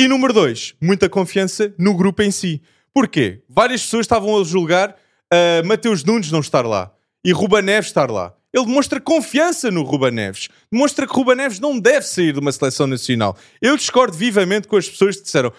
E 0.00 0.08
número 0.08 0.32
dois, 0.32 0.74
muita 0.80 1.08
confiança 1.10 1.74
no 1.78 1.94
grupo 1.94 2.22
em 2.22 2.30
si. 2.30 2.62
Porquê? 2.92 3.42
Várias 3.48 3.82
pessoas 3.82 4.04
estavam 4.04 4.40
a 4.40 4.44
julgar 4.44 4.90
uh, 5.32 5.66
Mateus 5.66 6.02
Nunes 6.02 6.32
não 6.32 6.40
estar 6.40 6.64
lá 6.66 6.90
e 7.22 7.32
Ruba 7.32 7.60
Neves 7.60 7.88
estar 7.90 8.10
lá. 8.10 8.34
Ele 8.52 8.64
demonstra 8.64 8.98
confiança 9.00 9.70
no 9.70 9.82
Ruba 9.82 10.10
Neves. 10.10 10.48
Demonstra 10.72 11.06
que 11.06 11.12
Ruba 11.14 11.36
Neves 11.36 11.60
não 11.60 11.78
deve 11.78 12.04
sair 12.06 12.32
de 12.32 12.40
uma 12.40 12.50
seleção 12.50 12.86
nacional. 12.86 13.36
Eu 13.62 13.76
discordo 13.76 14.16
vivamente 14.16 14.66
com 14.66 14.76
as 14.76 14.88
pessoas 14.88 15.16
que 15.16 15.22
disseram 15.22 15.52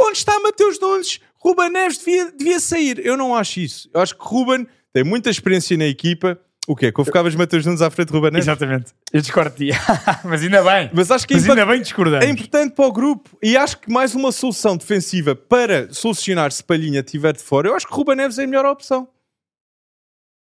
onde 0.00 0.18
está 0.18 0.38
Mateus 0.40 0.78
Nunes? 0.80 1.20
Ruben 1.38 1.70
Neves 1.70 1.98
devia, 1.98 2.32
devia 2.32 2.60
sair. 2.60 3.04
Eu 3.04 3.16
não 3.16 3.34
acho 3.34 3.60
isso. 3.60 3.90
Eu 3.92 4.00
acho 4.00 4.16
que 4.16 4.24
Ruben 4.24 4.66
tem 4.92 5.04
muita 5.04 5.30
experiência 5.30 5.76
na 5.76 5.86
equipa. 5.86 6.38
O 6.66 6.76
quê? 6.76 6.92
Convocavas 6.92 7.34
Mateus 7.34 7.64
Nunes 7.64 7.80
à 7.80 7.90
frente 7.90 8.08
de 8.08 8.12
Ruben 8.14 8.30
Neves? 8.30 8.46
Exatamente. 8.46 8.92
Eu 9.12 9.20
discordo 9.22 9.56
de 9.56 9.70
mas 10.24 10.42
ainda 10.42 10.62
bem. 10.62 10.90
Mas 10.92 11.10
acho 11.10 11.26
que 11.26 11.32
é, 11.32 11.36
Mas 11.36 11.48
ainda 11.48 11.64
bem 11.64 11.80
discordamos. 11.80 12.26
é 12.26 12.28
importante 12.28 12.74
para 12.74 12.84
o 12.86 12.92
grupo. 12.92 13.38
E 13.42 13.56
acho 13.56 13.78
que 13.78 13.90
mais 13.90 14.14
uma 14.14 14.30
solução 14.32 14.76
defensiva 14.76 15.34
para 15.34 15.90
solucionar 15.92 16.52
se 16.52 16.62
Palhinha 16.62 17.00
estiver 17.00 17.32
de 17.32 17.42
fora, 17.42 17.68
eu 17.68 17.74
acho 17.74 17.86
que 17.86 17.94
Ruben 17.94 18.16
Neves 18.16 18.38
é 18.38 18.44
a 18.44 18.46
melhor 18.46 18.66
opção. 18.66 19.08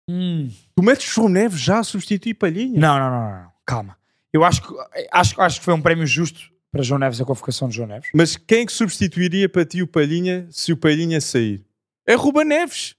Hum. 0.08 0.48
Tu 0.74 0.82
metes 0.82 1.12
João 1.12 1.28
Neves 1.28 1.60
já 1.60 1.80
a 1.80 1.84
substituir 1.84 2.34
Palhinha? 2.34 2.80
Não, 2.80 2.98
não, 2.98 3.10
não, 3.10 3.30
não. 3.32 3.52
Calma. 3.66 3.98
Eu 4.32 4.44
acho 4.44 4.62
que, 4.62 4.74
acho, 5.10 5.40
acho 5.40 5.58
que 5.58 5.64
foi 5.64 5.74
um 5.74 5.82
prémio 5.82 6.06
justo 6.06 6.40
para 6.76 6.84
João 6.84 6.98
Neves 6.98 7.20
a 7.20 7.24
convocação 7.24 7.68
de 7.68 7.76
João 7.76 7.88
Neves. 7.88 8.08
Mas 8.14 8.36
quem 8.36 8.60
é 8.62 8.66
que 8.66 8.72
substituiria 8.72 9.48
para 9.48 9.64
ti 9.64 9.82
o 9.82 9.86
Palhinha 9.86 10.46
se 10.50 10.72
o 10.72 10.76
Palhinha 10.76 11.20
sair? 11.20 11.64
É 12.06 12.14
Ruben 12.14 12.44
Neves. 12.44 12.94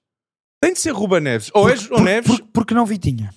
Tem 0.61 0.73
de 0.73 0.79
ser 0.79 0.91
Ruben 0.91 1.21
Neves. 1.21 1.51
Ou 1.53 1.69
é 1.69 1.75
João 1.75 2.03
Neves. 2.03 2.27
Por, 2.39 2.47
porque 2.51 2.73
não 2.73 2.85
Vitinha. 2.85 3.33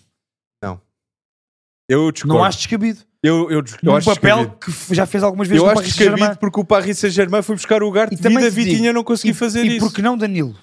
Eu 1.88 2.12
discordo. 2.12 2.37
Não 2.38 2.44
acho 2.44 2.59
descabido. 2.59 3.00
Eu, 3.20 3.50
eu, 3.50 3.64
eu 3.83 3.96
acho 3.96 4.07
papel 4.14 4.37
descabido. 4.46 4.87
que 4.88 4.94
já 4.94 5.07
fez 5.07 5.24
algumas 5.24 5.48
vezes 5.48 5.59
Eu 5.61 5.64
no 5.66 5.72
acho 5.72 5.81
Paris 5.81 5.94
Saint-Germain. 5.96 6.37
porque 6.37 6.61
o 6.61 6.64
Paris 6.64 6.98
Saint-Germain 6.98 7.42
foi 7.42 7.57
buscar 7.57 7.83
o 7.83 7.90
Garte 7.90 8.14
E 8.14 8.16
também 8.16 8.38
devido 8.38 8.46
a 8.46 8.50
te 8.50 8.55
digo, 8.61 8.70
Vitinha 8.70 8.92
não 8.92 9.03
conseguir 9.03 9.33
E, 9.33 9.35
fazer 9.35 9.64
e 9.64 9.76
isso. 9.76 9.81
porque 9.87 10.00
não 10.00 10.16
Danilo? 10.16 10.57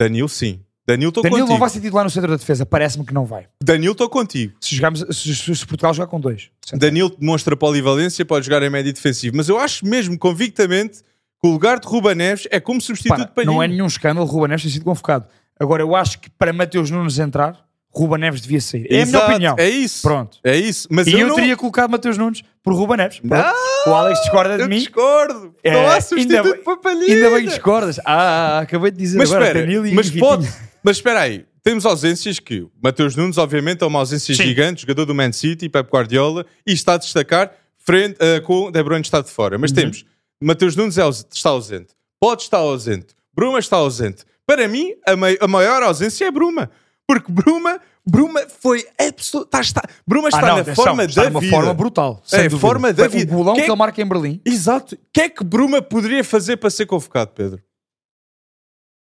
Danilo, 0.00 0.28
sim. 0.28 0.60
Danilo, 0.92 1.08
estou 1.10 1.22
Danilo 1.22 1.40
contigo. 1.40 1.52
não 1.54 1.60
vai 1.60 1.70
ser 1.70 1.80
titular 1.80 2.04
no 2.04 2.10
centro 2.10 2.30
da 2.30 2.36
defesa. 2.36 2.64
Parece-me 2.66 3.04
que 3.04 3.12
não 3.14 3.24
vai. 3.24 3.46
Danilo, 3.62 3.92
estou 3.92 4.08
contigo. 4.08 4.52
Se, 4.60 4.74
jogarmos, 4.76 5.04
se, 5.10 5.34
se- 5.34 5.66
Portugal 5.66 5.92
jogar 5.94 6.06
com 6.08 6.20
dois. 6.20 6.50
Danilo 6.72 7.10
demonstra 7.18 7.56
polivalência, 7.56 8.24
pode 8.24 8.46
jogar 8.46 8.62
em 8.62 8.70
médio 8.70 8.92
defensivo. 8.92 9.36
Mas 9.36 9.48
eu 9.48 9.58
acho 9.58 9.86
mesmo 9.86 10.18
convictamente 10.18 10.98
que 11.40 11.48
o 11.48 11.50
lugar 11.50 11.78
de 11.80 11.86
Ruba 11.86 12.14
Neves 12.14 12.46
é 12.50 12.60
como 12.60 12.80
substituto 12.80 13.16
Para, 13.16 13.26
de 13.26 13.32
Palhinha. 13.34 13.52
não 13.54 13.62
é 13.62 13.66
nenhum 13.68 13.86
escândalo 13.86 14.26
Ruba 14.26 14.48
Neves 14.48 14.62
ter 14.64 14.70
sido 14.70 14.84
convocado. 14.84 15.26
Agora, 15.58 15.82
eu 15.82 15.94
acho 15.94 16.18
que 16.20 16.30
para 16.30 16.52
Mateus 16.52 16.90
Nunes 16.90 17.18
entrar, 17.18 17.56
Ruba 17.94 18.16
Neves 18.16 18.40
devia 18.40 18.60
sair. 18.60 18.82
É 18.84 18.86
a 18.86 18.88
minha 18.90 19.02
Exato, 19.02 19.30
opinião. 19.30 19.54
É 19.58 19.68
isso. 19.68 20.02
Pronto. 20.02 20.38
É 20.42 20.56
isso. 20.56 20.88
Mas 20.90 21.06
E 21.06 21.12
eu, 21.12 21.18
eu, 21.20 21.28
não... 21.28 21.34
teria 21.36 21.56
colocado 21.56 21.90
Mateus 21.90 22.16
Nunes 22.16 22.42
por 22.62 22.72
Ruba 22.74 22.96
Neves. 22.96 23.20
Não, 23.22 23.92
o 23.92 23.94
Alex 23.94 24.18
discorda 24.22 24.56
de 24.56 24.62
eu 24.62 24.68
mim. 24.68 24.78
discordo. 24.78 25.54
É, 25.62 25.72
não 25.72 25.80
há 25.80 25.90
ainda 25.94 26.00
substituto 26.00 26.42
bem- 26.54 26.62
para 26.64 26.76
Palhinha. 26.78 27.14
Ainda 27.14 27.30
bem 27.30 27.40
que 27.44 27.48
discordas. 27.50 28.00
Ah, 28.06 28.60
acabei 28.60 28.90
de 28.90 28.96
dizer 28.98 29.18
Mas 29.18 29.30
agora 29.30 29.46
espera, 29.48 29.66
Danilo 29.66 29.86
e 29.86 29.92
mas 29.94 30.10
pode. 30.10 30.48
Mas 30.84 30.96
espera 30.96 31.20
aí, 31.20 31.44
temos 31.62 31.86
ausências 31.86 32.38
que 32.38 32.66
Mateus 32.82 33.14
Nunes, 33.16 33.38
obviamente, 33.38 33.82
é 33.82 33.86
uma 33.86 34.00
ausência 34.00 34.34
Sim. 34.34 34.42
gigante, 34.44 34.82
jogador 34.82 35.04
do 35.04 35.14
Man 35.14 35.32
City, 35.32 35.68
Pep 35.68 35.88
Guardiola, 35.90 36.44
e 36.66 36.72
está 36.72 36.94
a 36.94 36.96
destacar 36.98 37.52
frente, 37.78 38.16
eh, 38.20 38.40
com 38.40 38.64
o 38.66 38.70
De 38.70 38.82
Bruyne 38.82 39.02
está 39.02 39.20
de 39.20 39.30
fora. 39.30 39.56
Uhum. 39.56 39.60
Mas 39.60 39.72
temos 39.72 40.04
Mateus 40.40 40.74
Nunes 40.76 40.98
é 40.98 41.08
está 41.08 41.50
ausente, 41.50 41.88
Pode 42.20 42.42
está 42.42 42.58
ausente, 42.58 43.14
Bruma 43.34 43.58
está 43.58 43.76
ausente. 43.76 44.24
Para 44.46 44.66
mim, 44.68 44.92
a, 45.06 45.16
mai- 45.16 45.38
a 45.40 45.46
maior 45.48 45.82
ausência 45.84 46.24
é 46.24 46.30
Bruma, 46.30 46.68
porque 47.06 47.30
Bruma, 47.30 47.80
Bruma 48.04 48.40
foi 48.60 48.84
absoluto. 48.98 49.46
Está, 49.46 49.60
está, 49.60 49.82
Bruma 50.06 50.28
está 50.28 50.38
Ah, 50.40 50.46
não, 50.48 50.54
na 50.56 50.60
atenção, 50.62 50.84
forma 50.84 51.04
está 51.04 51.22
da 51.22 51.30
numa 51.30 51.40
vida. 51.40 51.56
forma 51.56 51.74
brutal. 51.74 52.22
É, 52.32 52.36
dúvida. 52.44 52.58
forma 52.58 52.92
da 52.92 53.08
Foi 53.08 53.18
vida. 53.20 53.32
O 53.32 53.36
golão 53.36 53.54
Que 53.54 53.60
que, 53.62 53.66
é- 53.66 53.70
ele 53.70 53.76
marca 53.78 54.02
em 54.02 54.06
Berlim. 54.08 54.40
Exato. 54.44 54.96
O 54.96 54.98
que 55.12 55.20
é 55.20 55.28
que 55.28 55.44
Bruma 55.44 55.80
poderia 55.80 56.24
fazer 56.24 56.56
para 56.56 56.70
ser 56.70 56.86
convocado, 56.86 57.30
Pedro? 57.34 57.60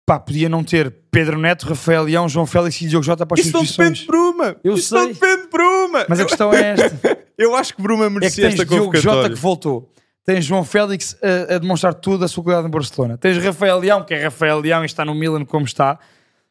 Pá, 0.06 0.20
podia 0.20 0.48
não 0.48 0.62
ter 0.62 0.94
Pedro 1.10 1.38
Neto, 1.38 1.66
Rafael 1.66 2.02
Leão, 2.02 2.28
João 2.28 2.46
Félix 2.46 2.80
e 2.82 2.88
Diogo 2.88 3.04
Jota 3.04 3.24
para 3.24 3.40
as 3.40 3.46
Isso 3.46 3.56
não 3.56 3.64
depende 3.64 4.00
de. 4.00 4.06
Bruma. 4.06 4.56
Eu 4.62 4.74
Isso 4.74 4.94
não 4.94 5.04
sei. 5.04 5.14
depende 5.14 5.42
de 5.42 5.48
Bruma. 5.48 6.06
Mas 6.08 6.20
a 6.20 6.24
questão 6.24 6.52
é 6.52 6.72
esta. 6.72 7.24
Eu 7.38 7.54
acho 7.56 7.74
que 7.74 7.82
Bruma 7.82 8.04
É 8.04 8.08
que 8.08 8.14
merecia 8.14 8.44
tens 8.48 8.60
esta 8.60 8.66
Diogo 8.66 8.96
Jota 8.96 9.30
que 9.30 9.40
voltou. 9.40 9.90
Tens 10.24 10.44
João 10.44 10.64
Félix 10.64 11.16
a, 11.22 11.54
a 11.54 11.58
demonstrar 11.58 11.94
tudo 11.94 12.24
a 12.24 12.28
sua 12.28 12.42
qualidade 12.42 12.68
em 12.68 12.70
Barcelona. 12.70 13.18
Tens 13.18 13.42
Rafael 13.42 13.78
Leão, 13.78 14.04
que 14.04 14.14
é 14.14 14.24
Rafael 14.24 14.60
Leão 14.60 14.82
e 14.82 14.86
está 14.86 15.04
no 15.04 15.14
Milan 15.14 15.44
como 15.44 15.64
está. 15.64 15.98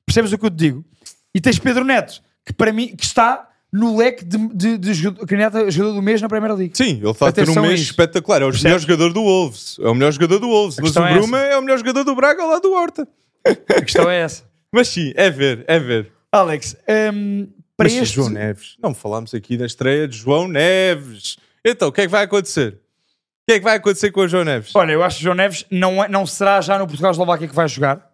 Percebes 0.06 0.34
o 0.34 0.38
que 0.38 0.46
eu 0.46 0.50
te 0.50 0.58
digo? 0.58 0.86
E 1.34 1.40
tens 1.40 1.58
Pedro 1.58 1.84
Neto, 1.84 2.22
que 2.46 2.54
para 2.54 2.72
mim 2.74 2.96
que 2.96 3.04
está 3.04 3.50
no 3.72 3.98
leque 3.98 4.24
de, 4.24 4.38
de, 4.50 4.78
de 4.78 4.94
jogador, 4.94 5.26
candidato 5.26 5.58
a 5.58 5.70
jogador 5.72 5.96
do 5.96 6.02
mês 6.02 6.22
na 6.22 6.30
Primeira 6.30 6.54
League. 6.54 6.78
Sim, 6.78 7.00
ele 7.02 7.10
está 7.10 7.30
a 7.30 7.32
ter 7.32 7.50
um 7.50 7.62
mês 7.62 7.80
isso. 7.80 7.92
espetacular. 7.92 8.44
É 8.44 8.46
o 8.46 8.52
melhor 8.52 8.80
jogador 8.80 9.12
do 9.12 9.24
Wolves. 9.24 9.78
É 9.82 9.88
o 9.88 9.96
melhor 9.96 10.12
jogador 10.12 10.40
do 10.40 10.48
Wolves. 10.48 10.78
Mas 10.80 10.96
o 10.96 11.04
é 11.04 11.14
Bruma 11.14 11.40
é, 11.40 11.58
o 11.58 11.62
melhor 11.62 11.80
jogador 11.80 12.04
do 12.04 12.16
Braga 12.16 12.46
lá 12.46 12.60
do 12.60 12.72
Horta. 12.72 13.08
A 13.46 13.82
questão 13.82 14.10
é 14.10 14.20
essa. 14.22 14.44
Mas 14.72 14.88
sim, 14.88 15.14
é 15.16 15.30
ver, 15.30 15.64
é 15.68 15.78
ver. 15.80 16.12
Alex, 16.32 16.76
hum, 17.14 17.48
para 17.78 17.86
Mas 17.90 17.94
este... 17.94 18.16
João 18.16 18.30
Neves, 18.30 18.76
não 18.82 18.94
falámos 18.94 19.34
aqui 19.34 19.58
da 19.58 19.66
estreia 19.66 20.08
de 20.08 20.18
João 20.18 20.48
Neves. 20.48 21.38
Então, 21.64 21.90
o 21.90 21.92
que 21.92 22.02
é 22.02 22.06
que 22.06 22.10
vai 22.12 22.24
acontecer? 22.24 22.74
O 22.74 23.46
que 23.48 23.54
é 23.56 23.60
que 23.60 23.64
vai 23.64 23.76
acontecer 23.78 24.12
com 24.12 24.22
o 24.22 24.28
João 24.28 24.44
Neves? 24.44 24.76
Olha, 24.76 24.94
eu 24.94 25.04
acho 25.04 25.18
que 25.18 25.24
João 25.24 25.36
Neves 25.36 25.66
não, 25.70 26.04
é- 26.04 26.08
não 26.08 26.26
será 26.26 26.60
já 26.62 26.78
no 26.80 26.88
Portugal-Eslováquia 26.88 27.48
que 27.48 27.56
vai 27.56 27.68
jogar, 27.68 28.12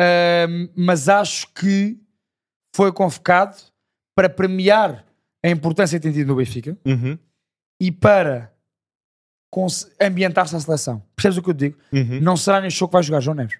Ahm, 0.00 0.68
mas 0.74 1.08
acho 1.10 1.46
que 1.52 1.98
foi 2.74 2.90
convocado 2.92 3.54
para 4.16 4.30
premiar 4.30 5.04
a 5.44 5.48
importância 5.50 5.98
que 5.98 6.02
tem 6.02 6.12
tido 6.12 6.28
no 6.28 6.36
Benfica 6.36 6.76
Uhum, 6.86 7.18
e 7.80 7.92
para 7.92 8.50
ambientar-se 10.00 10.56
à 10.56 10.60
seleção. 10.60 11.02
Percebes 11.16 11.38
o 11.38 11.42
que 11.42 11.50
eu 11.50 11.54
te 11.54 11.58
digo? 11.58 11.78
uhum. 11.92 12.20
Não 12.20 12.36
será 12.36 12.60
neste 12.62 12.78
jogo 12.78 12.90
que 12.90 12.94
vai 12.94 13.02
jogar 13.02 13.20
João 13.20 13.34
Neves. 13.34 13.58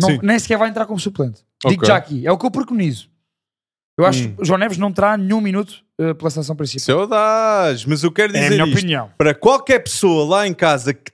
Não- 0.00 0.18
nem 0.22 0.38
sequer 0.38 0.58
vai 0.58 0.68
entrar 0.68 0.86
como 0.86 0.98
suplente. 0.98 1.42
Digo 1.66 1.82
Ok. 1.82 1.86
já 1.88 1.96
aqui. 1.96 2.26
É 2.26 2.32
o 2.32 2.38
que 2.38 2.46
eu 2.46 2.50
preconizo. 2.50 3.08
Eu 3.98 4.06
acho 4.06 4.24
Hum. 4.28 4.34
que 4.36 4.44
João 4.44 4.58
Neves 4.58 4.78
não 4.78 4.92
terá 4.92 5.16
nenhum 5.16 5.40
minuto 5.40 5.84
eh, 5.98 6.14
pela 6.14 6.30
seleção 6.30 6.56
principal. 6.56 7.00
Audaz, 7.00 7.84
mas 7.84 8.02
eu 8.02 8.10
quero 8.10 8.34
É 8.34 8.38
a 8.38 8.42
dizer 8.42 8.54
minha 8.54 8.64
isto. 8.66 8.76
opinião. 8.78 9.10
Para 9.18 9.34
qualquer 9.34 9.80
pessoa 9.80 10.24
lá 10.26 10.46
em 10.46 10.54
casa 10.54 10.94
que... 10.94 11.12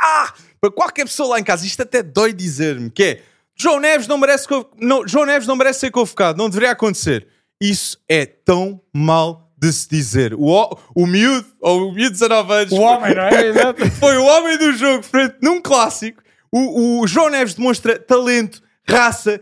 Ah! 0.00 0.32
Para 0.60 0.70
qualquer 0.70 1.04
pessoa 1.04 1.28
lá 1.30 1.40
em 1.40 1.44
casa, 1.44 1.66
isto 1.66 1.82
até 1.82 2.02
dói 2.02 2.32
dizer-me, 2.32 2.90
que 2.90 3.02
é... 3.02 3.22
João 3.54 3.78
Neves 3.80 4.06
não 4.06 4.16
merece, 4.18 4.46
não, 4.80 5.06
João 5.06 5.24
Neves 5.26 5.46
não 5.46 5.56
merece 5.56 5.80
ser 5.80 5.90
convocado, 5.90 6.36
não 6.38 6.48
deveria 6.48 6.70
acontecer. 6.72 7.26
Isso 7.60 7.98
é 8.08 8.24
tão 8.26 8.80
mal 8.94 9.50
de 9.58 9.72
se 9.72 9.88
dizer. 9.88 10.34
O, 10.34 10.46
o, 10.50 10.78
o 10.94 11.06
miúdo, 11.06 11.46
ou 11.62 11.88
o 11.88 11.92
miúdo 11.92 12.12
de 12.14 12.20
19 12.20 12.52
anos, 12.52 12.72
O 12.72 12.80
homem, 12.80 13.14
não 13.14 13.22
é? 13.22 13.44
Exato. 13.48 13.90
foi 13.92 14.16
o 14.18 14.24
homem 14.24 14.58
do 14.58 14.72
jogo 14.74 15.02
frente 15.02 15.36
num 15.42 15.60
clássico. 15.62 16.22
O, 16.56 17.00
o 17.02 17.06
João 17.06 17.28
Neves 17.28 17.52
demonstra 17.52 17.98
talento, 17.98 18.62
raça, 18.88 19.38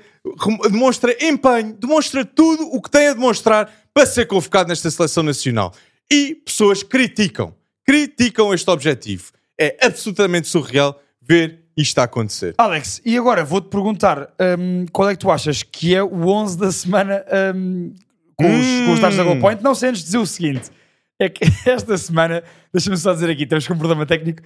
demonstra 0.69 1.17
empenho, 1.25 1.73
demonstra 1.75 2.25
tudo 2.25 2.69
o 2.75 2.83
que 2.83 2.91
tem 2.91 3.07
a 3.07 3.13
demonstrar 3.13 3.73
para 3.93 4.05
ser 4.05 4.27
convocado 4.27 4.69
nesta 4.69 4.91
seleção 4.91 5.23
nacional. 5.23 5.73
E 6.11 6.35
pessoas 6.35 6.83
criticam, 6.83 7.55
criticam 7.87 8.53
este 8.53 8.69
objetivo. 8.69 9.31
É 9.57 9.77
absolutamente 9.81 10.49
surreal 10.49 11.01
ver 11.23 11.61
isto 11.77 12.01
a 12.01 12.03
acontecer. 12.03 12.55
Alex, 12.59 13.01
e 13.05 13.17
agora 13.17 13.45
vou-te 13.45 13.69
perguntar 13.69 14.35
hum, 14.59 14.85
qual 14.91 15.09
é 15.09 15.13
que 15.13 15.21
tu 15.21 15.31
achas 15.31 15.63
que 15.63 15.95
é 15.95 16.03
o 16.03 16.27
11 16.27 16.59
da 16.59 16.73
semana 16.73 17.25
hum, 17.55 17.95
com, 18.37 18.45
os, 18.45 18.67
com 18.87 18.93
os 18.93 18.99
dados 18.99 19.17
da 19.17 19.25
Hum. 19.25 19.41
Point? 19.41 19.63
Não 19.63 19.77
sei 19.77 19.91
antes 19.91 20.03
dizer 20.03 20.19
o 20.19 20.27
seguinte: 20.27 20.69
é 21.19 21.29
que 21.29 21.45
esta 21.69 21.97
semana, 21.97 22.43
deixa-me 22.73 22.97
só 22.97 23.13
dizer 23.13 23.31
aqui, 23.31 23.47
temos 23.47 23.67
com 23.69 23.75
um 23.75 23.79
problema 23.79 24.05
técnico. 24.05 24.43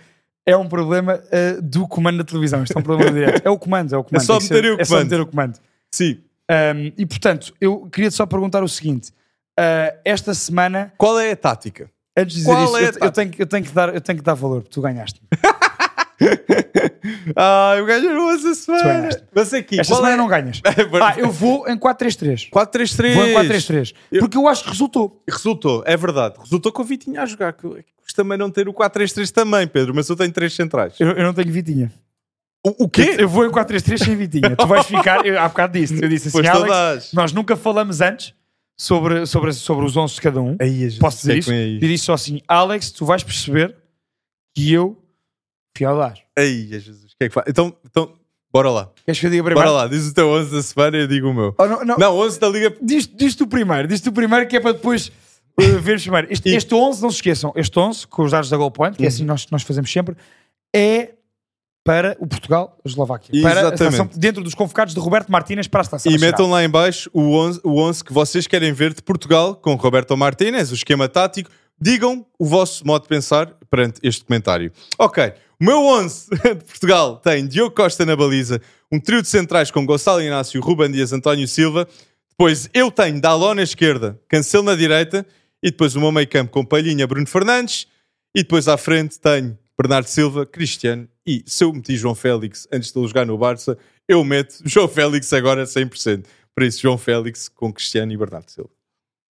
É 0.49 0.57
um 0.57 0.67
problema 0.67 1.17
uh, 1.17 1.61
do 1.63 1.87
comando 1.87 2.19
da 2.19 2.25
televisão. 2.25 2.63
Isto 2.63 2.77
é 2.77 2.81
um 2.81 2.83
problema 2.83 3.13
direto. 3.13 3.47
É 3.47 3.51
o 3.51 3.59
comando, 3.59 3.95
é 3.95 3.99
o 3.99 4.03
comando. 4.03 4.25
só 4.25 4.39
Tem 4.39 4.49
que 4.49 4.55
meter 4.55 4.73
o 4.73 4.81
É 4.81 4.85
só 4.85 4.95
comando. 4.95 5.05
meter 5.11 5.21
o 5.21 5.27
comando. 5.27 5.59
Sim. 5.93 6.19
Um, 6.51 6.93
e 6.97 7.05
portanto, 7.05 7.53
eu 7.61 7.87
queria-te 7.93 8.17
só 8.17 8.25
perguntar 8.25 8.63
o 8.63 8.69
seguinte: 8.69 9.11
uh, 9.61 9.99
esta 10.05 10.33
semana, 10.33 10.93
Qual 10.97 11.21
é 11.21 11.33
a 11.33 11.37
tática? 11.37 11.91
antes 12.17 12.35
de 12.35 12.41
dizer 12.41 12.51
Qual 12.53 12.65
isto, 12.65 12.77
é 12.79 12.83
eu, 12.83 13.07
eu 13.07 13.13
tenho, 13.13 13.33
eu, 13.39 13.47
tenho 13.47 13.65
que 13.65 13.73
dar, 13.73 13.95
eu 13.95 14.01
tenho 14.01 14.19
que 14.19 14.25
dar 14.25 14.35
valor, 14.35 14.63
porque 14.63 14.73
tu 14.75 14.81
ganhaste. 14.81 15.21
Ah, 17.37 17.75
eu 17.77 17.87
ganho 17.87 18.31
essa 18.31 18.55
semana. 18.55 19.09
Mas 19.35 19.53
aqui, 19.55 19.79
Esta 19.81 19.95
semana 19.95 20.15
é? 20.15 20.17
não 20.17 20.27
ganhas. 20.29 20.61
É. 20.69 21.03
Ah, 21.03 21.15
eu 21.19 21.31
vou 21.31 21.69
em 21.69 21.77
4-3-3. 21.79 22.51
4-3-3. 22.51 23.15
Vou 23.15 23.27
em 23.27 23.35
4-3-3. 23.35 23.95
Eu- 24.11 24.21
Porque 24.21 24.37
eu 24.37 24.49
acho 24.49 24.65
que 24.65 24.71
resultou. 24.71 25.23
Resultou, 25.29 25.83
é 25.87 25.97
verdade. 25.97 26.37
Resultou 26.41 26.73
com 26.73 26.83
o 26.83 26.85
Vitinho 26.85 27.21
a 27.21 27.27
jogar. 27.27 27.53
que 27.53 27.63
Custa 27.63 28.23
também 28.23 28.37
não 28.39 28.51
ter 28.51 28.69
o 28.69 28.75
4-3-3 28.75 29.31
também, 29.31 29.67
Pedro, 29.67 29.95
mas 29.95 30.09
eu 30.09 30.17
tenho 30.17 30.33
três 30.33 30.53
centrais. 30.55 30.95
Eu, 30.99 31.11
eu 31.11 31.25
não 31.25 31.35
tenho 31.35 31.53
Vitinha. 31.53 31.93
O, 32.65 32.85
o 32.85 32.89
quê? 32.89 33.17
Eu 33.19 33.29
vou 33.29 33.47
em 33.47 33.51
4-3-3 33.51 34.05
sem 34.05 34.17
Vitinha. 34.17 34.57
Tu 34.57 34.67
vais 34.67 34.87
ficar. 34.87 35.25
Eu, 35.25 35.39
há 35.41 35.49
bocado 35.49 35.79
disse. 35.79 36.03
Eu 36.03 36.09
disse 36.09 36.29
assim, 36.29 36.37
Pois 36.43 36.47
Alex, 36.49 37.13
nós 37.13 37.33
nunca 37.33 37.57
falamos 37.57 38.01
antes 38.01 38.35
sobre, 38.77 39.27
sobre, 39.27 39.53
sobre 39.53 39.85
os 39.85 39.97
11 39.97 40.15
de 40.15 40.21
cada 40.21 40.41
um. 40.41 40.57
Aí, 40.61 40.91
Posso 40.99 41.19
dizer 41.19 41.39
isso? 41.39 41.51
vem 41.51 41.77
E 41.77 41.81
disse 41.81 42.05
só 42.05 42.15
assim: 42.15 42.41
Alex, 42.49 42.91
tu 42.91 43.05
vais 43.05 43.23
perceber 43.23 43.77
que 44.57 44.73
eu 44.73 44.97
fui 45.79 45.87
ao. 45.87 46.01
Aí, 46.37 46.67
Jesus, 46.69 47.05
o 47.05 47.17
que 47.19 47.25
é 47.25 47.29
que 47.29 47.35
faz? 47.35 47.47
Então, 47.49 47.75
então, 47.85 48.13
bora 48.53 48.71
lá. 48.71 48.91
Queres 49.05 49.21
que 49.21 49.27
eu 49.27 49.31
diga 49.31 49.43
primeiro? 49.45 49.69
Bora 49.69 49.83
lá, 49.85 49.89
diz 49.89 50.07
o 50.09 50.15
teu 50.15 50.29
11 50.29 50.51
da 50.53 50.63
semana 50.63 50.97
e 50.97 51.01
eu 51.01 51.07
digo 51.09 51.29
o 51.29 51.35
meu. 51.35 51.55
Oh, 51.59 51.67
não, 51.67 51.85
não. 51.85 51.97
Não, 51.97 52.17
11 52.19 52.39
da 52.41 52.49
Liga. 52.49 52.77
Diz, 52.83 53.07
diz 53.07 53.35
tu 53.35 53.47
primeiro, 53.47 53.89
diz 53.89 54.01
tu 54.01 54.13
primeiro 54.13 54.47
que 54.47 54.57
é 54.57 54.61
para 54.61 54.73
depois 54.73 55.09
uh, 55.61 55.79
veres 55.81 56.03
primeiro. 56.03 56.29
Este, 56.31 56.49
E- 56.49 56.55
este 56.55 56.75
11, 56.75 57.03
não 57.03 57.11
se 57.11 57.17
esqueçam, 57.17 57.53
este 57.57 57.79
11, 57.79 58.07
com 58.07 58.23
os 58.25 58.31
dados 58.33 58.51
da 58.51 58.57
Goal 58.57 58.71
Point, 58.71 58.97
que 58.97 59.03
é 59.03 59.07
Uhum. 59.07 59.09
assim 59.09 59.25
nós, 59.25 59.47
nós 59.51 59.63
fazemos 59.63 59.91
sempre, 59.93 60.17
é 60.75 61.15
para 61.85 62.17
o 62.21 62.27
Portugal, 62.27 62.77
a 62.85 62.89
Eslováquia. 62.89 63.31
Para 63.41 63.49
a 63.49 63.53
Exatamente. 63.63 63.79
seleção, 63.79 64.11
dentro 64.15 64.45
dos 64.45 64.55
convocados 64.55 64.93
de 64.93 65.01
Roberto 65.01 65.33
Martínez 65.33 65.67
para 65.67 65.81
a 65.81 65.85
seleção 65.85 66.13
E 66.13 66.19
metam 66.19 66.51
lá 66.51 66.63
em 66.63 66.69
baixo 66.69 67.09
o 67.15 67.33
11, 67.35 67.61
o 67.65 67.81
11 67.81 68.05
que 68.05 68.13
vocês 68.13 68.47
querem 68.47 68.73
ver 68.75 68.93
de 68.93 69.01
Portugal 69.03 69.55
com 69.55 69.75
Roberto 69.75 70.15
Martínez, 70.15 70.71
o 70.71 70.75
esquema 70.75 71.09
tático. 71.09 71.51
Digam 71.81 72.27
o 72.39 72.45
vosso 72.45 72.87
modo 72.87 73.03
de 73.05 73.09
pensar 73.09 73.47
perante 73.71 74.01
este 74.03 74.23
comentário. 74.25 74.71
Ok, 74.99 75.33
o 75.61 75.65
meu 75.65 75.85
11 75.85 76.29
de 76.31 76.65
Portugal 76.65 77.17
tem 77.17 77.47
Diogo 77.47 77.75
Costa 77.75 78.07
na 78.07 78.15
baliza, 78.15 78.61
um 78.93 79.01
trio 79.01 79.21
de 79.21 79.29
centrais 79.29 79.71
com 79.71 79.85
Gonçalo 79.85 80.23
Inácio, 80.23 80.61
Ruben 80.61 80.91
Dias, 80.91 81.13
António 81.13 81.49
Silva. 81.49 81.89
Depois 82.31 82.71
eu 82.73 82.91
tenho 82.91 83.21
Daló 83.21 83.55
na 83.55 83.63
esquerda, 83.63 84.21
Cancelo 84.29 84.65
na 84.65 84.75
direita 84.75 85.27
e 85.63 85.71
depois 85.71 85.97
o 85.97 86.01
meu 86.01 86.13
meio 86.13 86.29
campo 86.29 86.53
com 86.53 86.65
Palhinha, 86.65 87.07
Bruno 87.07 87.27
Fernandes. 87.27 87.87
E 88.35 88.43
depois 88.43 88.69
à 88.69 88.77
frente 88.77 89.19
tenho 89.19 89.59
Bernardo 89.77 90.07
Silva, 90.07 90.47
Cristiano 90.47 91.09
e 91.27 91.43
se 91.47 91.63
eu 91.63 91.73
meti 91.73 91.97
João 91.97 92.15
Félix 92.15 92.67
antes 92.73 92.91
de 92.91 92.99
ele 92.99 93.07
jogar 93.07 93.27
no 93.27 93.37
Barça, 93.37 93.77
eu 94.09 94.25
meto 94.25 94.63
João 94.65 94.89
Félix 94.89 95.33
agora 95.33 95.65
100%. 95.65 96.25
Por 96.55 96.63
isso, 96.63 96.81
João 96.81 96.97
Félix 96.97 97.49
com 97.49 97.73
Cristiano 97.73 98.13
e 98.13 98.17
Bernardo 98.17 98.51
Silva. 98.51 98.78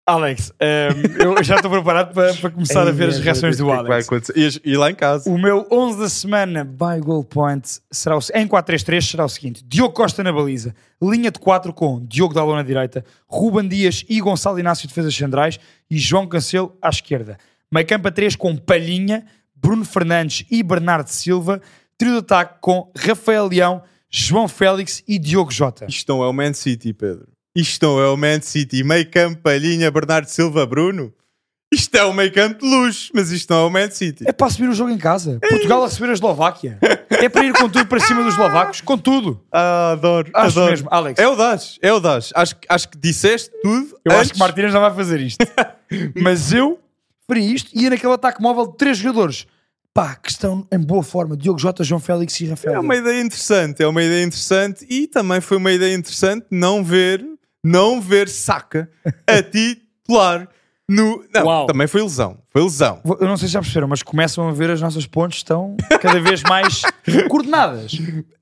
Alex, 0.09 0.51
um, 0.53 1.23
eu 1.23 1.44
já 1.44 1.57
estou 1.57 1.71
preparado 1.71 2.14
para, 2.14 2.33
para 2.33 2.51
começar 2.51 2.88
a 2.88 2.90
ver 2.90 3.11
as 3.11 3.18
reações 3.18 3.59
do 3.59 3.71
é 3.71 3.77
Alex. 3.77 4.09
E, 4.35 4.71
e 4.71 4.75
lá 4.75 4.90
em 4.90 4.94
casa. 4.94 5.29
O 5.29 5.37
meu 5.37 5.68
11 5.71 5.99
da 5.99 6.09
semana 6.09 6.64
by 6.64 6.99
goal 6.99 7.23
point 7.23 7.79
será 7.90 8.16
o, 8.16 8.21
em 8.35 8.49
4-3-3 8.49 9.11
será 9.11 9.27
o 9.27 9.29
seguinte: 9.29 9.62
Diogo 9.68 9.92
Costa 9.92 10.25
na 10.25 10.33
baliza, 10.33 10.75
linha 11.03 11.31
de 11.31 11.38
4 11.38 11.75
com 11.75 12.03
Diogo 12.07 12.33
Dalot 12.33 12.57
na 12.57 12.62
direita, 12.62 13.05
Ruben 13.27 13.68
Dias 13.68 14.03
e 14.09 14.18
Gonçalo 14.18 14.59
Inácio 14.59 14.88
defesas 14.88 15.14
centrais 15.14 15.61
e 15.90 15.99
João 15.99 16.27
Cancelo 16.27 16.75
à 16.81 16.88
esquerda. 16.88 17.37
Meio 17.71 17.87
campo 17.87 18.09
a 18.09 18.11
3 18.11 18.35
com 18.35 18.57
Palhinha, 18.57 19.27
Bruno 19.55 19.85
Fernandes 19.85 20.47
e 20.51 20.62
Bernardo 20.62 21.09
Silva. 21.09 21.61
Trio 21.99 22.12
de 22.12 22.18
ataque 22.21 22.55
com 22.62 22.90
Rafael 22.97 23.47
Leão, 23.47 23.83
João 24.09 24.49
Félix 24.49 25.05
e 25.07 25.18
Diogo 25.18 25.51
Jota. 25.51 25.85
Isto 25.87 26.14
não 26.14 26.25
é 26.25 26.29
o 26.29 26.33
Man 26.33 26.55
City, 26.55 26.94
Pedro. 26.94 27.29
Isto 27.59 27.87
não 27.87 28.01
é 28.01 28.09
o 28.09 28.16
Man 28.16 28.40
City. 28.40 28.85
Meio 28.85 29.11
campo, 29.11 29.40
Palhinha, 29.42 29.90
Bernardo 29.90 30.29
Silva, 30.29 30.64
Bruno. 30.64 31.12
Isto 31.73 31.97
é 31.97 32.05
o 32.05 32.14
meio 32.14 32.33
campo 32.33 32.61
de 32.62 32.66
luz, 32.66 33.11
mas 33.12 33.31
isto 33.31 33.53
não 33.53 33.62
é 33.64 33.66
o 33.66 33.71
Man 33.71 33.90
City. 33.90 34.25
É 34.27 34.33
para 34.33 34.47
assumir 34.47 34.68
o 34.68 34.73
jogo 34.75 34.90
em 34.90 34.97
casa. 34.97 35.38
Portugal 35.51 35.83
a 35.83 35.87
receber 35.87 36.11
a 36.11 36.12
Eslováquia. 36.14 36.79
É 37.11 37.29
para 37.29 37.44
ir 37.44 37.53
com 37.53 37.68
tudo 37.68 37.85
para 37.87 38.01
cima 38.01 38.23
dos 38.23 38.33
eslovacos, 38.35 38.81
com 38.81 38.97
tudo. 38.97 39.44
Ah, 39.53 39.90
adoro. 39.92 40.31
Acho 40.35 40.47
adoro. 40.59 40.71
mesmo, 40.71 40.88
Alex. 40.90 41.21
É 41.21 41.29
o 41.29 41.35
Das, 41.37 41.79
é 41.83 41.92
o 41.92 42.01
Das. 42.01 42.31
Acho, 42.35 42.57
que- 42.57 42.66
acho 42.71 42.88
que 42.88 42.97
disseste 42.97 43.51
tudo. 43.62 43.99
Eu 44.05 44.12
antes. 44.12 44.21
acho 44.23 44.33
que 44.35 44.38
Martínez 44.38 44.73
não 44.73 44.81
vai 44.81 44.94
fazer 44.94 45.21
isto. 45.21 45.44
Mas 46.14 46.53
eu 46.53 46.79
faria 47.27 47.53
isto 47.53 47.71
e 47.75 47.83
ia 47.83 47.90
naquele 47.90 48.12
ataque 48.14 48.40
móvel 48.40 48.68
de 48.68 48.77
três 48.77 48.97
jogadores. 48.97 49.47
Pá, 49.92 50.14
que 50.14 50.31
estão 50.31 50.66
em 50.73 50.79
boa 50.79 51.03
forma. 51.03 51.37
Diogo 51.37 51.59
Jota, 51.59 51.83
João 51.83 52.01
Félix 52.01 52.40
e 52.40 52.47
Rafael. 52.47 52.77
É 52.77 52.79
uma 52.79 52.94
ideia 52.97 53.21
interessante, 53.21 53.83
é 53.83 53.87
uma 53.87 54.03
ideia 54.03 54.25
interessante 54.25 54.87
e 54.88 55.07
também 55.09 55.40
foi 55.40 55.57
uma 55.57 55.73
ideia 55.73 55.94
interessante 55.94 56.47
não 56.51 56.85
ver, 56.85 57.27
não 57.64 58.01
ver 58.01 58.29
Saka 58.29 58.88
a 59.27 59.42
titular 59.42 60.49
no. 60.88 61.25
Não, 61.35 61.44
Uau. 61.44 61.66
também 61.66 61.87
foi 61.87 62.03
lesão. 62.03 62.38
Foi 62.51 62.62
lesão. 62.62 63.01
Eu 63.21 63.27
não 63.27 63.37
sei 63.37 63.49
se 63.49 63.55
já 63.55 63.61
perceberam, 63.61 63.88
mas 63.88 64.03
começam 64.03 64.49
a 64.49 64.53
ver 64.53 64.71
as 64.71 64.81
nossas 64.81 65.07
pontes 65.07 65.38
estão 65.38 65.77
cada 66.01 66.21
vez 66.21 66.42
mais 66.42 66.83
coordenadas. 67.29 67.92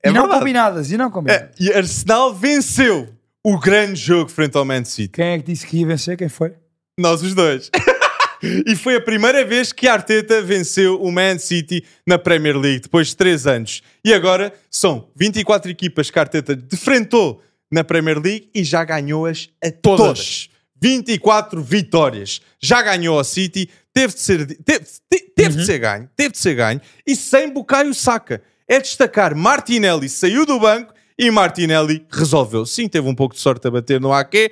É 0.03 0.09
e 0.09 0.13
não 0.13 0.21
verdade. 0.21 0.39
combinadas. 0.39 0.91
E 0.91 0.97
não 0.97 1.11
combinadas. 1.11 1.49
É, 1.59 1.63
e 1.63 1.73
Arsenal 1.73 2.33
venceu 2.33 3.09
o 3.43 3.59
grande 3.59 3.99
jogo 3.99 4.29
frente 4.29 4.57
ao 4.57 4.65
Man 4.65 4.85
City. 4.85 5.13
Quem 5.13 5.25
é 5.27 5.37
que 5.39 5.45
disse 5.45 5.65
que 5.65 5.77
ia 5.77 5.87
vencer? 5.87 6.17
Quem 6.17 6.29
foi? 6.29 6.53
Nós 6.99 7.21
os 7.21 7.33
dois. 7.33 7.69
e 8.65 8.75
foi 8.75 8.95
a 8.95 9.01
primeira 9.01 9.43
vez 9.45 9.71
que 9.71 9.87
a 9.87 9.93
Arteta 9.93 10.41
venceu 10.41 11.01
o 11.01 11.11
Man 11.11 11.37
City 11.39 11.83
na 12.05 12.17
Premier 12.17 12.57
League, 12.57 12.81
depois 12.81 13.07
de 13.09 13.17
3 13.17 13.47
anos. 13.47 13.81
E 14.03 14.13
agora 14.13 14.53
são 14.69 15.07
24 15.15 15.69
equipas 15.69 16.09
que 16.09 16.17
a 16.17 16.21
Arteta 16.23 16.55
defrentou 16.55 17.41
na 17.71 17.83
Premier 17.83 18.19
League 18.19 18.49
e 18.53 18.63
já 18.63 18.83
ganhou-as 18.83 19.49
a 19.63 19.71
todas. 19.71 20.05
Todas. 20.07 20.49
24 20.81 21.61
vitórias. 21.61 22.39
Já 22.61 22.81
ganhou 22.81 23.17
ao 23.17 23.23
City, 23.23 23.69
teve 23.93 24.13
de 24.13 24.19
ser, 24.19 24.45
teve, 24.63 24.85
te- 25.09 25.31
teve 25.35 25.55
de 25.57 25.65
ser 25.65 25.79
ganho, 25.79 26.09
teve 26.15 26.29
de 26.31 26.37
ser 26.37 26.53
ganho, 26.55 26.79
e 27.05 27.15
sem 27.15 27.51
Bukayo 27.51 27.93
Saka. 27.93 28.41
É 28.67 28.79
destacar, 28.79 29.33
Martinelli 29.35 30.07
saiu 30.09 30.45
do 30.45 30.59
banco 30.59 30.93
e 31.17 31.31
Martinelli 31.31 32.05
resolveu. 32.11 32.65
Sim, 32.65 32.87
teve 32.87 33.07
um 33.07 33.15
pouco 33.15 33.33
de 33.33 33.41
sorte 33.41 33.67
a 33.67 33.71
bater 33.71 33.99
no 33.99 34.13
Ake, 34.13 34.51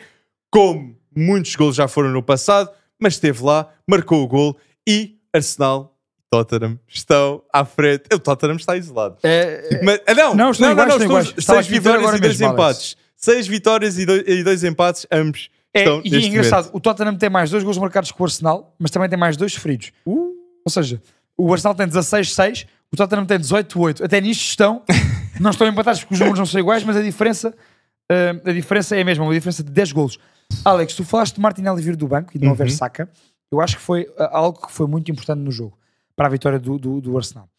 como 0.51 0.95
muitos 1.15 1.55
gols 1.55 1.75
já 1.75 1.87
foram 1.87 2.09
no 2.11 2.23
passado, 2.23 2.69
mas 2.99 3.13
esteve 3.13 3.43
lá, 3.43 3.69
marcou 3.87 4.23
o 4.23 4.27
gol 4.27 4.57
e 4.87 5.17
Arsenal 5.33 5.95
Tottenham 6.31 6.79
estão 6.87 7.43
à 7.53 7.63
frente. 7.65 8.03
O 8.13 8.19
Tottenham 8.19 8.55
está 8.55 8.75
isolado. 8.77 9.17
É, 9.23 9.79
Mas, 9.83 9.99
ah, 10.07 10.13
não, 10.13 10.35
Não, 10.35 10.51
ver 11.67 11.79
vitórias 11.79 11.99
agora 12.03 12.17
e 12.17 12.21
dois 12.21 12.37
mesmo, 12.39 12.47
Alex. 12.47 12.59
empates. 12.63 12.97
Seis 13.25 13.47
vitórias 13.47 13.97
e 13.97 14.05
dois, 14.05 14.23
e 14.27 14.43
dois 14.43 14.63
empates, 14.63 15.07
ambos 15.11 15.49
é, 15.73 15.79
estão 15.79 15.99
e 16.05 16.15
é 16.15 16.19
engraçado, 16.19 16.65
momento. 16.65 16.77
o 16.77 16.79
Tottenham 16.79 17.17
tem 17.17 17.27
mais 17.27 17.49
dois 17.49 17.63
gols 17.63 17.79
marcados 17.79 18.11
que 18.11 18.21
o 18.21 18.23
Arsenal, 18.23 18.75
mas 18.77 18.91
também 18.91 19.09
tem 19.09 19.17
mais 19.17 19.35
dois 19.35 19.55
feridos. 19.55 19.91
Uh. 20.05 20.31
Ou 20.63 20.71
seja, 20.71 21.01
o 21.35 21.51
Arsenal 21.51 21.73
tem 21.73 21.87
16-6, 21.87 22.67
o 22.93 22.95
Tottenham 22.95 23.25
tem 23.25 23.39
18-8. 23.39 24.05
Até 24.05 24.21
nisto 24.21 24.43
estão, 24.43 24.83
não 25.41 25.49
estão 25.49 25.67
empatados 25.67 26.01
porque 26.01 26.13
os 26.13 26.19
números 26.19 26.37
não 26.37 26.45
são 26.45 26.59
iguais, 26.61 26.83
mas 26.83 26.95
a 26.95 27.01
diferença, 27.01 27.51
ah, 28.11 28.49
a 28.49 28.53
diferença 28.53 28.95
é 28.95 29.01
a 29.01 29.05
mesma, 29.05 29.23
uma 29.25 29.33
diferença 29.33 29.63
de 29.63 29.71
10 29.71 29.91
golos. 29.91 30.19
Alex, 30.63 30.93
tu 30.93 31.03
falaste 31.03 31.33
de 31.33 31.41
Martinelli 31.41 31.81
vir 31.81 31.95
do 31.95 32.07
banco 32.07 32.31
e 32.35 32.37
de 32.37 32.45
não 32.45 32.53
haver 32.53 32.67
Uhum. 32.67 32.73
saca. 32.73 33.09
Eu 33.51 33.59
acho 33.59 33.77
que 33.77 33.81
foi 33.81 34.07
ah, 34.19 34.37
algo 34.37 34.67
que 34.67 34.71
foi 34.71 34.85
muito 34.85 35.11
importante 35.11 35.39
no 35.39 35.51
jogo 35.51 35.75
para 36.15 36.27
a 36.27 36.29
vitória 36.29 36.59
do, 36.59 36.77
do, 36.77 37.01
do 37.01 37.17
Arsenal. 37.17 37.49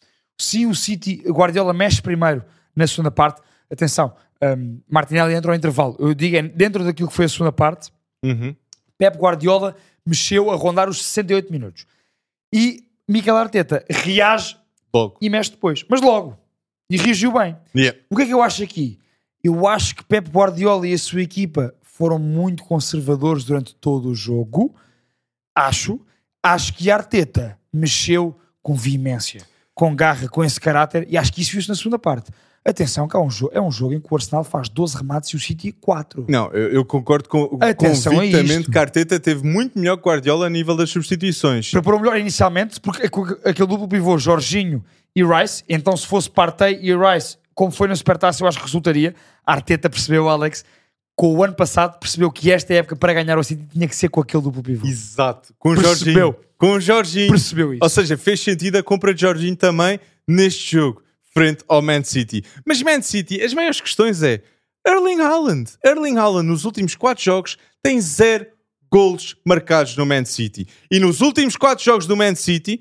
Se 0.40 0.64
o 0.64 0.76
City, 0.76 1.22
Guardiola 1.26 1.74
mexe 1.74 2.00
primeiro 2.00 2.44
na 2.74 2.86
segunda 2.86 3.10
parte, 3.10 3.42
atenção, 3.70 4.14
um, 4.42 4.80
Martinelli 4.88 5.34
entra 5.34 5.50
ao 5.52 5.56
intervalo. 5.56 5.96
Eu 5.98 6.14
digo, 6.14 6.36
é 6.36 6.42
dentro 6.42 6.84
daquilo 6.84 7.08
que 7.08 7.14
foi 7.14 7.24
a 7.24 7.28
segunda 7.28 7.52
parte, 7.52 7.90
Uhum. 8.24 8.56
Pep 8.98 9.16
Guardiola 9.18 9.76
mexeu 10.04 10.50
a 10.50 10.56
rondar 10.56 10.88
os 10.88 11.04
68 11.04 11.52
minutos. 11.52 11.86
E 12.52 12.84
Mikel 13.06 13.36
Arteta 13.36 13.84
reage 13.88 14.56
Logo. 14.92 15.16
e 15.20 15.28
mexe 15.28 15.50
depois. 15.50 15.84
Mas 15.88 16.00
logo. 16.00 16.36
E 16.90 16.96
reagiu 16.96 17.32
bem. 17.32 17.56
Yeah. 17.76 17.96
O 18.10 18.16
que 18.16 18.22
é 18.22 18.26
que 18.26 18.32
eu 18.34 18.42
acho 18.42 18.62
aqui? 18.62 18.98
Eu 19.44 19.66
acho 19.68 19.94
que 19.94 20.04
Pep 20.04 20.28
Guardiola 20.30 20.88
e 20.88 20.94
a 20.94 20.98
sua 20.98 21.22
equipa 21.22 21.74
foram 21.82 22.18
muito 22.18 22.64
conservadores 22.64 23.44
durante 23.44 23.74
todo 23.74 24.08
o 24.08 24.14
jogo. 24.14 24.74
Acho. 25.54 26.00
Acho 26.42 26.72
que 26.74 26.90
Arteta 26.90 27.58
mexeu 27.72 28.34
com 28.62 28.74
veemência, 28.74 29.42
com 29.74 29.94
garra, 29.94 30.28
com 30.28 30.42
esse 30.44 30.60
caráter, 30.60 31.06
e 31.08 31.16
acho 31.16 31.32
que 31.32 31.42
isso 31.42 31.52
viu-se 31.52 31.68
na 31.68 31.74
segunda 31.74 31.98
parte. 31.98 32.30
Atenção, 32.66 33.06
que 33.06 33.16
é 33.16 33.20
um, 33.20 33.30
jogo, 33.30 33.52
é 33.54 33.60
um 33.60 33.70
jogo 33.70 33.94
em 33.94 34.00
que 34.00 34.06
o 34.10 34.14
Arsenal 34.16 34.42
faz 34.42 34.68
12 34.68 34.96
remates 34.96 35.30
e 35.30 35.36
o 35.36 35.38
City 35.40 35.70
4. 35.72 36.26
Não, 36.28 36.50
eu, 36.52 36.68
eu 36.72 36.84
concordo 36.84 37.28
com, 37.28 37.58
Atenção 37.60 38.14
convictamente 38.14 38.70
que 38.70 38.76
a 38.78 38.80
Arteta 38.80 39.20
teve 39.20 39.46
muito 39.46 39.78
melhor 39.78 39.96
que 39.96 40.02
Guardiola 40.08 40.46
a 40.46 40.50
nível 40.50 40.76
das 40.76 40.90
substituições. 40.90 41.70
Preparou 41.70 42.00
melhor 42.00 42.18
inicialmente, 42.18 42.80
porque 42.80 43.06
aqu- 43.06 43.38
aquele 43.44 43.68
duplo 43.68 43.86
pivô, 43.88 44.18
Jorginho 44.18 44.84
e 45.14 45.22
Rice, 45.24 45.62
então 45.68 45.96
se 45.96 46.06
fosse 46.06 46.28
Partey 46.28 46.78
e 46.82 46.92
Rice, 46.96 47.36
como 47.54 47.70
foi 47.70 47.88
na 47.88 47.94
Supertaça, 47.96 48.42
eu 48.42 48.48
acho 48.48 48.58
que 48.58 48.64
resultaria. 48.64 49.14
A 49.46 49.52
Arteta 49.52 49.88
percebeu, 49.88 50.28
Alex, 50.28 50.64
com 51.14 51.34
o 51.34 51.42
ano 51.42 51.54
passado, 51.54 51.98
percebeu 51.98 52.30
que 52.30 52.50
esta 52.50 52.74
época 52.74 52.94
para 52.96 53.14
ganhar 53.14 53.38
o 53.38 53.44
City 53.44 53.64
tinha 53.72 53.88
que 53.88 53.96
ser 53.96 54.08
com 54.10 54.20
aquele 54.20 54.42
duplo 54.42 54.62
pivô. 54.62 54.86
Exato. 54.86 55.54
Com 55.58 55.70
o 55.70 55.74
Percebeu. 55.74 55.94
Jorginho. 56.14 56.36
Com 56.58 56.72
o 56.72 56.80
Jorginho. 56.80 57.30
Percebeu 57.30 57.72
isso. 57.72 57.82
Ou 57.82 57.88
seja, 57.88 58.18
fez 58.18 58.40
sentido 58.40 58.76
a 58.76 58.82
compra 58.82 59.14
de 59.14 59.22
Jorginho 59.22 59.56
também 59.56 59.98
neste 60.28 60.76
jogo, 60.76 61.00
frente 61.36 61.62
ao 61.68 61.82
Man 61.82 62.02
City. 62.02 62.42
Mas 62.64 62.80
Man 62.80 63.02
City, 63.02 63.42
as 63.42 63.52
maiores 63.52 63.78
questões 63.78 64.22
é 64.22 64.40
Erling 64.86 65.20
Haaland. 65.20 65.70
Erling 65.84 66.16
Haaland 66.16 66.48
nos 66.48 66.64
últimos 66.64 66.94
4 66.94 67.22
jogos 67.22 67.58
tem 67.82 68.00
zero 68.00 68.46
golos 68.90 69.36
marcados 69.44 69.94
no 69.98 70.06
Man 70.06 70.24
City. 70.24 70.66
E 70.90 70.98
nos 70.98 71.20
últimos 71.20 71.54
4 71.54 71.84
jogos 71.84 72.06
do 72.06 72.16
Man 72.16 72.34
City 72.34 72.80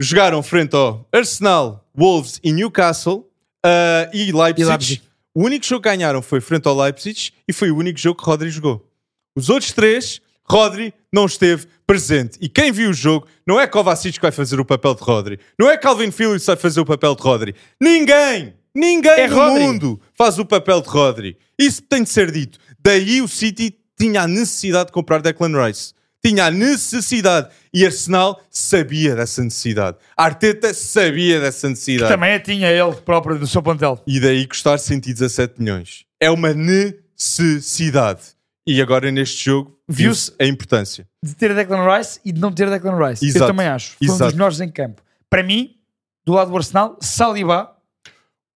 jogaram 0.00 0.44
frente 0.44 0.76
ao 0.76 1.08
Arsenal, 1.12 1.84
Wolves 1.92 2.38
e 2.44 2.52
Newcastle 2.52 3.28
ah, 3.66 4.08
e, 4.14 4.30
Leipzig. 4.30 4.62
E 4.62 4.64
Leipzig. 4.64 5.02
O 5.34 5.42
único 5.44 5.66
jogo 5.66 5.82
que 5.82 5.88
ganharam 5.88 6.22
foi 6.22 6.40
frente 6.40 6.68
ao 6.68 6.80
Leipzig 6.80 7.32
e 7.48 7.52
foi 7.52 7.72
o 7.72 7.76
único 7.76 7.98
jogo 7.98 8.20
que 8.20 8.24
Rodri 8.24 8.48
jogou. 8.48 8.88
Os 9.36 9.48
outros 9.48 9.72
três, 9.72 10.20
Rodri 10.52 10.92
não 11.12 11.24
esteve 11.26 11.66
presente. 11.86 12.38
E 12.40 12.48
quem 12.48 12.70
viu 12.70 12.90
o 12.90 12.94
jogo, 12.94 13.26
não 13.46 13.58
é 13.58 13.66
Kovacic 13.66 14.16
que 14.16 14.22
vai 14.22 14.30
fazer 14.30 14.60
o 14.60 14.64
papel 14.64 14.94
de 14.94 15.02
Rodri. 15.02 15.38
Não 15.58 15.70
é 15.70 15.78
Calvin 15.78 16.10
Phillips 16.10 16.42
que 16.42 16.46
vai 16.46 16.56
fazer 16.56 16.80
o 16.80 16.84
papel 16.84 17.14
de 17.14 17.22
Rodri. 17.22 17.54
Ninguém, 17.80 18.54
ninguém 18.74 19.12
É 19.12 19.28
no 19.28 19.34
Rodri. 19.36 19.62
mundo 19.64 20.00
faz 20.14 20.38
o 20.38 20.44
papel 20.44 20.80
de 20.82 20.88
Rodri. 20.88 21.38
Isso 21.58 21.80
tem 21.82 22.02
de 22.02 22.10
ser 22.10 22.30
dito. 22.30 22.58
Daí 22.84 23.22
o 23.22 23.28
City 23.28 23.74
tinha 23.98 24.22
a 24.22 24.28
necessidade 24.28 24.86
de 24.86 24.92
comprar 24.92 25.22
Declan 25.22 25.66
Rice. 25.66 25.94
Tinha 26.24 26.46
a 26.46 26.50
necessidade. 26.50 27.48
E 27.74 27.84
Arsenal 27.84 28.40
sabia 28.50 29.16
dessa 29.16 29.42
necessidade. 29.42 29.96
Arteta 30.16 30.72
sabia 30.74 31.40
dessa 31.40 31.68
necessidade. 31.68 32.12
Também 32.12 32.34
a 32.34 32.40
tinha 32.40 32.68
ele 32.68 32.92
próprio 33.04 33.38
do 33.38 33.46
seu 33.46 33.62
plantel. 33.62 34.00
E 34.06 34.20
daí 34.20 34.46
custar 34.46 34.78
117 34.78 35.54
milhões. 35.58 36.04
É 36.20 36.30
uma 36.30 36.52
necessidade. 36.54 38.20
E 38.66 38.80
agora 38.80 39.10
neste 39.10 39.46
jogo 39.46 39.76
viu-se 39.92 40.32
a 40.40 40.44
importância. 40.46 41.06
De 41.22 41.34
ter 41.34 41.54
Declan 41.54 41.96
Rice 41.96 42.20
e 42.24 42.32
de 42.32 42.40
não 42.40 42.52
ter 42.52 42.68
Declan 42.70 42.96
Rice. 43.08 43.24
Exato. 43.24 43.44
Eu 43.44 43.48
também 43.48 43.66
acho. 43.66 43.96
Foi 43.98 44.08
um 44.08 44.14
Exato. 44.14 44.24
dos 44.30 44.34
melhores 44.34 44.60
em 44.60 44.68
campo. 44.68 45.02
Para 45.30 45.42
mim, 45.42 45.76
do 46.24 46.32
lado 46.32 46.50
do 46.50 46.56
Arsenal, 46.56 46.96
Saliba 47.00 47.72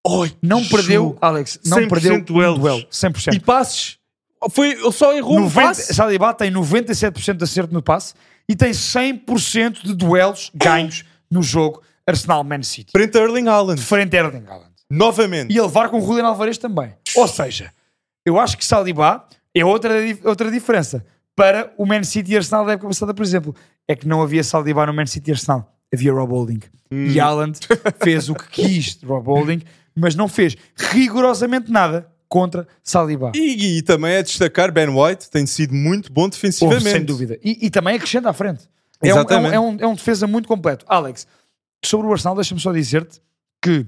Oi, 0.08 0.32
não 0.40 0.64
perdeu, 0.64 1.18
Alex, 1.20 1.58
não 1.66 1.78
100% 1.78 1.88
perdeu 1.88 2.14
um 2.14 2.20
duelos. 2.20 2.60
duelo. 2.60 2.86
100%. 2.88 3.34
E 3.34 3.40
passes? 3.40 3.98
Foi, 4.50 4.70
ele 4.70 4.92
só 4.92 5.12
errou 5.12 5.38
um 5.38 5.40
90, 5.44 5.66
passe. 5.66 5.94
Saliba 5.94 6.32
tem 6.32 6.52
97% 6.52 7.34
de 7.36 7.42
acerto 7.42 7.74
no 7.74 7.82
passe 7.82 8.14
e 8.48 8.54
tem 8.54 8.70
100% 8.70 9.82
de 9.82 9.94
duelos 9.94 10.52
ganhos 10.54 11.04
no 11.28 11.42
jogo 11.42 11.82
Arsenal-Man 12.06 12.62
City. 12.62 12.92
Frente 12.92 13.18
a 13.18 13.22
Erling 13.22 13.48
Haaland. 13.48 13.82
Frente 13.82 14.16
a 14.16 14.20
Erling 14.20 14.44
Haaland. 14.46 14.70
Novamente. 14.88 15.52
E 15.52 15.58
a 15.58 15.62
levar 15.62 15.88
com 15.88 15.98
o 15.98 16.06
Julian 16.06 16.26
Alvarez 16.26 16.56
também. 16.56 16.94
Ou 17.16 17.26
seja, 17.26 17.72
eu 18.24 18.38
acho 18.38 18.56
que 18.56 18.64
Saliba 18.64 19.24
é 19.52 19.64
outra, 19.64 19.92
outra 20.22 20.50
diferença 20.52 21.04
para 21.36 21.72
o 21.76 21.84
Man 21.84 22.02
City 22.02 22.32
e 22.32 22.36
Arsenal 22.36 22.64
da 22.64 22.72
época 22.72 22.88
passada, 22.88 23.12
por 23.12 23.22
exemplo. 23.22 23.54
É 23.86 23.94
que 23.94 24.08
não 24.08 24.22
havia 24.22 24.42
Saliba 24.42 24.84
no 24.86 24.94
Man 24.94 25.06
City 25.06 25.30
e 25.30 25.32
Arsenal. 25.34 25.72
Havia 25.92 26.12
Rob 26.12 26.32
Holding. 26.32 26.60
Hum. 26.90 27.06
E 27.06 27.20
Haaland 27.20 27.60
fez 28.02 28.28
o 28.28 28.34
que 28.34 28.48
quis 28.48 28.96
de 28.96 29.06
Rob 29.06 29.26
Holding, 29.26 29.62
mas 29.94 30.14
não 30.14 30.26
fez 30.26 30.56
rigorosamente 30.74 31.70
nada 31.70 32.10
contra 32.28 32.66
Saliba. 32.82 33.30
E, 33.34 33.78
e 33.78 33.82
também 33.82 34.12
é 34.12 34.22
destacar 34.22 34.72
Ben 34.72 34.88
White, 34.88 35.30
tem 35.30 35.46
sido 35.46 35.74
muito 35.74 36.12
bom 36.12 36.28
defensivamente. 36.28 36.90
sem 36.90 37.04
dúvida. 37.04 37.38
E, 37.44 37.66
e 37.66 37.70
também 37.70 37.94
acrescenta 37.94 38.30
à 38.30 38.32
frente. 38.32 38.64
É 39.02 39.14
um, 39.14 39.18
é, 39.18 39.22
um, 39.22 39.46
é, 39.46 39.60
um, 39.60 39.76
é 39.80 39.86
um 39.86 39.94
defesa 39.94 40.26
muito 40.26 40.48
completo. 40.48 40.84
Alex, 40.88 41.26
sobre 41.84 42.06
o 42.06 42.12
Arsenal, 42.12 42.34
deixa-me 42.34 42.60
só 42.60 42.72
dizer-te 42.72 43.20
que 43.62 43.86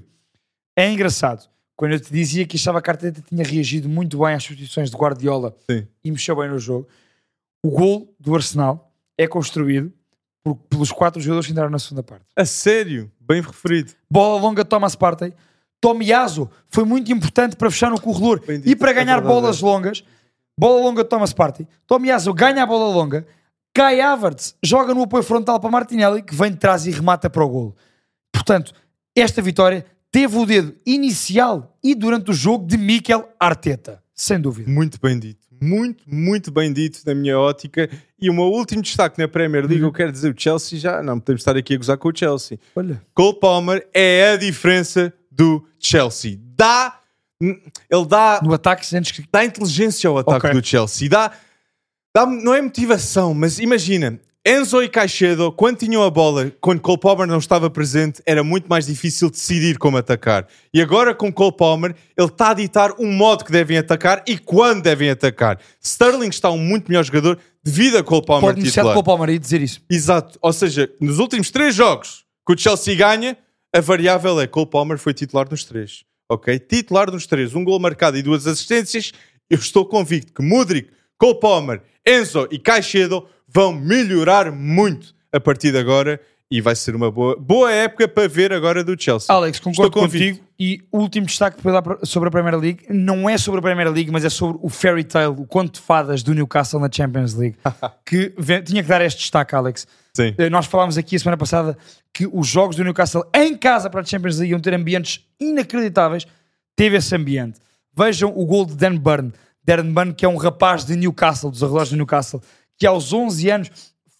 é 0.77 0.89
engraçado. 0.89 1.49
Quando 1.75 1.93
eu 1.93 1.99
te 1.99 2.11
dizia 2.11 2.45
que 2.45 2.57
achava 2.57 2.81
que 2.81 2.89
a 2.89 2.93
Arteta 2.93 3.21
tinha 3.27 3.43
reagido 3.43 3.87
muito 3.87 4.17
bem 4.19 4.33
às 4.33 4.43
substituições 4.43 4.91
de 4.91 4.97
Guardiola 4.97 5.55
Sim. 5.69 5.87
e 6.03 6.11
mexeu 6.11 6.35
bem 6.35 6.49
no 6.49 6.59
jogo, 6.59 6.87
o 7.63 7.69
gol 7.69 8.13
do 8.19 8.35
Arsenal 8.35 8.91
é 9.17 9.27
construído 9.27 9.91
por- 10.43 10.55
pelos 10.55 10.91
quatro 10.91 11.21
jogadores 11.21 11.45
que 11.47 11.51
entraram 11.51 11.69
na 11.71 11.79
segunda 11.79 12.03
parte. 12.03 12.25
A 12.35 12.45
sério, 12.45 13.11
bem 13.19 13.41
referido. 13.41 13.91
Bola 14.09 14.39
longa, 14.41 14.63
Thomas 14.63 14.95
Partey. 14.95 15.33
Tomiaso 15.81 16.49
foi 16.67 16.83
muito 16.83 17.11
importante 17.11 17.55
para 17.55 17.69
fechar 17.71 17.89
no 17.89 17.99
corredor 18.01 18.41
Bem 18.45 18.57
dito, 18.57 18.69
e 18.69 18.75
para 18.75 18.91
é 18.91 18.93
ganhar 18.93 19.15
verdade, 19.19 19.33
bolas 19.33 19.61
é. 19.61 19.65
longas. 19.65 20.03
Bola 20.57 20.81
longa, 20.81 21.05
Thomas 21.05 21.31
Partey. 21.33 21.67
Tomiaso 21.87 22.33
ganha 22.33 22.63
a 22.63 22.65
bola 22.65 22.93
longa. 22.93 23.25
Kai 23.73 24.01
Havertz 24.01 24.55
joga 24.63 24.93
no 24.93 25.03
apoio 25.03 25.23
frontal 25.23 25.59
para 25.59 25.69
Martinelli, 25.69 26.21
que 26.21 26.35
vem 26.35 26.51
de 26.51 26.57
trás 26.57 26.85
e 26.85 26.91
remata 26.91 27.29
para 27.29 27.43
o 27.45 27.47
golo. 27.49 27.75
Portanto, 28.31 28.73
esta 29.15 29.41
vitória 29.41 29.85
teve 30.11 30.37
o 30.37 30.45
dedo 30.45 30.75
inicial 30.85 31.77
e 31.83 31.93
durante 31.95 32.31
o 32.31 32.33
jogo 32.33 32.65
de 32.65 32.77
Mikel 32.77 33.29
Arteta. 33.39 34.03
Sem 34.13 34.39
dúvida. 34.41 34.69
Muito 34.69 34.99
bem 34.99 35.17
dito. 35.17 35.47
Muito, 35.61 36.03
muito 36.07 36.51
bem 36.51 36.71
dito 36.71 37.01
na 37.05 37.13
minha 37.13 37.37
ótica. 37.37 37.89
E 38.19 38.29
o 38.29 38.33
meu 38.33 38.45
último 38.45 38.81
destaque 38.81 39.19
na 39.19 39.27
Premier 39.27 39.65
League, 39.65 39.81
eu 39.83 39.91
quero 39.91 40.11
dizer, 40.11 40.33
o 40.33 40.35
Chelsea 40.37 40.79
já 40.79 41.01
não 41.03 41.19
podemos 41.19 41.41
estar 41.41 41.55
aqui 41.57 41.73
a 41.73 41.77
gozar 41.77 41.97
com 41.97 42.09
o 42.09 42.15
Chelsea. 42.15 42.59
Olha. 42.75 43.01
Cole 43.13 43.39
Palmer 43.39 43.87
é 43.93 44.31
a 44.31 44.37
diferença 44.37 45.13
do 45.31 45.65
Chelsea. 45.79 46.37
Dá, 46.55 46.99
ele 47.41 48.05
dá, 48.07 48.41
No 48.43 48.53
ataque, 48.53 48.85
sentes 48.85 49.11
que 49.11 49.23
dá 49.31 49.45
inteligência 49.45 50.09
ao 50.09 50.17
ataque 50.17 50.47
Ok. 50.47 50.61
do 50.61 50.65
Chelsea. 50.65 51.07
Dá, 51.09 51.31
dá, 52.13 52.25
não 52.25 52.53
é 52.53 52.61
motivação, 52.61 53.33
mas 53.33 53.59
imagina, 53.59 54.19
Enzo 54.47 54.81
e 54.81 54.87
Caicedo, 54.87 55.51
quando 55.51 55.79
tinham 55.79 56.01
a 56.01 56.09
bola, 56.09 56.49
quando 56.61 56.79
Cole 56.79 56.97
Palmer 56.97 57.27
não 57.27 57.39
estava 57.39 57.69
presente, 57.69 58.21
era 58.25 58.41
muito 58.41 58.69
mais 58.69 58.85
difícil 58.85 59.29
decidir 59.29 59.77
como 59.77 59.97
atacar. 59.97 60.47
E 60.73 60.81
agora 60.81 61.13
com 61.13 61.31
Cole 61.31 61.55
Palmer, 61.57 61.93
ele 62.17 62.27
está 62.27 62.51
a 62.51 62.53
ditar 62.53 62.93
um 62.97 63.11
modo 63.11 63.43
que 63.43 63.51
devem 63.51 63.77
atacar 63.77 64.23
e 64.25 64.37
quando 64.37 64.83
devem 64.83 65.09
atacar. 65.09 65.59
Sterling 65.81 66.29
está 66.29 66.49
um 66.49 66.57
muito 66.57 66.87
melhor 66.87 67.03
jogador 67.03 67.37
devido 67.61 67.97
a 67.97 68.03
Cole 68.03 68.25
Palmer 68.25 68.55
pode 68.55 68.63
titular. 68.63 68.93
com 68.93 69.01
o 69.01 69.03
Palmeiras 69.03 69.35
e 69.35 69.39
dizer 69.39 69.61
isso. 69.61 69.81
Exato. 69.89 70.39
Ou 70.41 70.53
seja, 70.53 70.89
nos 71.01 71.19
últimos 71.19 71.51
três 71.51 71.75
jogos 71.75 72.23
que 72.47 72.53
o 72.53 72.57
Chelsea 72.57 72.95
ganha, 72.95 73.37
a 73.75 73.81
variável 73.81 74.39
é 74.39 74.47
Cole 74.47 74.69
Palmer 74.69 74.97
foi 74.97 75.13
titular 75.13 75.47
nos 75.51 75.65
três. 75.65 76.05
Ok? 76.29 76.57
Titular 76.59 77.11
nos 77.11 77.27
três. 77.27 77.53
Um 77.53 77.65
gol 77.65 77.77
marcado 77.77 78.17
e 78.17 78.21
duas 78.21 78.47
assistências. 78.47 79.11
Eu 79.49 79.59
estou 79.59 79.85
convicto 79.85 80.31
que 80.33 80.41
Mudrik, 80.41 80.89
Cole 81.17 81.39
Palmer, 81.41 81.81
Enzo 82.07 82.47
e 82.49 82.57
Caicedo 82.57 83.27
vão 83.51 83.73
melhorar 83.73 84.51
muito 84.51 85.13
a 85.31 85.39
partir 85.39 85.71
de 85.71 85.77
agora 85.77 86.19
e 86.51 86.61
vai 86.61 86.75
ser 86.75 86.95
uma 86.95 87.11
boa, 87.11 87.35
boa 87.35 87.71
época 87.71 88.07
para 88.07 88.27
ver 88.27 88.51
agora 88.51 88.83
do 88.83 88.99
Chelsea. 88.99 89.33
Alex, 89.33 89.59
concordo 89.59 89.91
contigo. 89.91 90.39
E 90.59 90.81
o 90.91 90.97
último 90.99 91.25
destaque 91.27 91.57
sobre 92.03 92.27
a 92.27 92.31
Premier 92.31 92.57
League 92.57 92.85
não 92.89 93.29
é 93.29 93.37
sobre 93.37 93.59
a 93.59 93.61
Premier 93.61 93.89
League, 93.89 94.11
mas 94.11 94.25
é 94.25 94.29
sobre 94.29 94.57
o 94.61 94.67
fairy 94.67 95.03
tale, 95.03 95.27
o 95.27 95.45
conto 95.45 95.75
de 95.75 95.79
fadas 95.79 96.23
do 96.23 96.33
Newcastle 96.33 96.79
na 96.79 96.89
Champions 96.91 97.35
League. 97.35 97.55
que 98.05 98.33
tinha 98.65 98.81
que 98.81 98.89
dar 98.89 99.01
este 99.01 99.19
destaque, 99.19 99.53
Alex. 99.55 99.87
Sim. 100.13 100.33
Eh, 100.37 100.49
Nós 100.49 100.65
falámos 100.65 100.97
aqui 100.97 101.15
a 101.15 101.19
semana 101.19 101.37
passada 101.37 101.77
que 102.13 102.27
os 102.27 102.47
jogos 102.47 102.75
do 102.75 102.83
Newcastle 102.83 103.23
em 103.33 103.55
casa 103.55 103.89
para 103.89 104.01
a 104.01 104.03
Champions 104.03 104.37
League 104.39 104.51
iam 104.51 104.59
ter 104.59 104.73
ambientes 104.73 105.23
inacreditáveis. 105.39 106.25
Teve 106.75 106.97
esse 106.97 107.15
ambiente. 107.15 107.59
Vejam 107.95 108.33
o 108.35 108.45
gol 108.45 108.65
de 108.65 108.75
Dan 108.75 108.97
Burn. 108.97 109.31
Dan 109.63 109.93
Burn, 109.93 110.13
que 110.13 110.25
é 110.25 110.27
um 110.29 110.35
rapaz 110.37 110.83
de 110.83 110.95
Newcastle, 110.95 111.51
dos 111.51 111.61
arredores 111.63 111.89
do 111.91 111.95
Newcastle, 111.95 112.41
que 112.79 112.87
aos 112.87 113.11
11 113.13 113.49
anos 113.51 113.69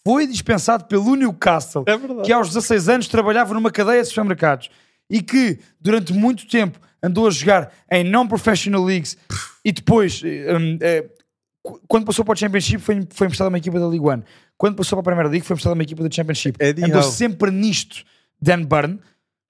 foi 0.06 0.26
dispensado 0.26 0.84
pelo 0.84 1.16
Newcastle, 1.16 1.84
É 1.86 1.96
verdade. 1.96 2.22
que 2.26 2.32
aos 2.32 2.48
16 2.48 2.88
anos 2.88 3.08
trabalhava 3.08 3.52
numa 3.54 3.70
cadeia 3.70 4.02
de 4.02 4.08
supermercados 4.08 4.70
e 5.10 5.20
que 5.22 5.58
durante 5.80 6.12
muito 6.12 6.46
tempo 6.46 6.78
andou 7.02 7.26
a 7.26 7.30
jogar 7.30 7.72
em 7.90 8.04
non-professional 8.04 8.84
leagues 8.84 9.16
e 9.64 9.72
depois, 9.72 10.20
eh, 10.24 10.54
hum, 10.56 10.78
eh, 10.80 11.06
qu- 11.62 11.80
quando 11.88 12.04
passou 12.06 12.24
para 12.24 12.34
o 12.34 12.36
Championship, 12.36 12.78
foi, 12.82 13.06
foi 13.10 13.26
emprestado 13.26 13.46
a 13.46 13.48
uma 13.48 13.58
equipa 13.58 13.80
da 13.80 13.88
League 13.88 14.04
One. 14.06 14.22
Quando 14.58 14.76
passou 14.76 14.96
para 15.02 15.12
a 15.12 15.16
Premier 15.16 15.30
League, 15.32 15.46
foi 15.46 15.54
emprestado 15.54 15.72
a 15.72 15.74
uma 15.74 15.82
equipa 15.82 16.02
da 16.02 16.10
Championship. 16.14 16.56
Eddie 16.62 16.84
Andou 16.84 17.00
Howe. 17.02 17.10
sempre 17.10 17.50
nisto. 17.50 18.04
Dan 18.40 18.62
Burn 18.64 18.98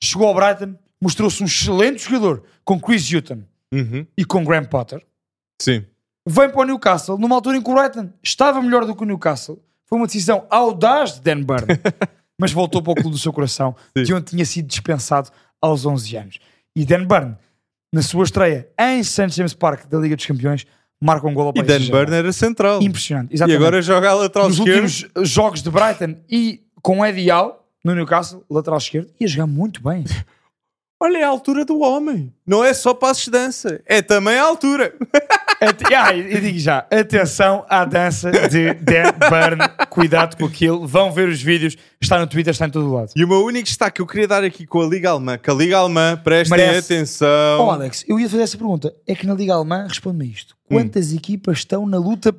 chegou 0.02 0.28
ao 0.28 0.34
Brighton, 0.34 0.76
mostrou-se 1.00 1.42
um 1.42 1.46
excelente 1.46 2.04
jogador 2.04 2.44
com 2.64 2.78
Chris 2.80 3.12
Hutton 3.12 3.42
Uhum. 3.72 4.06
e 4.16 4.24
com 4.24 4.44
Graham 4.44 4.64
Potter. 4.64 5.04
Sim. 5.60 5.84
Vem 6.26 6.50
para 6.50 6.60
o 6.60 6.64
Newcastle, 6.64 7.18
numa 7.18 7.34
altura 7.34 7.56
em 7.56 7.62
que 7.62 7.70
o 7.70 7.74
Brighton 7.74 8.10
estava 8.22 8.60
melhor 8.62 8.84
do 8.84 8.94
que 8.94 9.02
o 9.02 9.06
Newcastle. 9.06 9.62
Foi 9.86 9.98
uma 9.98 10.06
decisão 10.06 10.46
audaz 10.50 11.14
de 11.14 11.20
Dan 11.22 11.42
Burn, 11.42 11.66
mas 12.38 12.52
voltou 12.52 12.82
para 12.82 12.92
o 12.92 12.94
clube 12.94 13.10
do 13.10 13.18
seu 13.18 13.32
coração, 13.32 13.74
Sim. 13.96 14.04
de 14.04 14.14
onde 14.14 14.26
tinha 14.26 14.44
sido 14.44 14.66
dispensado 14.66 15.30
aos 15.60 15.84
11 15.84 16.16
anos. 16.16 16.38
E 16.76 16.84
Dan 16.84 17.04
Burn 17.04 17.36
na 17.92 18.02
sua 18.02 18.24
estreia 18.24 18.68
em 18.78 19.02
St. 19.02 19.30
James 19.30 19.54
Park 19.54 19.86
da 19.86 19.98
Liga 19.98 20.14
dos 20.14 20.24
Campeões, 20.24 20.64
marca 21.02 21.26
um 21.26 21.34
gol 21.34 21.46
ao 21.46 21.50
E 21.50 21.54
Paris 21.54 21.66
Dan 21.66 21.74
Saint-Germain. 21.78 22.04
Burn 22.04 22.16
era 22.16 22.32
central. 22.32 22.82
Impressionante. 22.82 23.30
E 23.32 23.34
Exatamente. 23.34 23.56
agora 23.60 23.82
joga 23.82 24.10
a 24.10 24.14
lateral 24.14 24.48
Nos 24.48 24.58
esquerdo. 24.58 24.84
últimos 24.84 25.28
jogos 25.28 25.62
de 25.62 25.70
Brighton 25.70 26.16
e 26.30 26.62
com 26.82 27.04
Eddie 27.04 27.30
Howe 27.32 27.54
no 27.84 27.94
Newcastle, 27.94 28.44
lateral 28.48 28.78
esquerdo, 28.78 29.10
ia 29.18 29.26
jogar 29.26 29.46
muito 29.46 29.82
bem. 29.82 30.04
Olha, 31.02 31.16
é 31.18 31.24
a 31.24 31.28
altura 31.28 31.64
do 31.64 31.80
homem. 31.80 32.32
Não 32.46 32.62
é 32.62 32.74
só 32.74 32.92
passos 32.92 33.24
de 33.24 33.30
dança, 33.30 33.80
é 33.86 34.02
também 34.02 34.36
a 34.36 34.42
altura. 34.44 34.94
Ate- 35.60 35.94
ah, 35.94 36.16
eu 36.16 36.40
digo 36.40 36.58
já, 36.58 36.86
atenção 36.90 37.66
à 37.68 37.84
dança 37.84 38.30
de 38.30 38.72
Dan 38.74 39.12
Burn. 39.28 39.86
Cuidado 39.90 40.36
com 40.36 40.46
aquilo. 40.46 40.86
Vão 40.86 41.12
ver 41.12 41.28
os 41.28 41.40
vídeos. 41.42 41.76
Está 42.00 42.18
no 42.18 42.26
Twitter, 42.26 42.50
está 42.52 42.66
em 42.66 42.70
todo 42.70 42.90
lado. 42.92 43.12
E 43.14 43.22
o 43.22 43.28
meu 43.28 43.44
único 43.44 43.64
destaque 43.66 43.96
que 43.96 44.02
eu 44.02 44.06
queria 44.06 44.26
dar 44.26 44.42
aqui 44.42 44.66
com 44.66 44.80
a 44.80 44.86
Liga 44.86 45.10
Alemã, 45.10 45.36
que 45.36 45.50
a 45.50 45.54
Liga 45.54 45.76
Alemã, 45.76 46.18
prestem 46.22 46.56
Merece. 46.58 46.94
atenção. 46.94 47.66
Oh, 47.66 47.70
Alex, 47.70 48.04
eu 48.08 48.18
ia 48.18 48.28
fazer 48.28 48.42
essa 48.42 48.56
pergunta. 48.56 48.94
É 49.06 49.14
que 49.14 49.26
na 49.26 49.34
Liga 49.34 49.52
Alemã, 49.52 49.86
responde-me 49.86 50.30
isto. 50.32 50.56
Quantas 50.66 51.12
equipas 51.12 51.58
estão 51.58 51.86
na 51.86 51.98
luta 51.98 52.34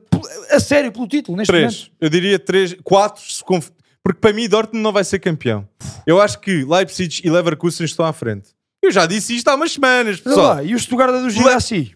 a 0.49 0.59
sério 0.59 0.91
pelo 0.91 1.07
título 1.07 1.37
neste 1.37 1.51
momento? 1.53 1.69
Três. 1.73 1.91
Eu 2.01 2.09
diria 2.09 2.39
três, 2.39 2.75
quatro, 2.83 3.21
se 3.23 3.43
conf- 3.43 3.69
porque 4.03 4.19
para 4.19 4.33
mim 4.33 4.47
Dortmund 4.49 4.81
não 4.81 4.91
vai 4.91 5.03
ser 5.03 5.19
campeão. 5.19 5.67
Eu 6.07 6.19
acho 6.19 6.39
que 6.39 6.63
Leipzig 6.63 7.21
e 7.23 7.29
Leverkusen 7.29 7.85
estão 7.85 8.03
à 8.05 8.13
frente. 8.13 8.49
Eu 8.81 8.91
já 8.91 9.05
disse 9.05 9.35
isto 9.35 9.47
há 9.49 9.53
umas 9.53 9.73
semanas, 9.73 10.15
Olha 10.15 10.23
pessoal. 10.23 10.55
lá, 10.55 10.63
e 10.63 10.73
o 10.73 10.79
Stuttgart 10.79 11.11
do 11.11 11.29
Girassi? 11.29 11.91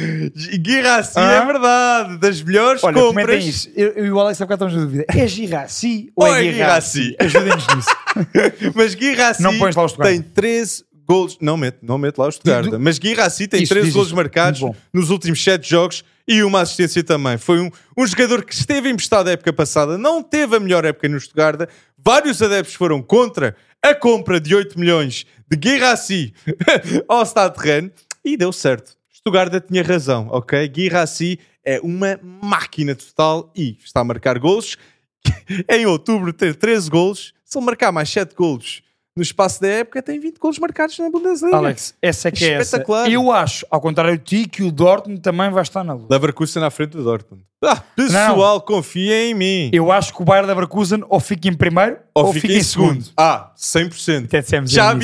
Girassi, 0.64 1.12
Ah? 1.16 1.32
é 1.32 1.46
verdade, 1.46 2.18
das 2.18 2.42
melhores 2.42 2.82
Olha, 2.84 2.94
compras. 2.94 3.44
isso. 3.44 3.70
Eu, 3.76 3.88
eu 3.92 4.06
e 4.06 4.10
o 4.12 4.20
Alex 4.20 4.40
há 4.40 4.44
bocado 4.46 4.64
estamos 4.66 4.74
na 4.74 4.90
dúvida. 4.90 5.04
É 5.16 5.26
Girassi 5.26 6.10
ou, 6.16 6.26
Ou 6.26 6.34
é 6.34 6.46
é? 6.46 6.52
Guirassi? 6.52 7.16
Ajudem-nos 7.18 7.66
nisso. 7.74 7.96
Mas 8.74 8.94
Guirassi 8.94 9.42
Não 9.42 9.58
pões 9.58 9.74
lá 9.76 9.84
o 9.84 9.88
Stuttgart. 9.88 10.12
tem 10.12 10.22
13 10.22 10.84
golos. 11.06 11.38
Não 11.40 11.56
mete, 11.56 11.78
não 11.82 11.98
mete 11.98 12.16
lá 12.18 12.28
o 12.28 12.32
Stuttgart. 12.32 12.68
Mas 12.80 12.98
Guirassi 12.98 13.46
tem 13.48 13.62
Isso, 13.62 13.72
13 13.72 13.86
diz 13.86 13.94
golos 13.94 14.08
isso. 14.08 14.16
marcados 14.16 14.60
nos 14.92 15.10
últimos 15.10 15.42
7 15.42 15.68
jogos 15.68 16.04
e 16.26 16.42
uma 16.42 16.60
assistência 16.60 17.02
também. 17.02 17.36
Foi 17.38 17.60
um, 17.60 17.70
um 17.96 18.06
jogador 18.06 18.44
que 18.44 18.54
esteve 18.54 18.88
emprestado 18.88 19.28
a 19.28 19.32
época 19.32 19.52
passada, 19.52 19.98
não 19.98 20.22
teve 20.22 20.56
a 20.56 20.60
melhor 20.60 20.84
época 20.84 21.08
no 21.08 21.18
Stuttgart. 21.18 21.68
Vários 22.02 22.40
adeptos 22.40 22.74
foram 22.74 23.02
contra 23.02 23.56
a 23.82 23.94
compra 23.94 24.40
de 24.40 24.54
8 24.54 24.78
milhões 24.78 25.26
de 25.50 25.56
Guirassi 25.56 26.32
ao 27.08 27.24
Stade 27.26 27.56
Rennes 27.58 27.90
e 28.24 28.36
deu 28.36 28.52
certo. 28.52 28.92
Stuttgart 29.20 29.66
tinha 29.68 29.82
razão, 29.82 30.28
ok? 30.30 30.66
Guirassi 30.68 31.38
é 31.64 31.78
uma 31.80 32.18
máquina 32.22 32.94
total 32.94 33.52
e 33.54 33.76
está 33.84 34.00
a 34.00 34.04
marcar 34.04 34.38
golos. 34.38 34.76
em 35.68 35.84
outubro 35.84 36.32
ter 36.32 36.54
13 36.54 36.88
golos, 36.88 37.34
se 37.44 37.58
ele 37.58 37.66
marcar 37.66 37.92
mais 37.92 38.08
7 38.08 38.34
golos 38.34 38.82
no 39.14 39.22
espaço 39.22 39.60
da 39.60 39.68
época, 39.68 40.00
tem 40.02 40.18
20 40.18 40.38
golos 40.38 40.58
marcados 40.58 40.98
na 40.98 41.10
Bundesliga. 41.10 41.54
Alex, 41.54 41.94
essa 42.00 42.28
é 42.28 42.30
que 42.30 42.44
é 42.44 42.52
essa. 42.52 42.76
Espetacular. 42.76 43.10
Eu 43.10 43.30
acho, 43.30 43.66
ao 43.70 43.80
contrário 43.80 44.16
de 44.16 44.24
ti, 44.24 44.48
que 44.48 44.62
o 44.62 44.72
Dortmund 44.72 45.20
também 45.20 45.50
vai 45.50 45.62
estar 45.62 45.84
na 45.84 45.92
luta. 45.92 46.06
Leverkusen 46.14 46.62
à 46.62 46.70
frente 46.70 46.92
do 46.92 47.04
Dortmund. 47.04 47.44
Ah, 47.62 47.76
pessoal, 47.94 48.62
confia 48.62 49.28
em 49.28 49.34
mim. 49.34 49.70
Eu 49.74 49.92
acho 49.92 50.14
que 50.14 50.22
o 50.22 50.24
Bayern 50.24 50.48
Leverkusen 50.48 51.04
ou 51.08 51.20
fica 51.20 51.48
em 51.48 51.54
primeiro 51.54 51.98
ou, 52.14 52.32
fica, 52.32 52.50
em 52.50 52.62
segundo. 52.62 53.04
Ah, 53.14 53.52
100%. 53.58 54.28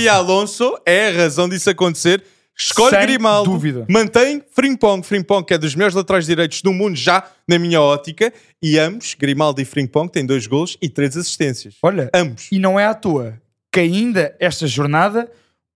Até. 0.07 0.09
Alonso 0.09 0.79
é 0.87 1.09
a 1.09 1.13
razão 1.13 1.47
disso 1.47 1.69
acontecer. 1.69 2.25
Escolhe 2.59 2.91
Sem 2.97 3.03
Grimaldo, 3.03 3.51
dúvida. 3.51 3.85
mantém 3.89 4.43
Frimpong, 4.51 5.03
Frimpong 5.03 5.45
que 5.45 5.53
é 5.55 5.59
dos 5.59 5.75
melhores 5.75 5.95
laterais 5.95 6.25
direitos 6.25 6.63
do 6.63 6.73
mundo 6.73 6.97
já, 6.97 7.23
na 7.47 7.59
minha 7.59 7.81
ótica, 7.83 8.33
e 8.63 8.79
ambos, 8.79 9.15
Grimaldo 9.15 9.61
e 9.61 9.65
Frimpong, 9.65 10.09
têm 10.11 10.25
dois 10.25 10.47
golos 10.47 10.79
e 10.81 10.89
três 10.89 11.17
assistências. 11.17 11.75
Olha, 11.83 12.09
Ambos. 12.15 12.49
e 12.51 12.59
não 12.59 12.81
é 12.81 12.87
à 12.87 12.95
toa 12.95 13.35
que 13.71 13.81
ainda 13.81 14.35
esta 14.41 14.67
jornada 14.67 15.31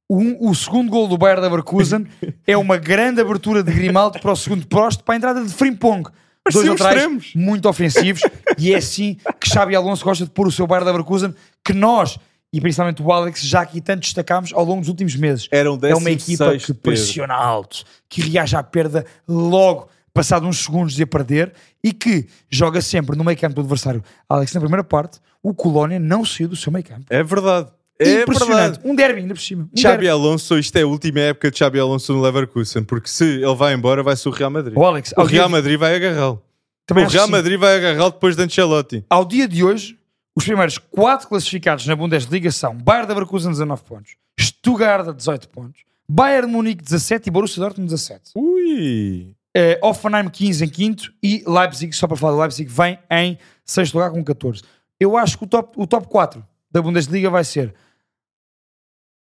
um- 0.08 0.48
o 0.48 0.54
segundo 0.54 0.90
gol 0.90 1.06
do 1.06 1.18
Bayern 1.18 1.42
Leverkusen 1.42 2.06
é 2.46 2.56
uma 2.56 2.78
grande 2.78 3.20
abertura 3.20 3.62
de 3.62 3.70
Grimaldo 3.72 4.18
para 4.18 4.32
o 4.32 4.36
segundo 4.36 4.66
posto 4.66 5.04
para 5.04 5.14
a 5.14 5.16
entrada 5.18 5.44
de 5.44 5.52
Frimpong. 5.52 6.08
Dois 6.50 6.66
extremos. 6.66 7.32
muito 7.36 7.68
ofensivos 7.68 8.22
e 8.58 8.72
é 8.72 8.78
assim 8.78 9.18
que 9.38 9.48
Xabi 9.48 9.76
Alonso 9.76 10.02
gosta 10.02 10.24
de 10.24 10.30
pôr 10.30 10.48
o 10.48 10.50
seu 10.50 10.66
Bayern 10.66 10.86
Leverkusen 10.86 11.34
que 11.62 11.74
nós 11.74 12.18
e 12.52 12.60
principalmente 12.60 13.02
o 13.02 13.12
Alex 13.12 13.42
já 13.42 13.60
aqui 13.62 13.80
tanto 13.80 14.00
destacámos 14.00 14.52
ao 14.52 14.64
longo 14.64 14.80
dos 14.80 14.88
últimos 14.88 15.14
meses. 15.16 15.48
Era 15.50 15.70
um 15.72 15.78
é 15.82 15.94
uma 15.94 16.10
16º, 16.10 16.12
equipa 16.12 16.56
que 16.58 16.74
pressiona 16.74 17.34
alto, 17.34 17.84
que 18.08 18.20
reage 18.20 18.56
à 18.56 18.62
perda 18.62 19.04
logo 19.28 19.88
passado 20.12 20.46
uns 20.46 20.58
segundos 20.64 20.94
de 20.94 21.02
a 21.04 21.06
perder 21.06 21.52
e 21.82 21.92
que 21.92 22.26
joga 22.50 22.80
sempre 22.82 23.16
no 23.16 23.22
meio 23.22 23.38
campo 23.38 23.54
do 23.54 23.60
adversário. 23.60 24.02
Alex, 24.28 24.52
na 24.52 24.60
primeira 24.60 24.82
parte, 24.82 25.20
o 25.42 25.54
Colónia 25.54 26.00
não 26.00 26.24
saiu 26.24 26.48
do 26.48 26.56
seu 26.56 26.72
meio 26.72 26.84
campo. 26.84 27.04
É 27.08 27.22
verdade. 27.22 27.68
É 27.98 28.22
Impressionante. 28.22 28.56
verdade. 28.56 28.80
Um 28.84 28.94
derby 28.94 29.20
ainda 29.20 29.34
por 29.34 29.40
cima. 29.40 29.64
Um 29.64 29.78
Xabi 29.78 29.92
derby. 29.92 30.08
Alonso, 30.08 30.58
isto 30.58 30.74
é 30.76 30.82
a 30.82 30.86
última 30.86 31.20
época 31.20 31.50
de 31.50 31.58
Xabi 31.58 31.78
Alonso 31.78 32.12
no 32.14 32.20
Leverkusen, 32.22 32.82
porque 32.82 33.08
se 33.08 33.24
ele 33.24 33.54
vai 33.54 33.74
embora, 33.74 34.02
vai 34.02 34.16
ser 34.16 34.28
o 34.28 34.32
Real 34.32 34.50
Madrid. 34.50 34.76
O 34.76 34.84
Alex, 34.84 35.12
O 35.16 35.22
Real 35.22 35.46
dia, 35.46 35.48
Madrid 35.48 35.78
vai 35.78 35.94
agarrá-lo. 35.94 36.42
O 36.90 36.94
Real 36.94 37.26
que. 37.26 37.30
Madrid 37.30 37.58
vai 37.60 37.76
agarrá-lo 37.76 38.10
depois 38.10 38.34
de 38.34 38.42
Ancelotti. 38.42 39.04
ao 39.08 39.24
dia 39.24 39.46
de 39.46 39.62
hoje, 39.62 39.96
os 40.40 40.46
primeiros 40.46 40.78
quatro 40.78 41.28
classificados 41.28 41.86
na 41.86 41.94
Bundesliga 41.94 42.50
são 42.50 42.74
Bayern 42.74 43.08
Leverkusen 43.08 43.50
19 43.50 43.82
pontos, 43.84 44.16
Stuttgart 44.38 45.14
18 45.14 45.48
pontos, 45.50 45.82
Bayern 46.08 46.46
de 46.46 46.52
Munique 46.54 46.82
17 46.82 47.28
e 47.28 47.30
Borussia 47.30 47.62
Dortmund 47.62 47.90
17. 47.90 48.32
Ui. 48.34 49.36
Eh, 49.54 49.78
Hoffenheim 49.82 50.30
15 50.30 50.64
em 50.64 50.68
quinto 50.68 51.12
e 51.22 51.44
Leipzig, 51.46 51.92
só 51.92 52.06
para 52.06 52.16
falar 52.16 52.32
do 52.32 52.40
Leipzig, 52.40 52.70
vem 52.70 52.98
em 53.10 53.38
sexto 53.66 53.94
lugar 53.94 54.10
com 54.10 54.24
14. 54.24 54.62
Eu 54.98 55.14
acho 55.16 55.36
que 55.36 55.44
o 55.44 55.46
top, 55.46 55.74
o 55.76 55.86
top 55.86 56.08
4 56.08 56.42
da 56.70 56.80
Bundesliga 56.80 57.28
vai 57.28 57.44
ser 57.44 57.74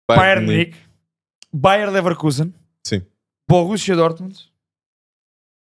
Bayern 0.09 0.47
de 0.47 0.53
Munique, 0.53 0.79
Bayern 1.53 1.93
Leverkusen, 1.93 2.55
Sim. 2.87 3.03
Borussia 3.47 3.95
Dortmund. 3.95 4.51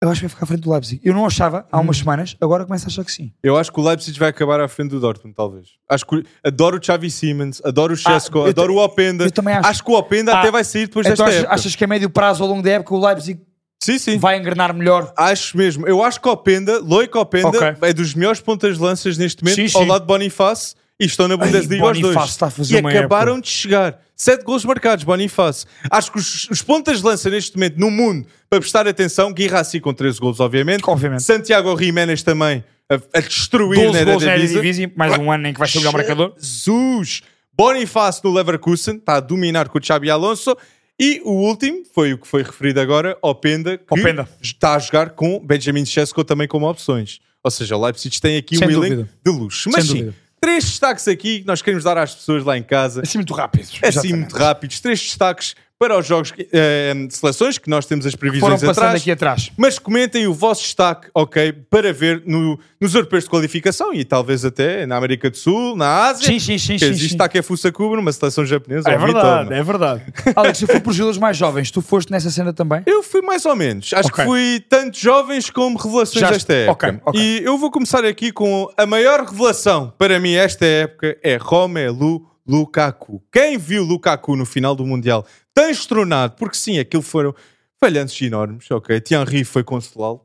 Eu 0.03 0.09
acho 0.09 0.19
que 0.19 0.25
vai 0.27 0.29
ficar 0.31 0.43
à 0.43 0.47
frente 0.47 0.59
do 0.61 0.71
Leipzig. 0.71 0.99
Eu 1.01 1.13
não 1.13 1.25
achava 1.25 1.65
há 1.71 1.77
Hum. 1.79 1.83
umas 1.83 1.97
semanas, 1.97 2.35
agora 2.41 2.65
começo 2.65 2.85
a 2.85 2.87
achar 2.89 3.05
que 3.05 3.11
sim. 3.11 3.31
Eu 3.41 3.55
acho 3.55 3.71
que 3.71 3.79
o 3.79 3.83
Leipzig 3.87 4.19
vai 4.19 4.29
acabar 4.29 4.59
à 4.59 4.67
frente 4.67 4.89
do 4.89 4.99
Dortmund, 4.99 5.33
talvez. 5.33 5.67
Acho 5.89 6.05
que 6.05 6.23
adoro 6.43 6.77
o 6.77 6.85
Xavi 6.85 7.09
Siemens, 7.09 7.61
adoro 7.63 7.93
o 7.93 7.95
Chesco, 7.95 8.39
Ah, 8.39 8.41
eu 8.41 8.47
adoro 8.49 8.73
o 8.75 8.83
Openda. 8.83 9.23
eu 9.23 9.31
também 9.31 9.53
acho. 9.55 9.81
que 9.81 9.89
o 9.91 9.93
Openda 9.95 10.33
Ah, 10.35 10.39
até 10.41 10.51
vai 10.51 10.63
sair 10.65 10.87
depois 10.87 11.05
Então 11.05 11.13
desta 11.15 11.23
achas, 11.29 11.39
época. 11.39 11.55
achas 11.55 11.75
que 11.77 11.83
a 11.83 11.87
médio 11.87 12.09
prazo, 12.09 12.43
ao 12.43 12.49
longo 12.49 12.61
da 12.61 12.71
época, 12.71 12.93
o 12.93 13.05
Leipzig 13.05 13.39
Sim, 13.81 13.97
sim. 13.97 14.17
vai 14.17 14.37
engrenar 14.37 14.73
melhor? 14.73 15.13
Acho 15.15 15.55
mesmo. 15.57 15.87
Eu 15.87 16.03
acho 16.03 16.19
que 16.19 16.27
Openda, 16.27 16.79
Loic 16.79 17.17
Openda, 17.17 17.47
Ok. 17.47 17.61
é 17.81 17.93
dos 17.93 18.13
melhores 18.13 18.41
pontas 18.41 18.75
de 18.77 18.83
lanças 18.83 19.17
neste 19.17 19.41
momento, 19.41 19.55
Sim, 19.69 19.77
ao 19.77 19.83
sim. 19.83 19.89
lado 19.89 20.01
de 20.01 20.07
Boniface, 20.07 20.75
e 20.99 21.05
estão 21.05 21.27
na 21.29 21.37
Bundesliga 21.37 21.85
os 21.91 21.99
dois. 21.99 22.29
está 22.29 22.47
a 22.47 22.49
fazer 22.49 22.75
e 22.75 22.79
uma 22.81 22.89
acabaram 22.89 23.39
de 23.39 23.47
chegar. 23.47 23.99
Sete 24.23 24.45
gols 24.45 24.63
marcados, 24.63 25.03
Boniface. 25.03 25.65
Acho 25.91 26.09
que 26.09 26.17
os, 26.17 26.49
os 26.49 26.61
pontas 26.61 26.99
de 26.99 27.03
lança 27.03 27.29
neste 27.29 27.57
momento 27.57 27.77
no 27.77 27.91
mundo, 27.91 28.25
para 28.49 28.57
prestar 28.57 28.87
atenção, 28.87 29.33
Guirassi 29.33 29.81
com 29.81 29.93
13 29.93 30.17
gols, 30.17 30.39
obviamente. 30.39 30.81
Obviamente. 30.87 31.23
Santiago 31.23 31.77
Jiménez 31.77 32.23
também 32.23 32.63
a, 32.89 33.17
a 33.17 33.19
destruir 33.19 33.83
12 33.83 33.99
na 33.99 34.05
gols 34.05 34.23
na 34.23 34.37
Eredivisie. 34.37 34.89
Mais 34.95 35.17
um 35.17 35.29
ano 35.29 35.47
em 35.47 35.53
que 35.53 35.59
vai 35.59 35.67
ser 35.67 35.79
o 35.79 35.81
melhor 35.81 35.91
marcador. 35.91 36.33
Jesus! 36.39 37.21
Boniface 37.51 38.21
no 38.23 38.31
Leverkusen, 38.31 38.95
está 38.95 39.17
a 39.17 39.19
dominar 39.19 39.67
com 39.67 39.77
o 39.77 39.83
Xabi 39.83 40.09
Alonso. 40.09 40.55
E 40.97 41.21
o 41.25 41.31
último 41.31 41.83
foi 41.93 42.13
o 42.13 42.17
que 42.17 42.25
foi 42.25 42.43
referido 42.43 42.79
agora, 42.79 43.17
Openda, 43.21 43.77
que 43.77 43.83
Openda. 43.89 44.25
está 44.41 44.75
a 44.75 44.79
jogar 44.79 45.09
com 45.09 45.37
Benjamin 45.45 45.83
Sesko 45.83 46.23
também 46.23 46.47
como 46.47 46.65
opções. 46.69 47.19
Ou 47.43 47.51
seja, 47.51 47.75
o 47.75 47.83
Leipzig 47.83 48.21
tem 48.21 48.37
aqui 48.37 48.55
Sem 48.55 48.69
um 48.69 48.71
elenco 48.71 49.09
de 49.25 49.31
luxo. 49.33 49.69
Mas 49.69 49.85
sim. 49.85 50.13
Três 50.43 50.65
destaques 50.65 51.07
aqui 51.07 51.39
que 51.39 51.47
nós 51.47 51.61
queremos 51.61 51.85
dar 51.85 51.97
às 51.97 52.13
pessoas 52.13 52.43
lá 52.43 52.57
em 52.57 52.63
casa. 52.63 53.01
Assim 53.01 53.17
muito 53.17 53.33
rápido. 53.33 53.65
Assim 53.81 54.13
muito 54.13 54.35
rápidos. 54.35 54.81
Três 54.81 54.99
destaques 54.99 55.55
para 55.79 55.97
os 55.97 56.05
jogos 56.05 56.31
eh, 56.53 56.93
de 57.07 57.13
seleções, 57.15 57.57
que 57.57 57.69
nós 57.69 57.85
temos 57.85 58.05
as 58.05 58.13
Foram 58.13 58.19
previsões 58.31 58.61
passando 58.61 58.71
atrás. 58.85 59.01
aqui 59.01 59.11
atrás. 59.11 59.51
Mas 59.57 59.77
comentem 59.77 60.25
o 60.27 60.33
vosso 60.33 60.61
destaque, 60.61 61.09
ok? 61.13 61.51
Para 61.69 61.91
ver 61.91 62.23
no- 62.25 62.57
nos 62.79 62.95
europeus 62.95 63.25
de 63.25 63.29
qualificação 63.29 63.93
e 63.93 64.05
talvez 64.05 64.45
até 64.45 64.85
na 64.85 64.95
América 64.95 65.29
do 65.29 65.35
Sul, 65.37 65.75
na 65.75 66.05
Ásia. 66.07 66.27
Sim, 66.27 66.39
sim, 66.39 66.57
sim. 66.57 66.73
Existe 66.75 67.09
sim. 67.09 67.17
Take 67.17 67.41
Fusa 67.41 67.69
Kubo 67.71 67.95
numa 67.97 68.11
seleção 68.13 68.45
japonesa. 68.45 68.89
É 68.89 68.97
verdade, 68.97 69.53
é 69.53 69.63
verdade. 69.63 70.03
Alex, 70.35 70.57
se 70.59 70.67
for 70.67 70.79
por 70.79 70.93
jogadores 70.93 71.17
mais 71.19 71.35
jovens, 71.35 71.69
tu 71.69 71.81
foste 71.81 72.11
nessa 72.11 72.29
cena 72.29 72.53
também? 72.53 72.81
Eu 72.85 73.03
fui 73.03 73.21
mais 73.21 73.45
ou 73.45 73.55
menos. 73.55 73.91
Acho 73.93 74.07
Ok. 74.07 74.23
que 74.23 74.29
fui 74.29 74.63
tanto 74.69 74.97
jovens 74.97 75.49
como 75.49 75.77
revelações 75.77 76.21
Já- 76.21 76.31
desta 76.31 76.53
época. 76.53 76.87
ok, 76.87 76.99
ok. 77.07 77.21
E 77.21 77.43
eu 77.43 77.57
vou 77.57 77.69
começar 77.69 78.05
aqui 78.05 78.31
com 78.31 78.69
a 78.77 78.85
maior 78.85 79.21
revelação 79.25 79.91
para 79.97 80.17
mim 80.19 80.33
esta 80.33 80.65
época 80.65 81.17
é 81.21 81.35
Romelu 81.35 82.25
Lukaku. 82.47 83.23
Quem 83.31 83.57
viu 83.57 83.83
Lukaku 83.83 84.35
no 84.35 84.45
final 84.45 84.75
do 84.75 84.85
Mundial 84.85 85.25
tão 85.53 85.69
estronado, 85.69 86.35
porque 86.37 86.57
sim, 86.57 86.79
aquilo 86.79 87.03
foram 87.03 87.33
falhanços 87.79 88.21
enormes, 88.21 88.69
ok? 88.71 88.99
Thierry 89.01 89.43
foi 89.43 89.63
consolá-lo, 89.63 90.21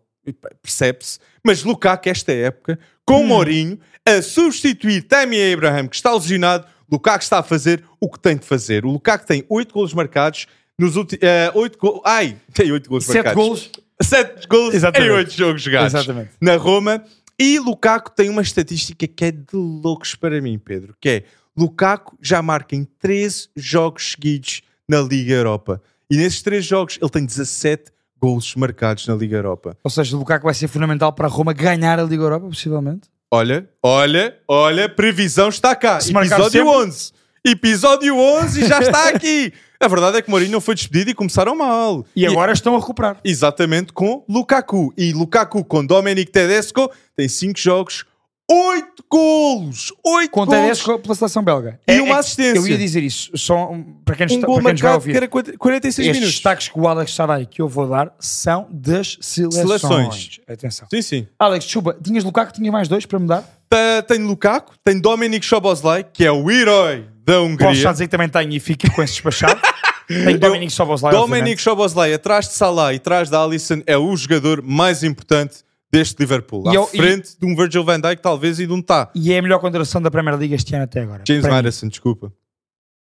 percebe-se. 0.63 1.19
Mas 1.45 1.63
Lukaku, 1.65 2.09
esta 2.09 2.33
época, 2.33 2.79
com 3.05 3.23
Hum. 3.23 3.27
Mourinho, 3.29 3.79
a 4.07 4.21
substituir 4.23 5.03
Tammy 5.03 5.53
Abraham, 5.53 5.89
que 5.89 5.97
está 5.97 6.13
lesionado, 6.13 6.67
Lukaku 6.91 7.23
está 7.23 7.39
a 7.39 7.43
fazer 7.43 7.83
o 8.01 8.09
que 8.11 8.19
tem 8.19 8.37
de 8.37 8.47
fazer. 8.47 8.85
O 8.85 8.91
Lukaku 8.91 9.27
tem 9.27 9.45
8 9.49 9.73
golos 9.75 9.93
marcados 9.95 10.47
nos 10.79 10.97
últimos... 10.97 11.23
8 11.55 11.79
golos... 11.79 12.01
Ai, 12.05 12.37
tem 12.55 12.71
8 12.73 12.89
golos 12.89 13.05
Sete 13.05 13.17
marcados. 13.17 13.43
golos. 13.45 13.71
7 14.01 14.47
gols 14.49 14.75
Exatamente. 14.75 15.11
em 15.11 15.15
8 15.15 15.31
jogos 15.33 15.63
jogados 15.63 15.93
Exatamente. 15.95 16.31
na 16.41 16.57
Roma. 16.57 17.05
E 17.39 17.59
Lukaku 17.59 18.11
tem 18.11 18.29
uma 18.31 18.43
estatística 18.43 19.07
que 19.07 19.25
é 19.25 19.31
de 19.31 19.47
loucos 19.55 20.15
para 20.15 20.41
mim, 20.41 20.59
Pedro, 20.59 20.95
que 21.01 21.09
é 21.09 21.25
Lukaku 21.59 22.17
já 22.23 22.41
marca 22.41 22.77
em 22.77 22.85
13 22.85 23.49
jogos 23.57 24.13
seguidos 24.13 24.63
na 24.89 25.01
Liga 25.01 25.35
Europa. 25.35 25.83
E 26.11 26.17
nesses 26.17 26.41
três 26.41 26.65
jogos 26.65 26.99
ele 27.03 27.11
tem 27.11 27.25
17 27.27 27.91
golos 28.21 28.55
marcados 28.55 29.07
na 29.07 29.15
Liga 29.15 29.37
Europa. 29.37 29.77
Ou 29.83 29.91
seja, 29.91 30.15
o 30.15 30.21
Lukaku 30.21 30.45
vai 30.45 30.55
ser 30.55 30.69
fundamental 30.69 31.13
para 31.13 31.27
a 31.27 31.31
Roma 31.31 31.53
ganhar 31.53 31.99
a 31.99 32.03
Liga 32.05 32.23
Europa, 32.23 32.47
possivelmente. 32.47 33.09
Olha, 33.31 33.69
olha, 33.83 34.39
olha, 34.47 34.89
previsão 34.89 35.49
está 35.49 35.75
cá. 35.77 36.01
Se 36.01 36.17
Episódio 36.17 36.51
sempre- 36.51 36.69
11. 36.69 37.13
Episódio 37.45 38.17
11 38.17 38.67
já 38.67 38.79
está 38.81 39.09
aqui. 39.11 39.53
A 39.81 39.87
verdade 39.87 40.17
é 40.19 40.23
que 40.23 40.31
Mourinho 40.31 40.51
não 40.53 40.61
foi 40.61 40.75
despedido 40.75 41.11
e 41.11 41.15
começaram 41.15 41.55
mal. 41.57 42.05
E 42.17 42.27
agora 42.27 42.53
estão 42.53 42.75
a 42.75 42.79
recuperar. 42.81 43.21
Exatamente 43.25 43.93
com 43.93 44.25
Lukaku. 44.29 44.93
E 44.97 45.13
Lukaku 45.13 45.65
com 45.65 45.85
Dominic 45.87 46.31
Tedesco 46.33 46.91
tem 47.17 47.29
5 47.29 47.59
jogos, 47.59 48.05
8 48.51 49.05
golos. 49.11 49.93
8 50.05 50.31
Com 50.31 50.41
o 50.43 50.47
golos. 50.47 50.61
Tedesco 50.63 50.99
pela 50.99 51.15
seleção 51.15 51.43
belga. 51.43 51.79
E 51.87 52.01
uma 52.01 52.19
assistência. 52.19 52.59
Eu 52.59 52.67
ia 52.67 52.79
dizer 52.79 53.03
isso. 53.03 53.31
Só 53.37 53.71
para 54.05 54.17
quem, 54.17 54.27
Um 54.27 54.35
está, 54.37 54.47
gol 54.47 54.57
para 54.57 54.65
quem 54.65 54.73
nos 54.73 54.81
vai 54.81 54.91
que 54.91 54.95
ouvir. 54.95 55.17
era 55.17 55.29
40 55.29 55.59
46 55.59 55.99
Estes 56.07 56.17
minutos. 56.21 56.35
destaques 56.35 56.69
que 56.69 56.79
o 56.81 56.89
Alex 56.89 57.13
Sarai 57.15 57.45
que 57.47 57.61
eu 57.61 57.69
vou 57.69 57.87
dar 57.89 58.13
são 58.19 58.67
das 58.71 59.19
seleções. 59.21 59.63
Seleções. 59.81 60.41
Atenção. 60.49 60.89
Sim, 60.91 61.03
sim. 61.03 61.27
Alex, 61.39 61.65
chupa, 61.67 61.97
tinhas 62.03 62.25
Lukaku, 62.25 62.53
tinha 62.55 62.73
mais 62.73 62.89
dois 62.89 63.05
para 63.05 63.19
me 63.19 63.27
dar? 63.27 63.43
Tá- 63.69 64.03
Tem 64.09 64.19
Lukaku, 64.19 64.75
tem 64.83 64.99
Dominic 64.99 65.45
Szoboszlai, 65.45 66.03
que 66.11 66.25
é 66.25 66.33
o 66.33 66.51
herói 66.51 67.07
da 67.27 67.43
Hungria. 67.43 67.69
Posso 67.69 67.81
já 67.81 67.93
dizer 67.93 68.05
que 68.07 68.11
também 68.11 68.29
tenho 68.31 68.51
e 68.53 68.59
fico 68.61 68.91
com 68.95 69.03
esse 69.03 69.13
despachado. 69.15 69.61
Tenho 70.09 70.39
Dominic 70.39 70.73
Soboslai, 70.73 71.13
Dominic 71.13 71.61
Szoboszlai, 71.61 72.15
atrás 72.15 72.49
de 72.49 72.55
Salah 72.55 72.95
e 72.95 72.97
atrás 72.97 73.29
da 73.29 73.43
Alisson, 73.45 73.83
é 73.87 73.99
o 73.99 74.17
jogador 74.17 74.63
mais 74.63 75.03
importante 75.05 75.57
deste 75.91 76.19
Liverpool. 76.21 76.65
E 76.67 76.69
à 76.71 76.75
eu- 76.75 76.89
e- 76.93 76.97
frente 76.97 77.39
de 77.39 77.47
um 77.47 77.57
Virgil 77.57 77.85
van 77.85 78.01
Dijk, 78.01 78.21
talvez, 78.23 78.59
e 78.61 78.67
de 78.67 78.73
um 78.73 78.83
Tá. 78.83 79.11
E 79.15 79.33
é 79.33 79.39
a 79.39 79.43
melhor 79.43 79.59
contratação 79.61 80.01
da 80.03 80.11
Premier 80.11 80.37
League 80.37 80.55
este 80.55 80.75
ano 80.75 80.85
até 80.85 81.03
agora. 81.03 81.23
James. 81.27 81.47
Madison, 81.47 81.89
desculpa. 81.89 82.33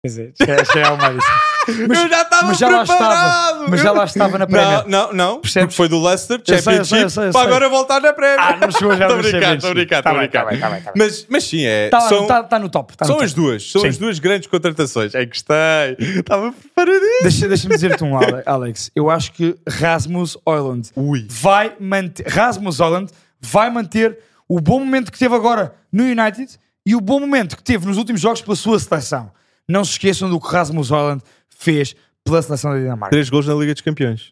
Quer 0.04 0.08
dizer, 0.10 0.34
já, 0.40 0.80
é 0.82 0.90
o 0.92 0.98
Madison. 0.98 1.26
Mas- 1.90 2.00
eu 2.02 2.08
já 2.10 2.22
estava 2.22 2.48
mas 2.48 2.58
já 2.60 2.68
preparado! 2.70 2.86
estava. 2.88 3.68
Mas 3.70 3.82
já 3.82 3.92
lá 3.92 4.06
estava 4.06 4.38
na 4.38 4.48
Premier. 4.48 4.88
Não, 4.88 5.08
não, 5.08 5.14
não. 5.14 5.42
Percebes? 5.42 5.66
Porque 5.66 5.76
foi 5.76 5.90
do 5.90 6.02
Leicester, 6.02 6.40
Championship, 6.48 7.32
para 7.34 7.42
agora 7.42 7.68
voltar 7.68 8.00
na 8.00 8.14
Premier. 8.14 8.40
Ah, 8.40 8.56
não 8.56 8.72
chegou 8.72 8.96
já 8.96 9.06
Estou 9.08 9.20
a 9.20 9.22
brincar, 9.22 9.56
estou 9.56 9.72
a 9.72 9.74
brincar, 9.74 9.98
estou 9.98 10.12
a 10.12 10.14
tá 10.16 10.20
brincar. 10.20 10.46
bem, 10.46 10.60
tá 10.60 10.70
bem, 10.70 10.82
tá 10.82 10.92
bem. 10.94 11.04
Mas, 11.06 11.26
mas 11.30 11.44
sim, 11.44 11.66
é, 11.66 11.86
Está 11.86 12.00
são, 12.02 12.26
tá, 12.26 12.42
tá 12.42 12.58
no 12.58 12.70
top. 12.70 12.96
Tá 12.96 13.04
no 13.04 13.08
são 13.08 13.16
top. 13.18 13.26
as 13.26 13.34
duas. 13.34 13.70
São 13.70 13.82
Sim. 13.82 13.88
as 13.88 13.98
duas 13.98 14.18
grandes 14.20 14.48
contratações. 14.48 15.14
Ai, 15.14 15.26
gostei. 15.26 15.56
Estava 16.00 16.54
preparadinho. 16.54 17.24
Deixa- 17.24 17.48
Deixa-me 17.50 17.76
dizer-te 17.76 18.04
um, 18.06 18.16
Ale- 18.18 18.44
Alex. 18.46 18.90
Eu 18.96 19.10
acho 19.10 19.34
que 19.34 19.58
Rasmus 19.68 20.38
Oyland 20.46 20.90
Ui. 20.96 21.28
vai 21.30 21.74
manter. 21.82 22.26
Rasmus 22.28 22.80
Oyland 22.80 23.12
vai 23.42 23.70
manter 23.70 24.18
o 24.48 24.62
bom 24.62 24.80
momento 24.80 25.12
que 25.12 25.20
teve 25.20 25.36
agora 25.36 25.74
no 25.92 26.04
United 26.04 26.58
e 26.86 26.96
o 26.96 27.02
bom 27.02 27.20
momento 27.20 27.58
que 27.58 27.64
teve 27.64 27.86
nos 27.86 27.98
últimos 27.98 28.22
jogos 28.22 28.42
pela 28.42 28.56
sua 28.56 28.80
seleção. 28.80 29.32
Não 29.68 29.84
se 29.84 29.92
esqueçam 29.92 30.30
do 30.30 30.40
que 30.40 30.48
Rasmus 30.48 30.92
Oyland 30.92 31.22
fez 31.50 31.96
pela 32.24 32.42
seleção 32.42 32.72
da 32.72 32.78
Dinamarca. 32.80 33.10
Três 33.12 33.30
gols 33.30 33.46
na 33.48 33.54
Liga 33.56 33.74
dos 33.74 33.82
Campeões. 33.82 34.30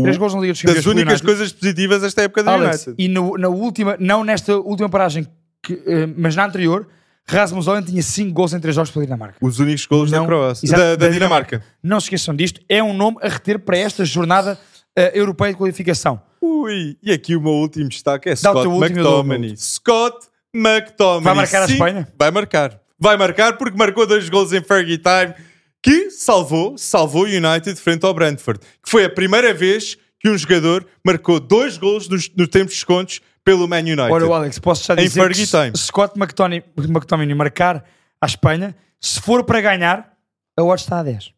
Três 0.00 0.16
gols 0.16 0.34
na 0.34 0.40
Liga 0.40 0.52
dos 0.52 0.62
Campeões 0.62 0.84
das 0.84 0.86
únicas 0.92 1.20
coisas 1.20 1.52
positivas 1.52 2.02
desta 2.02 2.22
época 2.22 2.42
do 2.42 2.50
Alex, 2.50 2.86
United. 2.86 2.94
e 3.04 3.08
no- 3.08 3.36
na 3.36 3.48
última, 3.48 3.96
não 4.00 4.24
nesta 4.24 4.56
última 4.56 4.88
paragem, 4.88 5.26
que, 5.62 5.74
eh, 5.86 6.06
mas 6.16 6.34
na 6.34 6.46
anterior, 6.46 6.88
Rasmus 7.28 7.68
Oyland 7.68 7.88
tinha 7.90 8.02
5 8.02 8.32
gols 8.32 8.52
em 8.52 8.58
3 8.60 8.74
jogos 8.74 8.90
pela 8.90 9.04
Dinamarca. 9.04 9.36
Os 9.40 9.58
únicos 9.60 9.86
gols 9.86 10.10
da 10.10 10.24
Croácia. 10.24 10.68
Da, 10.70 10.76
da 10.76 10.96
da 10.96 11.08
Dinamarca. 11.08 11.62
Não 11.82 12.00
se 12.00 12.06
esqueçam 12.06 12.34
disto, 12.34 12.60
é 12.68 12.82
um 12.82 12.92
nome 12.94 13.18
a 13.22 13.28
reter 13.28 13.58
para 13.60 13.76
esta 13.78 14.04
jornada 14.04 14.58
eh, 14.96 15.12
europeia 15.14 15.52
de 15.52 15.58
qualificação. 15.58 16.20
Ui, 16.40 16.96
e 17.02 17.12
aqui 17.12 17.36
o 17.36 17.40
meu 17.40 17.52
último 17.52 17.88
destaque 17.88 18.28
é 18.30 18.32
Dá 18.32 18.36
Scott 18.50 18.66
McTominay. 18.68 19.56
Scott 19.56 20.26
McTominay. 20.52 21.22
Vai 21.22 21.34
marcar 21.34 21.62
a 21.62 21.66
Espanha? 21.66 22.08
Vai 22.18 22.30
marcar. 22.30 22.80
Vai 23.02 23.16
marcar 23.16 23.56
porque 23.56 23.76
marcou 23.76 24.06
dois 24.06 24.28
gols 24.28 24.52
em 24.52 24.62
Fergie 24.62 24.96
Time 24.98 25.34
que 25.82 26.08
salvou, 26.12 26.78
salvou 26.78 27.22
o 27.24 27.26
United 27.26 27.74
frente 27.80 28.06
ao 28.06 28.14
Brentford. 28.14 28.60
Que 28.80 28.88
foi 28.88 29.04
a 29.04 29.10
primeira 29.10 29.52
vez 29.52 29.98
que 30.20 30.28
um 30.28 30.38
jogador 30.38 30.86
marcou 31.04 31.40
dois 31.40 31.76
gols 31.76 32.08
nos, 32.08 32.30
no 32.36 32.46
tempo 32.46 32.66
de 32.66 32.74
descontos 32.74 33.20
pelo 33.44 33.66
Man 33.66 33.78
United. 33.80 34.12
Olha, 34.12 34.26
o 34.26 34.32
Alex, 34.32 34.60
posso 34.60 34.84
já 34.86 34.94
Em 34.94 34.98
dizer 35.08 35.20
Fergie 35.20 35.40
que 35.42 35.46
se 35.48 35.56
time. 35.64 35.76
Scott 35.76 36.16
McTominay, 36.16 36.62
McTominay 36.78 37.34
marcar 37.34 37.84
a 38.20 38.26
Espanha, 38.26 38.76
se 39.00 39.20
for 39.20 39.42
para 39.42 39.60
ganhar, 39.60 40.12
a 40.56 40.62
odd 40.62 40.80
está 40.80 41.00
a 41.00 41.02
10. 41.02 41.32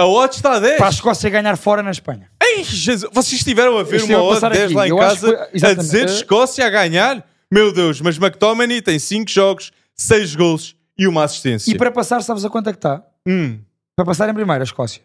A 0.00 0.04
odd 0.04 0.34
está 0.34 0.54
a 0.54 0.58
10. 0.58 0.78
Para 0.78 0.86
a 0.88 0.90
Escócia 0.90 1.30
ganhar 1.30 1.56
fora 1.56 1.80
na 1.84 1.92
Espanha. 1.92 2.28
Ei, 2.42 2.64
Jesus, 2.64 3.08
vocês 3.14 3.34
estiveram 3.38 3.78
a 3.78 3.84
ver 3.84 3.96
Estive 3.98 4.16
uma 4.16 4.24
odd 4.24 4.34
passar 4.34 4.50
10 4.50 4.64
aqui. 4.64 4.74
lá 4.74 4.86
em 4.88 4.90
Eu 4.90 4.96
casa 4.98 5.48
foi- 5.60 5.70
a 5.70 5.74
dizer 5.74 6.08
Eh, 6.08 6.12
Escócia 6.12 6.66
a 6.66 6.70
ganhar? 6.70 7.24
Meu 7.48 7.72
Deus, 7.72 8.00
mas 8.00 8.18
McTominay 8.18 8.82
tem 8.82 8.98
5 8.98 9.30
jogos, 9.30 9.70
6 9.96 10.34
gols 10.36 10.76
e 10.98 11.06
uma 11.06 11.24
assistência. 11.24 11.70
E 11.70 11.76
para 11.78 11.90
passar, 11.90 12.22
sabes 12.22 12.44
a 12.44 12.50
quanto 12.50 12.68
é 12.68 12.72
que 12.72 12.78
está? 12.78 13.02
Hum, 13.26 13.60
Para 13.96 14.04
passar 14.04 14.28
em 14.28 14.34
primeiro, 14.34 14.62
a 14.62 14.64
Escócia. 14.64 15.02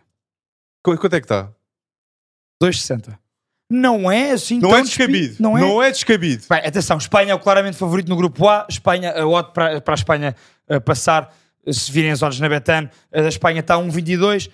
qu- 0.84 0.98
quanto 0.98 1.16
é 1.16 1.20
que 1.20 1.26
está? 1.26 1.50
2,60. 2.62 3.18
Não 3.70 4.12
é 4.12 4.32
assim 4.32 4.60
Não 4.60 4.76
é 4.76 4.82
descabido. 4.82 5.28
despi- 5.30 5.42
Não 5.42 5.82
é? 5.82 5.92
descabido. 5.92 6.44
Bem, 6.50 6.60
atenção, 6.60 6.98
Espanha 6.98 7.32
é 7.32 7.36
o 7.36 7.40
claramente 7.40 7.78
favorito 7.78 8.10
no 8.10 8.18
grupo 8.18 8.48
A. 8.50 8.68
Espanha, 8.70 9.12
a 9.14 9.26
odd 9.26 9.52
para, 9.54 9.80
para 9.80 9.94
a 9.94 9.96
Espanha 9.96 10.36
eh, 10.68 10.80
passar, 10.82 11.34
eh, 11.66 11.72
se 11.72 11.90
virem 11.92 12.12
as 12.12 12.22
odds 12.22 12.40
na 12.42 12.50
Betan, 12.50 12.90
a 13.14 13.22
da 13.22 13.30
Espanha 13.30 13.62
está 13.62 13.76
a 13.76 13.78
1,22, 13.80 14.50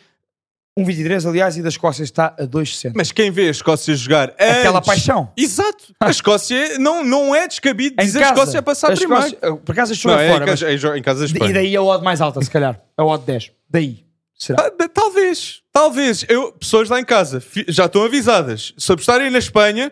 1,23 0.78 1.26
aliás, 1.28 1.58
e 1.58 1.62
da 1.62 1.70
Escócia 1.70 2.04
está 2.04 2.28
a 2.40 2.44
2,60. 2.44 2.94
Mas 2.96 3.12
quem 3.12 3.32
vê 3.32 3.48
a 3.48 3.52
Escócia 3.52 3.96
jogar 3.96 4.30
Aquela 4.38 4.78
antes- 4.78 4.88
paixão. 4.88 5.32
Exato. 5.36 5.94
A 6.00 6.10
Escócia 6.10 6.78
não, 6.80 7.04
não 7.04 7.36
é 7.36 7.48
descabido 7.48 7.96
Em 8.02 8.06
dizer 8.06 8.20
casa, 8.20 8.32
a 8.32 8.36
Escócia 8.38 8.60
a 8.60 8.64
passar 8.64 8.92
a 8.94 8.96
primeiro. 8.96 9.26
Escócia- 9.26 9.40
eh, 9.50 9.56
por 9.66 9.72
acaso 9.72 9.94
estou 9.94 10.12
Não, 10.12 10.20
é 10.20 10.26
é 10.28 10.32
fora, 10.32 10.44
em 10.46 10.50
mas, 10.50 10.60
casa, 10.62 10.98
em 10.98 11.02
casa 11.02 11.20
da 11.20 11.26
e 11.26 11.32
Espanha. 11.34 11.54
daí 11.54 11.76
a 11.76 11.82
odd 11.82 12.04
mais 12.04 12.22
alta, 12.22 12.42
se 12.42 12.52
calhar. 12.52 12.80
A 12.98 13.04
odd 13.04 13.24
10. 13.26 13.52
Daí. 13.70 14.06
Será? 14.38 14.68
Ah, 14.80 14.88
Talvez, 14.94 15.62
talvez. 15.74 16.24
Eu, 16.30 16.52
pessoas 16.52 16.90
lá 16.90 17.00
em 17.00 17.06
casa 17.06 17.42
já 17.68 17.86
estão 17.86 18.04
avisadas. 18.04 18.74
Se 18.78 18.92
apostarem 18.92 19.32
na 19.32 19.40
Espanha, 19.40 19.92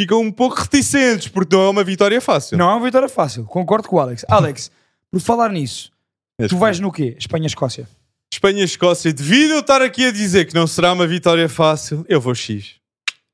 ficam 0.00 0.20
um 0.20 0.32
pouco 0.32 0.56
reticentes, 0.56 1.28
porque 1.28 1.54
não 1.54 1.62
é 1.66 1.70
uma 1.70 1.84
vitória 1.84 2.20
fácil. 2.20 2.58
Não 2.58 2.68
é 2.68 2.74
uma 2.74 2.84
vitória 2.84 3.08
fácil. 3.08 3.44
Concordo 3.44 3.86
com 3.88 3.94
o 3.96 4.00
Alex. 4.00 4.24
Alex, 4.28 4.70
por 5.08 5.20
falar 5.20 5.50
nisso, 5.50 5.92
tu 6.48 6.56
vais 6.56 6.80
no 6.80 6.90
quê? 6.90 7.14
Espanha-Escócia. 7.16 7.86
Espanha 8.40 8.62
e 8.62 8.64
Escócia, 8.64 9.12
devido 9.12 9.50
eu 9.52 9.60
estar 9.60 9.82
aqui 9.82 10.06
a 10.06 10.10
dizer 10.10 10.46
que 10.46 10.54
não 10.54 10.66
será 10.66 10.94
uma 10.94 11.06
vitória 11.06 11.46
fácil, 11.46 12.06
eu 12.08 12.18
vou 12.18 12.34
X. 12.34 12.76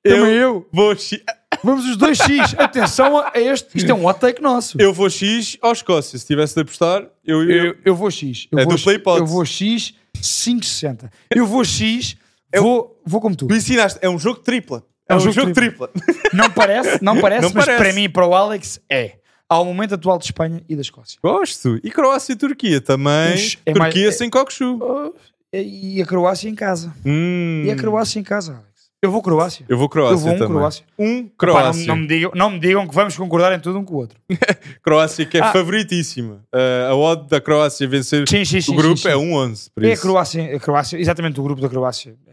Também 0.02 0.32
eu. 0.34 0.66
vou 0.72 0.96
X. 0.96 1.20
Vamos 1.62 1.84
os 1.88 1.96
dois 1.96 2.18
X. 2.18 2.56
Atenção 2.58 3.16
a 3.18 3.30
este. 3.36 3.68
Isto 3.78 3.88
é 3.92 3.94
um 3.94 4.04
hot 4.04 4.18
take 4.18 4.42
nosso. 4.42 4.76
Eu 4.80 4.92
vou 4.92 5.08
X 5.08 5.56
ao 5.62 5.70
Escócia. 5.70 6.18
Se 6.18 6.26
tivesse 6.26 6.56
de 6.56 6.62
apostar, 6.62 7.06
eu, 7.24 7.48
eu, 7.48 7.66
Eu, 7.66 7.76
eu 7.84 7.94
vou 7.94 8.10
X. 8.10 8.48
Eu 8.50 8.58
É 8.58 8.64
vou, 8.64 8.74
dupla 8.74 8.94
hipótese. 8.94 9.22
Eu 9.22 9.26
vou 9.28 9.44
X 9.44 9.94
5,60. 10.20 11.08
Eu 11.32 11.46
vou 11.46 11.64
X. 11.64 12.16
Vou, 12.56 13.00
vou 13.06 13.20
como 13.20 13.36
tu. 13.36 13.46
tu 13.46 13.54
ensinaste. 13.54 14.00
É 14.02 14.08
um 14.10 14.18
jogo 14.18 14.40
tripla. 14.40 14.84
É, 15.08 15.14
um, 15.14 15.20
jogo, 15.20 15.52
tripla. 15.52 15.88
Não 16.32 16.50
parece, 16.50 16.98
não 17.00 17.16
parece, 17.22 17.42
Não 17.42 17.52
mas 17.54 17.64
parece. 17.64 17.80
para 17.84 17.92
mim 17.92 18.02
e 18.04 18.08
para 18.08 18.26
o 18.26 18.34
Alex 18.34 18.80
é. 18.90 19.18
Ao 19.48 19.64
momento 19.64 19.94
atual 19.94 20.18
de 20.18 20.24
Espanha 20.24 20.62
e 20.68 20.74
da 20.74 20.82
Escócia. 20.82 21.18
Gosto. 21.22 21.78
E 21.84 21.90
Croácia 21.90 22.32
e 22.32 22.36
Turquia 22.36 22.80
também. 22.80 23.30
Mas 23.30 23.58
é 23.64 23.72
Turquia 23.72 24.02
mais- 24.04 24.16
sem 24.16 24.28
Kokshu. 24.28 24.78
Oh, 24.80 25.12
E 25.52 26.02
a 26.02 26.06
Croácia 26.06 26.48
em 26.48 26.54
casa. 26.54 26.92
Hum. 27.04 27.62
E 27.64 27.70
a 27.70 27.76
Croácia 27.76 28.18
em 28.18 28.22
casa, 28.24 28.52
Alex. 28.54 28.66
Eu 29.00 29.10
vou 29.10 29.22
Croácia. 29.22 29.64
Eu 29.68 29.78
vou 29.78 29.88
Croácia 29.88 30.14
Eu 30.14 30.18
vou 30.18 30.32
um 30.32 30.38
também. 30.38 30.56
Croácia. 30.56 30.84
Um 30.98 31.28
Croácia. 31.38 31.86
não, 31.86 31.94
não 31.94 32.02
me 32.02 32.08
digam, 32.08 32.32
não 32.34 32.50
me 32.50 32.58
digam 32.58 32.88
que 32.88 32.94
vamos 32.94 33.16
concordar 33.16 33.52
em 33.56 33.60
tudo 33.60 33.78
um 33.78 33.84
com 33.84 33.94
o 33.94 33.98
outro. 33.98 34.18
Croácia 34.82 35.24
que 35.24 35.36
é 35.38 35.40
Ah. 35.42 35.52
favoritíssima. 35.52 36.42
Uh, 36.52 36.90
a 36.90 36.94
odd 36.96 37.28
da 37.28 37.40
Croácia 37.40 37.86
vencer 37.86 38.28
Sim, 38.28 38.44
sim, 38.44 38.60
sim, 38.60 38.72
o 38.72 38.74
grupo 38.74 39.06
é 39.06 39.14
1-11. 39.14 39.70
por 39.74 39.84
É 39.84 39.92
a. 39.92 39.96
Croácia, 39.96 40.56
a 40.56 40.58
Croácia, 40.58 40.98
exatamente 40.98 41.38
o 41.38 41.42
grupo 41.42 41.60
da 41.60 41.68
Croácia. 41.68 42.16
É. 42.26 42.32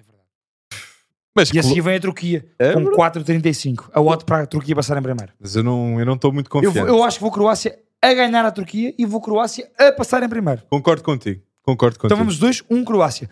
Mas, 1.36 1.49
E 1.51 1.57
a 1.59 1.63
seguir 1.63 1.81
vem 1.81 1.95
a 1.95 1.99
Turquia, 1.99 2.45
É 2.59 2.73
com 2.73 2.86
verdade. 2.86 2.95
4,35. 2.95 3.89
A 3.93 3.99
odd 4.01 4.23
para 4.23 4.43
a 4.43 4.45
Turquia 4.45 4.75
passar 4.75 4.97
em 4.97 5.01
primeiro. 5.01 5.31
mas 5.39 5.55
eu 5.55 5.63
não 5.63 5.99
eu 5.99 6.05
não 6.05 6.13
estou 6.13 6.31
muito 6.31 6.47
Eu, 6.47 6.51
confiante. 6.51 6.77
vou- 6.79 6.88
eu 6.88 7.03
acho 7.03 7.17
que 7.17 7.21
vou 7.23 7.31
Croácia 7.31 7.77
a 8.01 8.13
ganhar 8.13 8.45
a 8.45 8.51
Turquia 8.51 8.93
e 8.97 9.05
vou 9.05 9.19
Croácia 9.21 9.67
a 9.79 9.91
passar 9.91 10.21
em 10.23 10.29
primeiro. 10.29 10.61
Concordo 10.69 11.01
contigo. 11.03 11.41
Concordo 11.63 11.97
contigo. 11.97 12.07
Então 12.07 12.17
vamos 12.17 12.38
dois, 12.38 12.61
um 12.69 12.84
Croácia. 12.84 13.29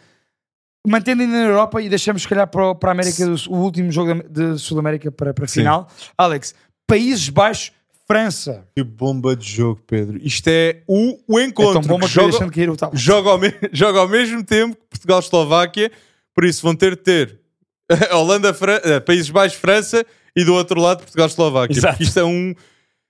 Mantendo 0.88 1.22
ainda 1.22 1.38
na 1.38 1.44
Europa 1.44 1.80
e 1.82 1.88
deixamos 1.90 2.24
se 2.24 2.28
calhar 2.28 2.48
para, 2.48 2.74
para 2.74 2.90
a 2.90 2.94
América, 2.94 3.24
o 3.50 3.56
último 3.56 3.92
jogo 3.92 4.24
de 4.28 4.58
Sul-América 4.58 5.12
para, 5.12 5.32
para 5.32 5.46
a 5.46 5.48
final. 5.48 5.88
Alex, 6.18 6.56
Países 6.88 7.30
Baixos, 7.30 7.72
França. 8.08 8.66
Que 8.76 8.84
bomba 8.84 9.36
de 9.36 9.48
jogo, 9.48 9.80
Pedro. 9.86 10.18
Isto 10.24 10.48
é 10.48 10.82
o, 10.88 11.20
o 11.28 11.40
É 11.40 11.44
encontro. 11.46 11.74
tão 11.74 11.82
bom 11.84 12.00
que 12.00 12.08
joga, 12.08 12.50
cair 12.50 12.70
o 12.70 12.76
joga, 12.94 13.30
ao 13.30 13.40
joga 13.72 14.00
ao 14.00 14.08
mesmo 14.08 14.44
tempo 14.44 14.76
que 14.76 14.82
Portugal-Eslováquia. 14.90 15.92
Por 16.34 16.46
isso 16.46 16.64
vão 16.64 16.76
ter 16.76 16.96
de 16.96 17.02
ter 17.04 17.40
Holanda, 18.16 18.54
Fran- 18.54 18.80
eh, 18.84 19.00
Países 19.00 19.30
Baixos, 19.30 19.58
França 19.60 20.06
e 20.36 20.44
do 20.44 20.54
outro 20.54 20.80
lado 20.80 21.00
Portugal-Eslováquia. 21.00 21.78
Exato. 21.78 21.94
Porque 21.96 22.04
isto 22.06 22.20
é 22.20 22.24
um. 22.24 22.54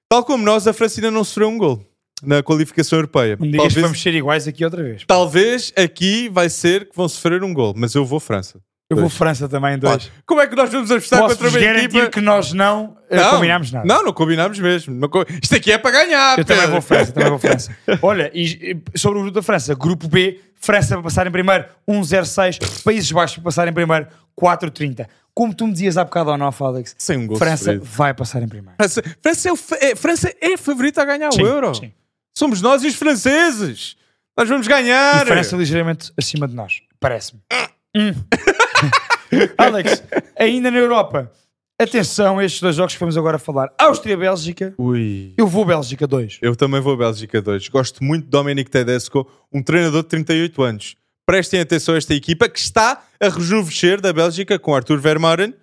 Tal 0.09 0.23
como 0.25 0.43
nós, 0.43 0.67
a 0.67 0.73
França 0.73 0.99
ainda 0.99 1.11
não 1.11 1.23
sofreu 1.23 1.47
um 1.49 1.57
gol 1.57 1.85
na 2.23 2.43
qualificação 2.43 2.99
europeia. 2.99 3.35
Me 3.39 3.47
digas 3.47 3.57
Talvez, 3.67 3.81
vamos 3.81 4.01
ser 4.01 4.13
iguais 4.13 4.47
aqui 4.47 4.63
outra 4.65 4.83
vez. 4.83 5.03
talvez 5.07 5.73
aqui 5.77 6.29
vai 6.29 6.49
ser 6.49 6.89
que 6.89 6.95
vão 6.95 7.07
sofrer 7.09 7.43
um 7.43 7.53
gol, 7.53 7.73
mas 7.75 7.95
eu 7.95 8.05
vou 8.05 8.19
França. 8.19 8.59
Eu 8.89 8.97
vou. 8.97 9.09
França 9.09 9.47
também, 9.47 9.79
dois. 9.79 10.11
Como 10.25 10.41
é 10.41 10.47
que 10.47 10.53
nós 10.53 10.69
vamos 10.69 10.91
apostar 10.91 11.21
contra 11.21 11.35
Posso-vos 11.37 11.55
uma 11.55 11.65
garantir 11.65 11.95
equipa? 11.97 12.09
que 12.11 12.19
nós 12.19 12.51
não, 12.51 12.97
eh, 13.09 13.15
Não, 13.15 13.29
combinámos 13.31 13.71
nada. 13.71 13.85
Não, 13.87 14.03
não 14.03 14.11
combinámos 14.11 14.59
mesmo. 14.59 14.93
Não 14.93 15.07
co- 15.07 15.25
Isto 15.41 15.55
aqui 15.55 15.71
é 15.71 15.77
para 15.77 15.91
ganhar. 15.91 16.37
Eu 16.37 16.43
também 16.43 16.59
Pedro. 16.63 16.71
vou 16.73 16.81
França, 16.81 17.11
também 17.13 17.29
vou 17.29 17.39
França. 17.39 17.71
Olha, 18.01 18.29
e 18.33 18.77
sobre 18.97 19.19
o 19.19 19.21
grupo 19.21 19.35
da 19.35 19.41
França, 19.41 19.73
grupo 19.75 20.09
B, 20.09 20.41
França 20.59 20.95
para 20.95 21.03
passar 21.03 21.25
em 21.25 21.31
primeiro, 21.31 21.63
1,06. 21.87 22.83
Países 22.83 23.09
Baixos 23.13 23.35
para 23.37 23.43
passar 23.45 23.65
em 23.65 23.71
primeiro, 23.73 24.07
4,30. 24.39 25.07
Como 25.33 25.53
tu 25.53 25.65
me 25.65 25.73
dizias 25.73 25.97
há 25.97 26.03
bocado 26.03 26.31
ou 26.31 26.37
não, 26.37 26.53
Alex, 26.59 26.93
Sem 26.97 27.17
um 27.17 27.25
gol 27.27 27.37
França 27.37 27.63
sofrido. 27.65 27.83
vai 27.85 28.13
passar 28.13 28.43
em 28.43 28.47
primeiro. 28.47 28.75
França, 28.77 29.01
França, 29.21 29.49
é, 29.49 29.51
o 29.53 29.57
é- 29.79 29.95
França 29.95 30.35
é 30.41 30.53
a 30.53 30.57
favorita 30.57 31.01
a 31.01 31.05
ganhar 31.05 31.31
Sim, 31.31 31.43
o 31.43 31.47
Euro. 31.47 31.73
sim. 31.73 31.91
Somos 32.37 32.61
nós 32.61 32.83
e 32.83 32.87
os 32.87 32.95
franceses. 32.95 33.95
Nós 34.37 34.47
vamos 34.49 34.65
E 34.65 34.69
ganhar. 34.69 35.25
França 35.25 35.55
ligeiramente 35.55 36.11
acima 36.17 36.47
de 36.47 36.55
nós, 36.55 36.81
parece-me. 36.99 37.39
Hum. 37.95 38.13
Alex, 39.57 40.03
ainda 40.37 40.69
na 40.71 40.77
Europa, 40.77 41.31
atenção 41.79 42.39
a 42.39 42.45
estes 42.45 42.61
dois 42.61 42.75
jogos 42.75 42.93
que 42.93 42.99
vamos 42.99 43.17
agora 43.17 43.39
falar. 43.39 43.71
Áustria-Bélgica, 43.77 44.73
Ui. 44.77 45.33
eu 45.37 45.47
vou 45.47 45.65
Bélgica 45.65 46.05
2. 46.07 46.39
Eu 46.41 46.55
também 46.55 46.81
vou 46.81 46.95
Bélgica 46.97 47.41
2. 47.41 47.67
Gosto 47.69 48.03
muito 48.03 48.25
de 48.25 48.29
Dominic 48.29 48.69
Tedesco, 48.69 49.29
um 49.51 49.61
treinador 49.63 50.03
de 50.03 50.09
38 50.09 50.61
anos. 50.61 50.95
Prestem 51.31 51.61
atenção 51.61 51.95
a 51.95 51.97
esta 51.97 52.13
equipa 52.13 52.49
que 52.49 52.59
está 52.59 53.03
a 53.17 53.29
rejuvenescer 53.29 54.01
da 54.01 54.11
Bélgica 54.11 54.59
com 54.59 54.75
Arthur 54.75 54.99
Vermaelen. 54.99 55.53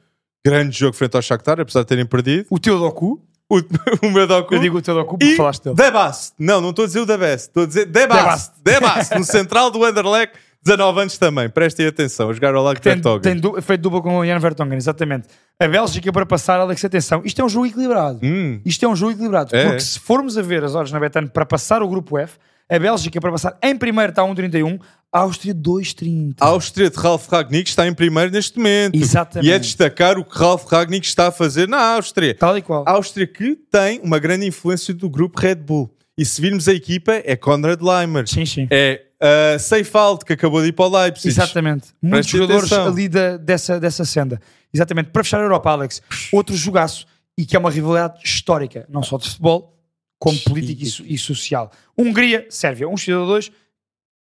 Grande 0.43 0.79
jogo 0.79 0.97
frente 0.97 1.15
ao 1.15 1.21
Shakhtar, 1.21 1.61
apesar 1.61 1.81
de 1.83 1.89
terem 1.89 2.07
perdido. 2.07 2.47
O 2.49 2.59
teu 2.59 2.79
Doku, 2.79 3.21
O, 3.51 3.59
o 4.07 4.11
meu 4.11 4.27
Doku. 4.27 4.55
eu 4.55 4.61
digo 4.61 4.79
o 4.79 4.81
teu 4.81 4.95
Doku 4.95 5.19
porque 5.19 5.37
falaste 5.37 5.65
dele. 5.65 5.77
The 5.77 5.91
Bast. 5.91 6.33
Não, 6.39 6.63
não 6.63 6.71
estou 6.71 6.85
a 6.85 6.87
dizer 6.87 7.01
o 7.01 7.07
The 7.07 7.19
Best. 7.19 7.49
Estou 7.49 7.65
a 7.65 7.67
dizer 7.67 7.85
The 7.93 8.07
Bast. 8.07 8.53
The 8.65 8.81
Bast. 8.81 9.15
No 9.19 9.25
central 9.25 9.71
do 9.71 9.85
Anderlecht, 9.85 10.33
19 10.65 11.01
anos 11.03 11.19
também. 11.19 11.51
Prestem 11.51 11.87
atenção. 11.87 12.31
A 12.31 12.33
jogar 12.33 12.55
ao 12.55 12.65
lado 12.65 12.81
Tem, 12.81 12.95
Vertonghen. 12.95 13.21
tem 13.21 13.37
du- 13.37 13.61
feito 13.61 13.83
dupla 13.83 14.01
com 14.01 14.17
o 14.21 14.25
Jan 14.27 14.39
Vertonghen, 14.39 14.79
exatamente. 14.79 15.29
A 15.61 15.69
Bélgica 15.69 16.11
para 16.11 16.25
passar, 16.25 16.59
Alex, 16.61 16.83
atenção. 16.83 17.21
Isto 17.27 17.43
é 17.43 17.45
um 17.45 17.49
jogo 17.51 17.67
equilibrado. 17.67 18.21
Hum. 18.23 18.59
Isto 18.65 18.87
é 18.87 18.89
um 18.89 18.97
jogo 18.97 19.13
equilibrado. 19.13 19.55
É, 19.55 19.65
porque 19.67 19.81
se 19.81 19.99
formos 19.99 20.39
a 20.39 20.41
ver 20.41 20.65
as 20.65 20.75
horas 20.75 20.91
na 20.91 20.99
Betano 20.99 21.29
para 21.29 21.45
passar 21.45 21.83
o 21.83 21.89
grupo 21.89 22.17
F, 22.17 22.39
a 22.71 22.79
Bélgica 22.79 23.19
para 23.19 23.33
passar 23.33 23.57
em 23.63 23.75
primeiro 23.75 24.11
está 24.11 24.21
a 24.21 24.27
1,31, 24.27 24.79
a 24.79 24.79
Áustria 25.13 25.55
2,30. 25.55 26.35
A 26.41 26.47
Áustria 26.47 26.91
de 26.91 26.97
Ralf 26.99 27.29
Ragnick 27.29 27.69
está 27.69 27.87
em 27.87 27.95
primeiro 27.95 28.31
neste 28.31 28.59
momento. 28.59 28.95
Exatamente. 28.95 29.49
E 29.49 29.53
é 29.53 29.59
destacar 29.59 30.19
o 30.19 30.25
que 30.25 30.37
Ralf 30.39 30.67
Ragnick 30.71 31.07
está 31.07 31.29
a 31.29 31.33
fazer 31.33 31.67
na 31.67 31.95
Áustria. 31.95 32.35
Tal 32.35 32.59
e 32.59 32.63
qual. 32.63 32.85
A 32.87 32.93
Áustria 32.93 33.27
que 33.27 33.57
tem 33.71 34.01
uma 34.03 34.19
grande 34.19 34.47
influência 34.47 34.93
do 34.93 35.09
grupo 35.09 35.41
Red 35.41 35.57
Bull. 35.57 35.91
E 36.17 36.25
se 36.25 36.41
virmos 36.43 36.69
a 36.69 36.75
equipa, 36.75 37.23
é 37.25 37.37
Konrad 37.37 37.81
Leimer. 37.81 38.29
Sim, 38.29 38.45
sim. 38.45 38.67
É 38.71 39.03
uh, 39.23 39.59
Seifald, 39.59 40.25
que 40.25 40.33
acabou 40.33 40.61
de 40.61 40.69
ir 40.69 40.73
para 40.73 40.85
o 40.85 41.01
Leipzig. 41.01 41.29
Exatamente. 41.29 41.87
Muitos 42.03 42.31
Prestem 42.31 42.41
jogadores 42.41 42.73
atenção. 42.73 42.93
ali 42.93 43.09
da- 43.09 43.37
dessa, 43.37 43.81
dessa 43.81 44.05
senda. 44.05 44.41
Exatamente. 44.75 45.11
Para 45.11 45.23
fechar 45.25 45.41
a 45.41 45.45
Europa, 45.45 45.71
Alex, 45.71 46.03
outro 46.33 46.55
jogaço 46.57 47.07
e 47.37 47.47
que 47.47 47.55
é 47.57 47.59
uma 47.59 47.71
rivalidade 47.71 48.21
histórica, 48.25 48.85
não 48.91 49.03
só 49.03 49.17
de 49.17 49.29
futebol, 49.29 49.75
como 50.19 50.39
política 50.41 50.85
e, 51.05 51.15
e 51.15 51.19
social. 51.19 51.71
Hungria, 51.97 52.47
Sérvia, 52.51 52.89
1 52.89 52.97
x 52.97 53.07
2 53.15 53.53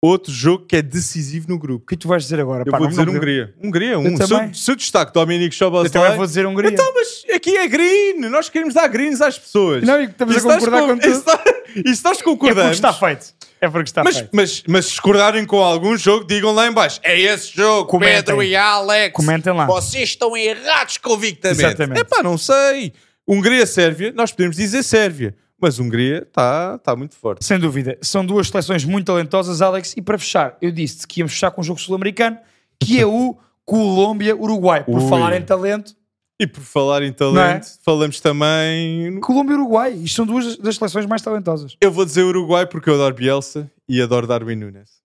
Outro 0.06 0.32
jogo 0.32 0.66
que 0.66 0.76
é 0.76 0.82
decisivo 0.82 1.48
no 1.50 1.58
grupo. 1.58 1.84
O 1.84 1.88
que 1.88 1.98
tu 1.98 2.08
vais 2.08 2.24
dizer 2.24 2.40
agora? 2.40 2.64
Eu 2.66 2.72
Pá, 2.72 2.78
vou 2.78 2.86
não- 2.88 2.90
dizer 2.92 3.06
não- 3.06 3.14
Hungria. 3.14 3.54
Hungria, 3.64 4.00
um. 4.00 4.08
Eu 4.08 4.18
Se 4.28 4.34
eu, 4.34 4.54
se 4.54 4.72
eu 4.72 4.76
destaco 4.76 5.14
Dominic 5.14 5.46
Eu 5.48 5.52
Szoboszlai... 5.52 5.90
também 5.90 6.18
vou 6.18 6.26
dizer 6.26 6.46
Hungria. 6.46 6.70
Então, 6.72 6.94
mas 6.94 7.24
aqui 7.36 7.58
é 7.58 7.68
green. 7.68 8.20
Nós 8.30 8.50
queremos 8.50 8.74
dar 8.74 8.88
greens 8.88 9.22
às 9.22 9.38
pessoas. 9.40 9.84
Não, 9.84 10.02
e 10.02 10.06
estamos 10.06 10.36
a 10.36 10.38
Isso 10.38 10.48
nós 10.48 10.58
concordar 10.64 10.82
com- 10.82 10.88
com 10.90 10.98
tudo. 11.00 11.12
isso 11.12 11.24
nós- 11.26 11.86
Isso 11.86 12.02
nós 12.04 12.20
é 12.20 12.24
concordamos. 12.24 12.72
está 12.72 12.94
feito. 12.94 13.26
É 13.62 13.70
porque 13.70 13.90
está 13.90 14.04
Mas, 14.04 14.18
feito. 14.18 14.30
mas, 14.34 14.64
mas 14.68 14.86
se 14.86 14.92
discordarem 14.92 15.46
com 15.46 15.58
algum 15.62 15.98
jogo, 15.98 16.26
digam 16.28 16.52
lá 16.54 16.68
em 16.68 16.72
baixo. 16.72 17.00
É 17.04 17.20
esse 17.20 17.56
jogo, 17.56 17.90
Comentem. 17.90 18.18
Pedro 18.24 18.44
e 18.44 18.56
Alex. 18.56 19.16
Comentem 19.16 19.54
lá. 19.54 19.66
Vocês 19.66 20.10
estão 20.10 20.36
errados 20.38 20.98
convictamente. 20.98 21.64
Exatamente. 21.64 22.02
É 22.02 22.04
pá, 22.04 22.22
não 22.22 22.38
sei. 22.38 22.94
Hungria-Sérvia, 23.28 24.14
nós 24.16 24.32
podemos 24.32 24.56
dizer 24.58 24.84
Sérvia. 24.84 25.36
Mas 25.66 25.80
Hungria 25.80 26.20
está 26.20 26.78
tá 26.78 26.96
muito 26.96 27.16
forte. 27.16 27.44
Sem 27.44 27.58
dúvida. 27.58 27.98
São 28.00 28.24
duas 28.24 28.50
seleções 28.50 28.86
muito 28.86 29.08
talentosas, 29.08 29.64
Alex. 29.64 29.96
E 29.98 30.02
para 30.02 30.16
fechar, 30.16 30.56
eu 30.62 30.70
disse 30.72 31.08
que 31.08 31.22
íamos 31.22 31.34
fechar 31.34 31.50
com 31.50 31.62
um 31.62 31.64
jogo 31.64 31.82
sul-americano, 31.82 32.38
que 32.80 33.00
é 33.00 33.06
o 33.08 33.36
Colômbia-Uruguai. 33.66 34.84
Por 34.84 35.02
Ui. 35.02 35.10
falar 35.10 35.36
em 35.36 35.42
talento, 35.42 35.96
E 36.40 36.46
por 36.46 36.62
falar 36.62 37.02
em 37.02 37.12
talento, 37.12 37.34
Não 37.36 37.42
é? 37.44 37.62
falamos 37.84 38.20
também... 38.20 39.20
Colômbia-Uruguai. 39.22 39.94
Isto 39.94 40.18
são 40.18 40.26
duas 40.28 40.56
das 40.58 40.76
seleções 40.76 41.08
mais 41.08 41.24
talentosas. 41.24 41.76
Eu 41.82 41.92
vou 41.92 42.06
dizer 42.06 42.22
Uruguai 42.22 42.68
porque 42.68 42.88
eu 42.88 42.94
adoro 42.94 43.16
Bielsa 43.16 43.68
e 43.90 44.00
adoro 44.00 44.28
Darwin 44.28 44.58
Nunes. 44.58 45.02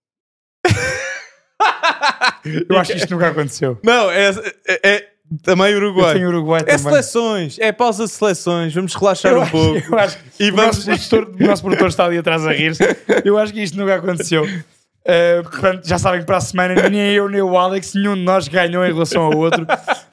Eu 2.69 2.79
acho 2.79 2.93
que 2.93 2.99
isto 2.99 3.11
nunca 3.13 3.29
aconteceu. 3.29 3.79
Não, 3.85 4.11
é, 4.11 4.31
é- 4.67 4.89
é 4.91 5.09
também 5.43 5.73
Eu 5.73 5.79
Uruguai. 5.79 6.15
tenho 6.15 6.29
Uruguai 6.29 6.61
É 6.63 6.65
também. 6.77 6.79
seleções, 6.79 7.57
é 7.61 7.73
pausa 7.73 8.05
de 8.05 8.11
seleções. 8.11 8.75
Vamos 8.75 8.95
relaxar 8.95 9.33
Eu 9.33 9.39
um 9.39 9.43
acho, 9.43 9.51
pouco. 9.53 9.95
eu 9.95 9.99
acho 9.99 10.19
que 10.19 10.45
E 10.45 10.51
o, 10.51 10.57
vamos- 10.57 10.87
nosso 10.87 11.09
produtor, 11.09 11.35
o 11.41 11.47
nosso 11.47 11.63
produtor 11.63 11.89
está 11.89 12.05
ali 12.07 12.19
atrás 12.19 12.47
a 12.47 12.53
rir-se. 12.53 12.83
Eu 13.25 13.39
acho 13.39 13.53
que 13.53 13.63
isto 13.63 13.77
nunca 13.79 13.95
aconteceu. 13.97 14.45
Uh, 14.45 15.43
portanto, 15.49 15.87
já 15.89 15.99
sabem 15.99 16.21
que 16.21 16.27
para 16.27 16.37
a 16.37 16.41
semana 16.41 16.89
nem 16.89 17.13
eu 17.15 17.29
nem 17.29 17.41
o 17.41 17.57
Alex, 17.57 17.95
nenhum 17.95 18.15
de 18.15 18.21
nós 18.23 18.47
ganhou 18.49 18.85
em 18.85 18.93
relação 18.93 19.23
ao 19.23 19.37
outro. 19.37 19.67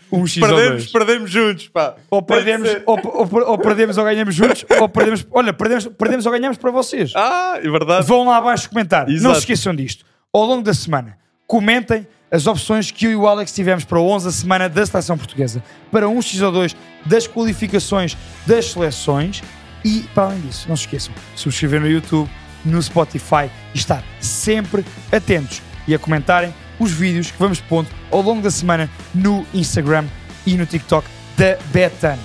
Um 0.09 0.25
X 0.25 0.39
Perdemos, 0.39 0.85
perdemos 0.87 1.29
juntos, 1.29 1.67
pá. 1.67 1.95
Ou 2.09 2.21
perdemos, 2.21 2.69
ou, 2.85 2.97
ou- 3.03 3.49
ou 3.49 3.57
perdemos 3.57 3.97
ou 3.97 4.05
ganhamos 4.05 4.33
juntos, 4.33 4.63
ou 4.79 4.87
perdemos. 4.87 5.27
Olha, 5.31 5.51
perdemos, 5.51 5.87
perdemos 5.87 6.25
ou 6.25 6.31
ganhamos 6.31 6.57
para 6.57 6.71
vocês. 6.71 7.11
Ah, 7.13 7.59
é 7.61 7.69
verdade. 7.69 8.07
Vão 8.07 8.25
lá 8.25 8.37
abaixo 8.37 8.69
comentar. 8.69 9.05
Não 9.07 9.13
Exato. 9.13 9.33
se 9.35 9.39
esqueçam 9.41 9.75
disto. 9.75 10.05
Ao 10.33 10.45
longo 10.45 10.63
da 10.63 10.73
semana, 10.73 11.17
comentem 11.45 12.07
as 12.31 12.45
opções 12.45 12.91
que 12.91 13.05
eu 13.05 13.11
e 13.11 13.15
o 13.15 13.27
Alex 13.27 13.53
tivemos 13.53 13.85
para 13.85 13.99
o 13.99 14.09
11 14.09 14.25
da 14.25 14.31
semana 14.31 14.69
da 14.69 14.85
seleção 14.85 15.17
portuguesa, 15.17 15.63
para 15.91 16.09
um 16.09 16.21
X 16.21 16.39
2 16.39 16.75
das 17.05 17.27
qualificações 17.27 18.17
das 18.45 18.71
seleções 18.71 19.41
e, 19.83 20.01
para 20.13 20.25
além 20.25 20.41
disso, 20.41 20.67
não 20.67 20.75
se 20.75 20.83
esqueçam, 20.83 21.13
subscrever 21.35 21.79
no 21.79 21.87
YouTube, 21.87 22.29
no 22.65 22.81
Spotify 22.81 23.49
e 23.73 23.77
estar 23.77 24.03
sempre 24.19 24.85
atentos 25.11 25.61
e 25.87 25.95
a 25.95 25.99
comentarem 25.99 26.53
os 26.79 26.91
vídeos 26.91 27.31
que 27.31 27.39
vamos 27.39 27.61
pondo 27.61 27.87
ao 28.11 28.21
longo 28.21 28.41
da 28.41 28.51
semana 28.51 28.89
no 29.15 29.45
Instagram 29.53 30.05
e 30.45 30.55
no 30.55 30.65
TikTok 30.65 31.07
da 31.37 31.57
Betan. 31.71 32.17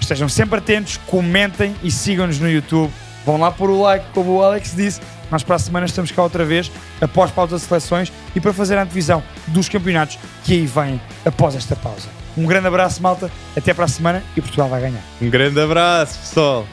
Estejam 0.00 0.28
sempre 0.28 0.58
atentos, 0.58 0.98
comentem 1.06 1.76
e 1.82 1.90
sigam-nos 1.90 2.38
no 2.38 2.50
YouTube. 2.50 2.90
Vão 3.24 3.36
lá 3.36 3.50
pôr 3.50 3.70
o 3.70 3.82
like, 3.82 4.06
como 4.12 4.36
o 4.36 4.42
Alex 4.42 4.74
disse. 4.74 5.00
Nós 5.30 5.42
para 5.42 5.56
a 5.56 5.58
semana 5.58 5.86
estamos 5.86 6.10
cá 6.10 6.22
outra 6.22 6.44
vez, 6.44 6.70
após 7.00 7.30
pausa 7.30 7.56
de 7.56 7.62
seleções 7.62 8.12
e 8.34 8.40
para 8.40 8.52
fazer 8.52 8.76
a 8.76 8.82
antevisão 8.82 9.22
dos 9.48 9.68
campeonatos 9.68 10.18
que 10.44 10.54
aí 10.54 10.66
vêm 10.66 11.00
após 11.24 11.54
esta 11.54 11.76
pausa. 11.76 12.08
Um 12.36 12.46
grande 12.46 12.66
abraço, 12.66 13.02
malta. 13.02 13.30
Até 13.56 13.74
para 13.74 13.84
a 13.84 13.88
semana 13.88 14.22
e 14.36 14.40
Portugal 14.40 14.68
vai 14.68 14.80
ganhar. 14.80 15.02
Um 15.20 15.28
grande 15.28 15.60
abraço, 15.60 16.18
pessoal. 16.18 16.66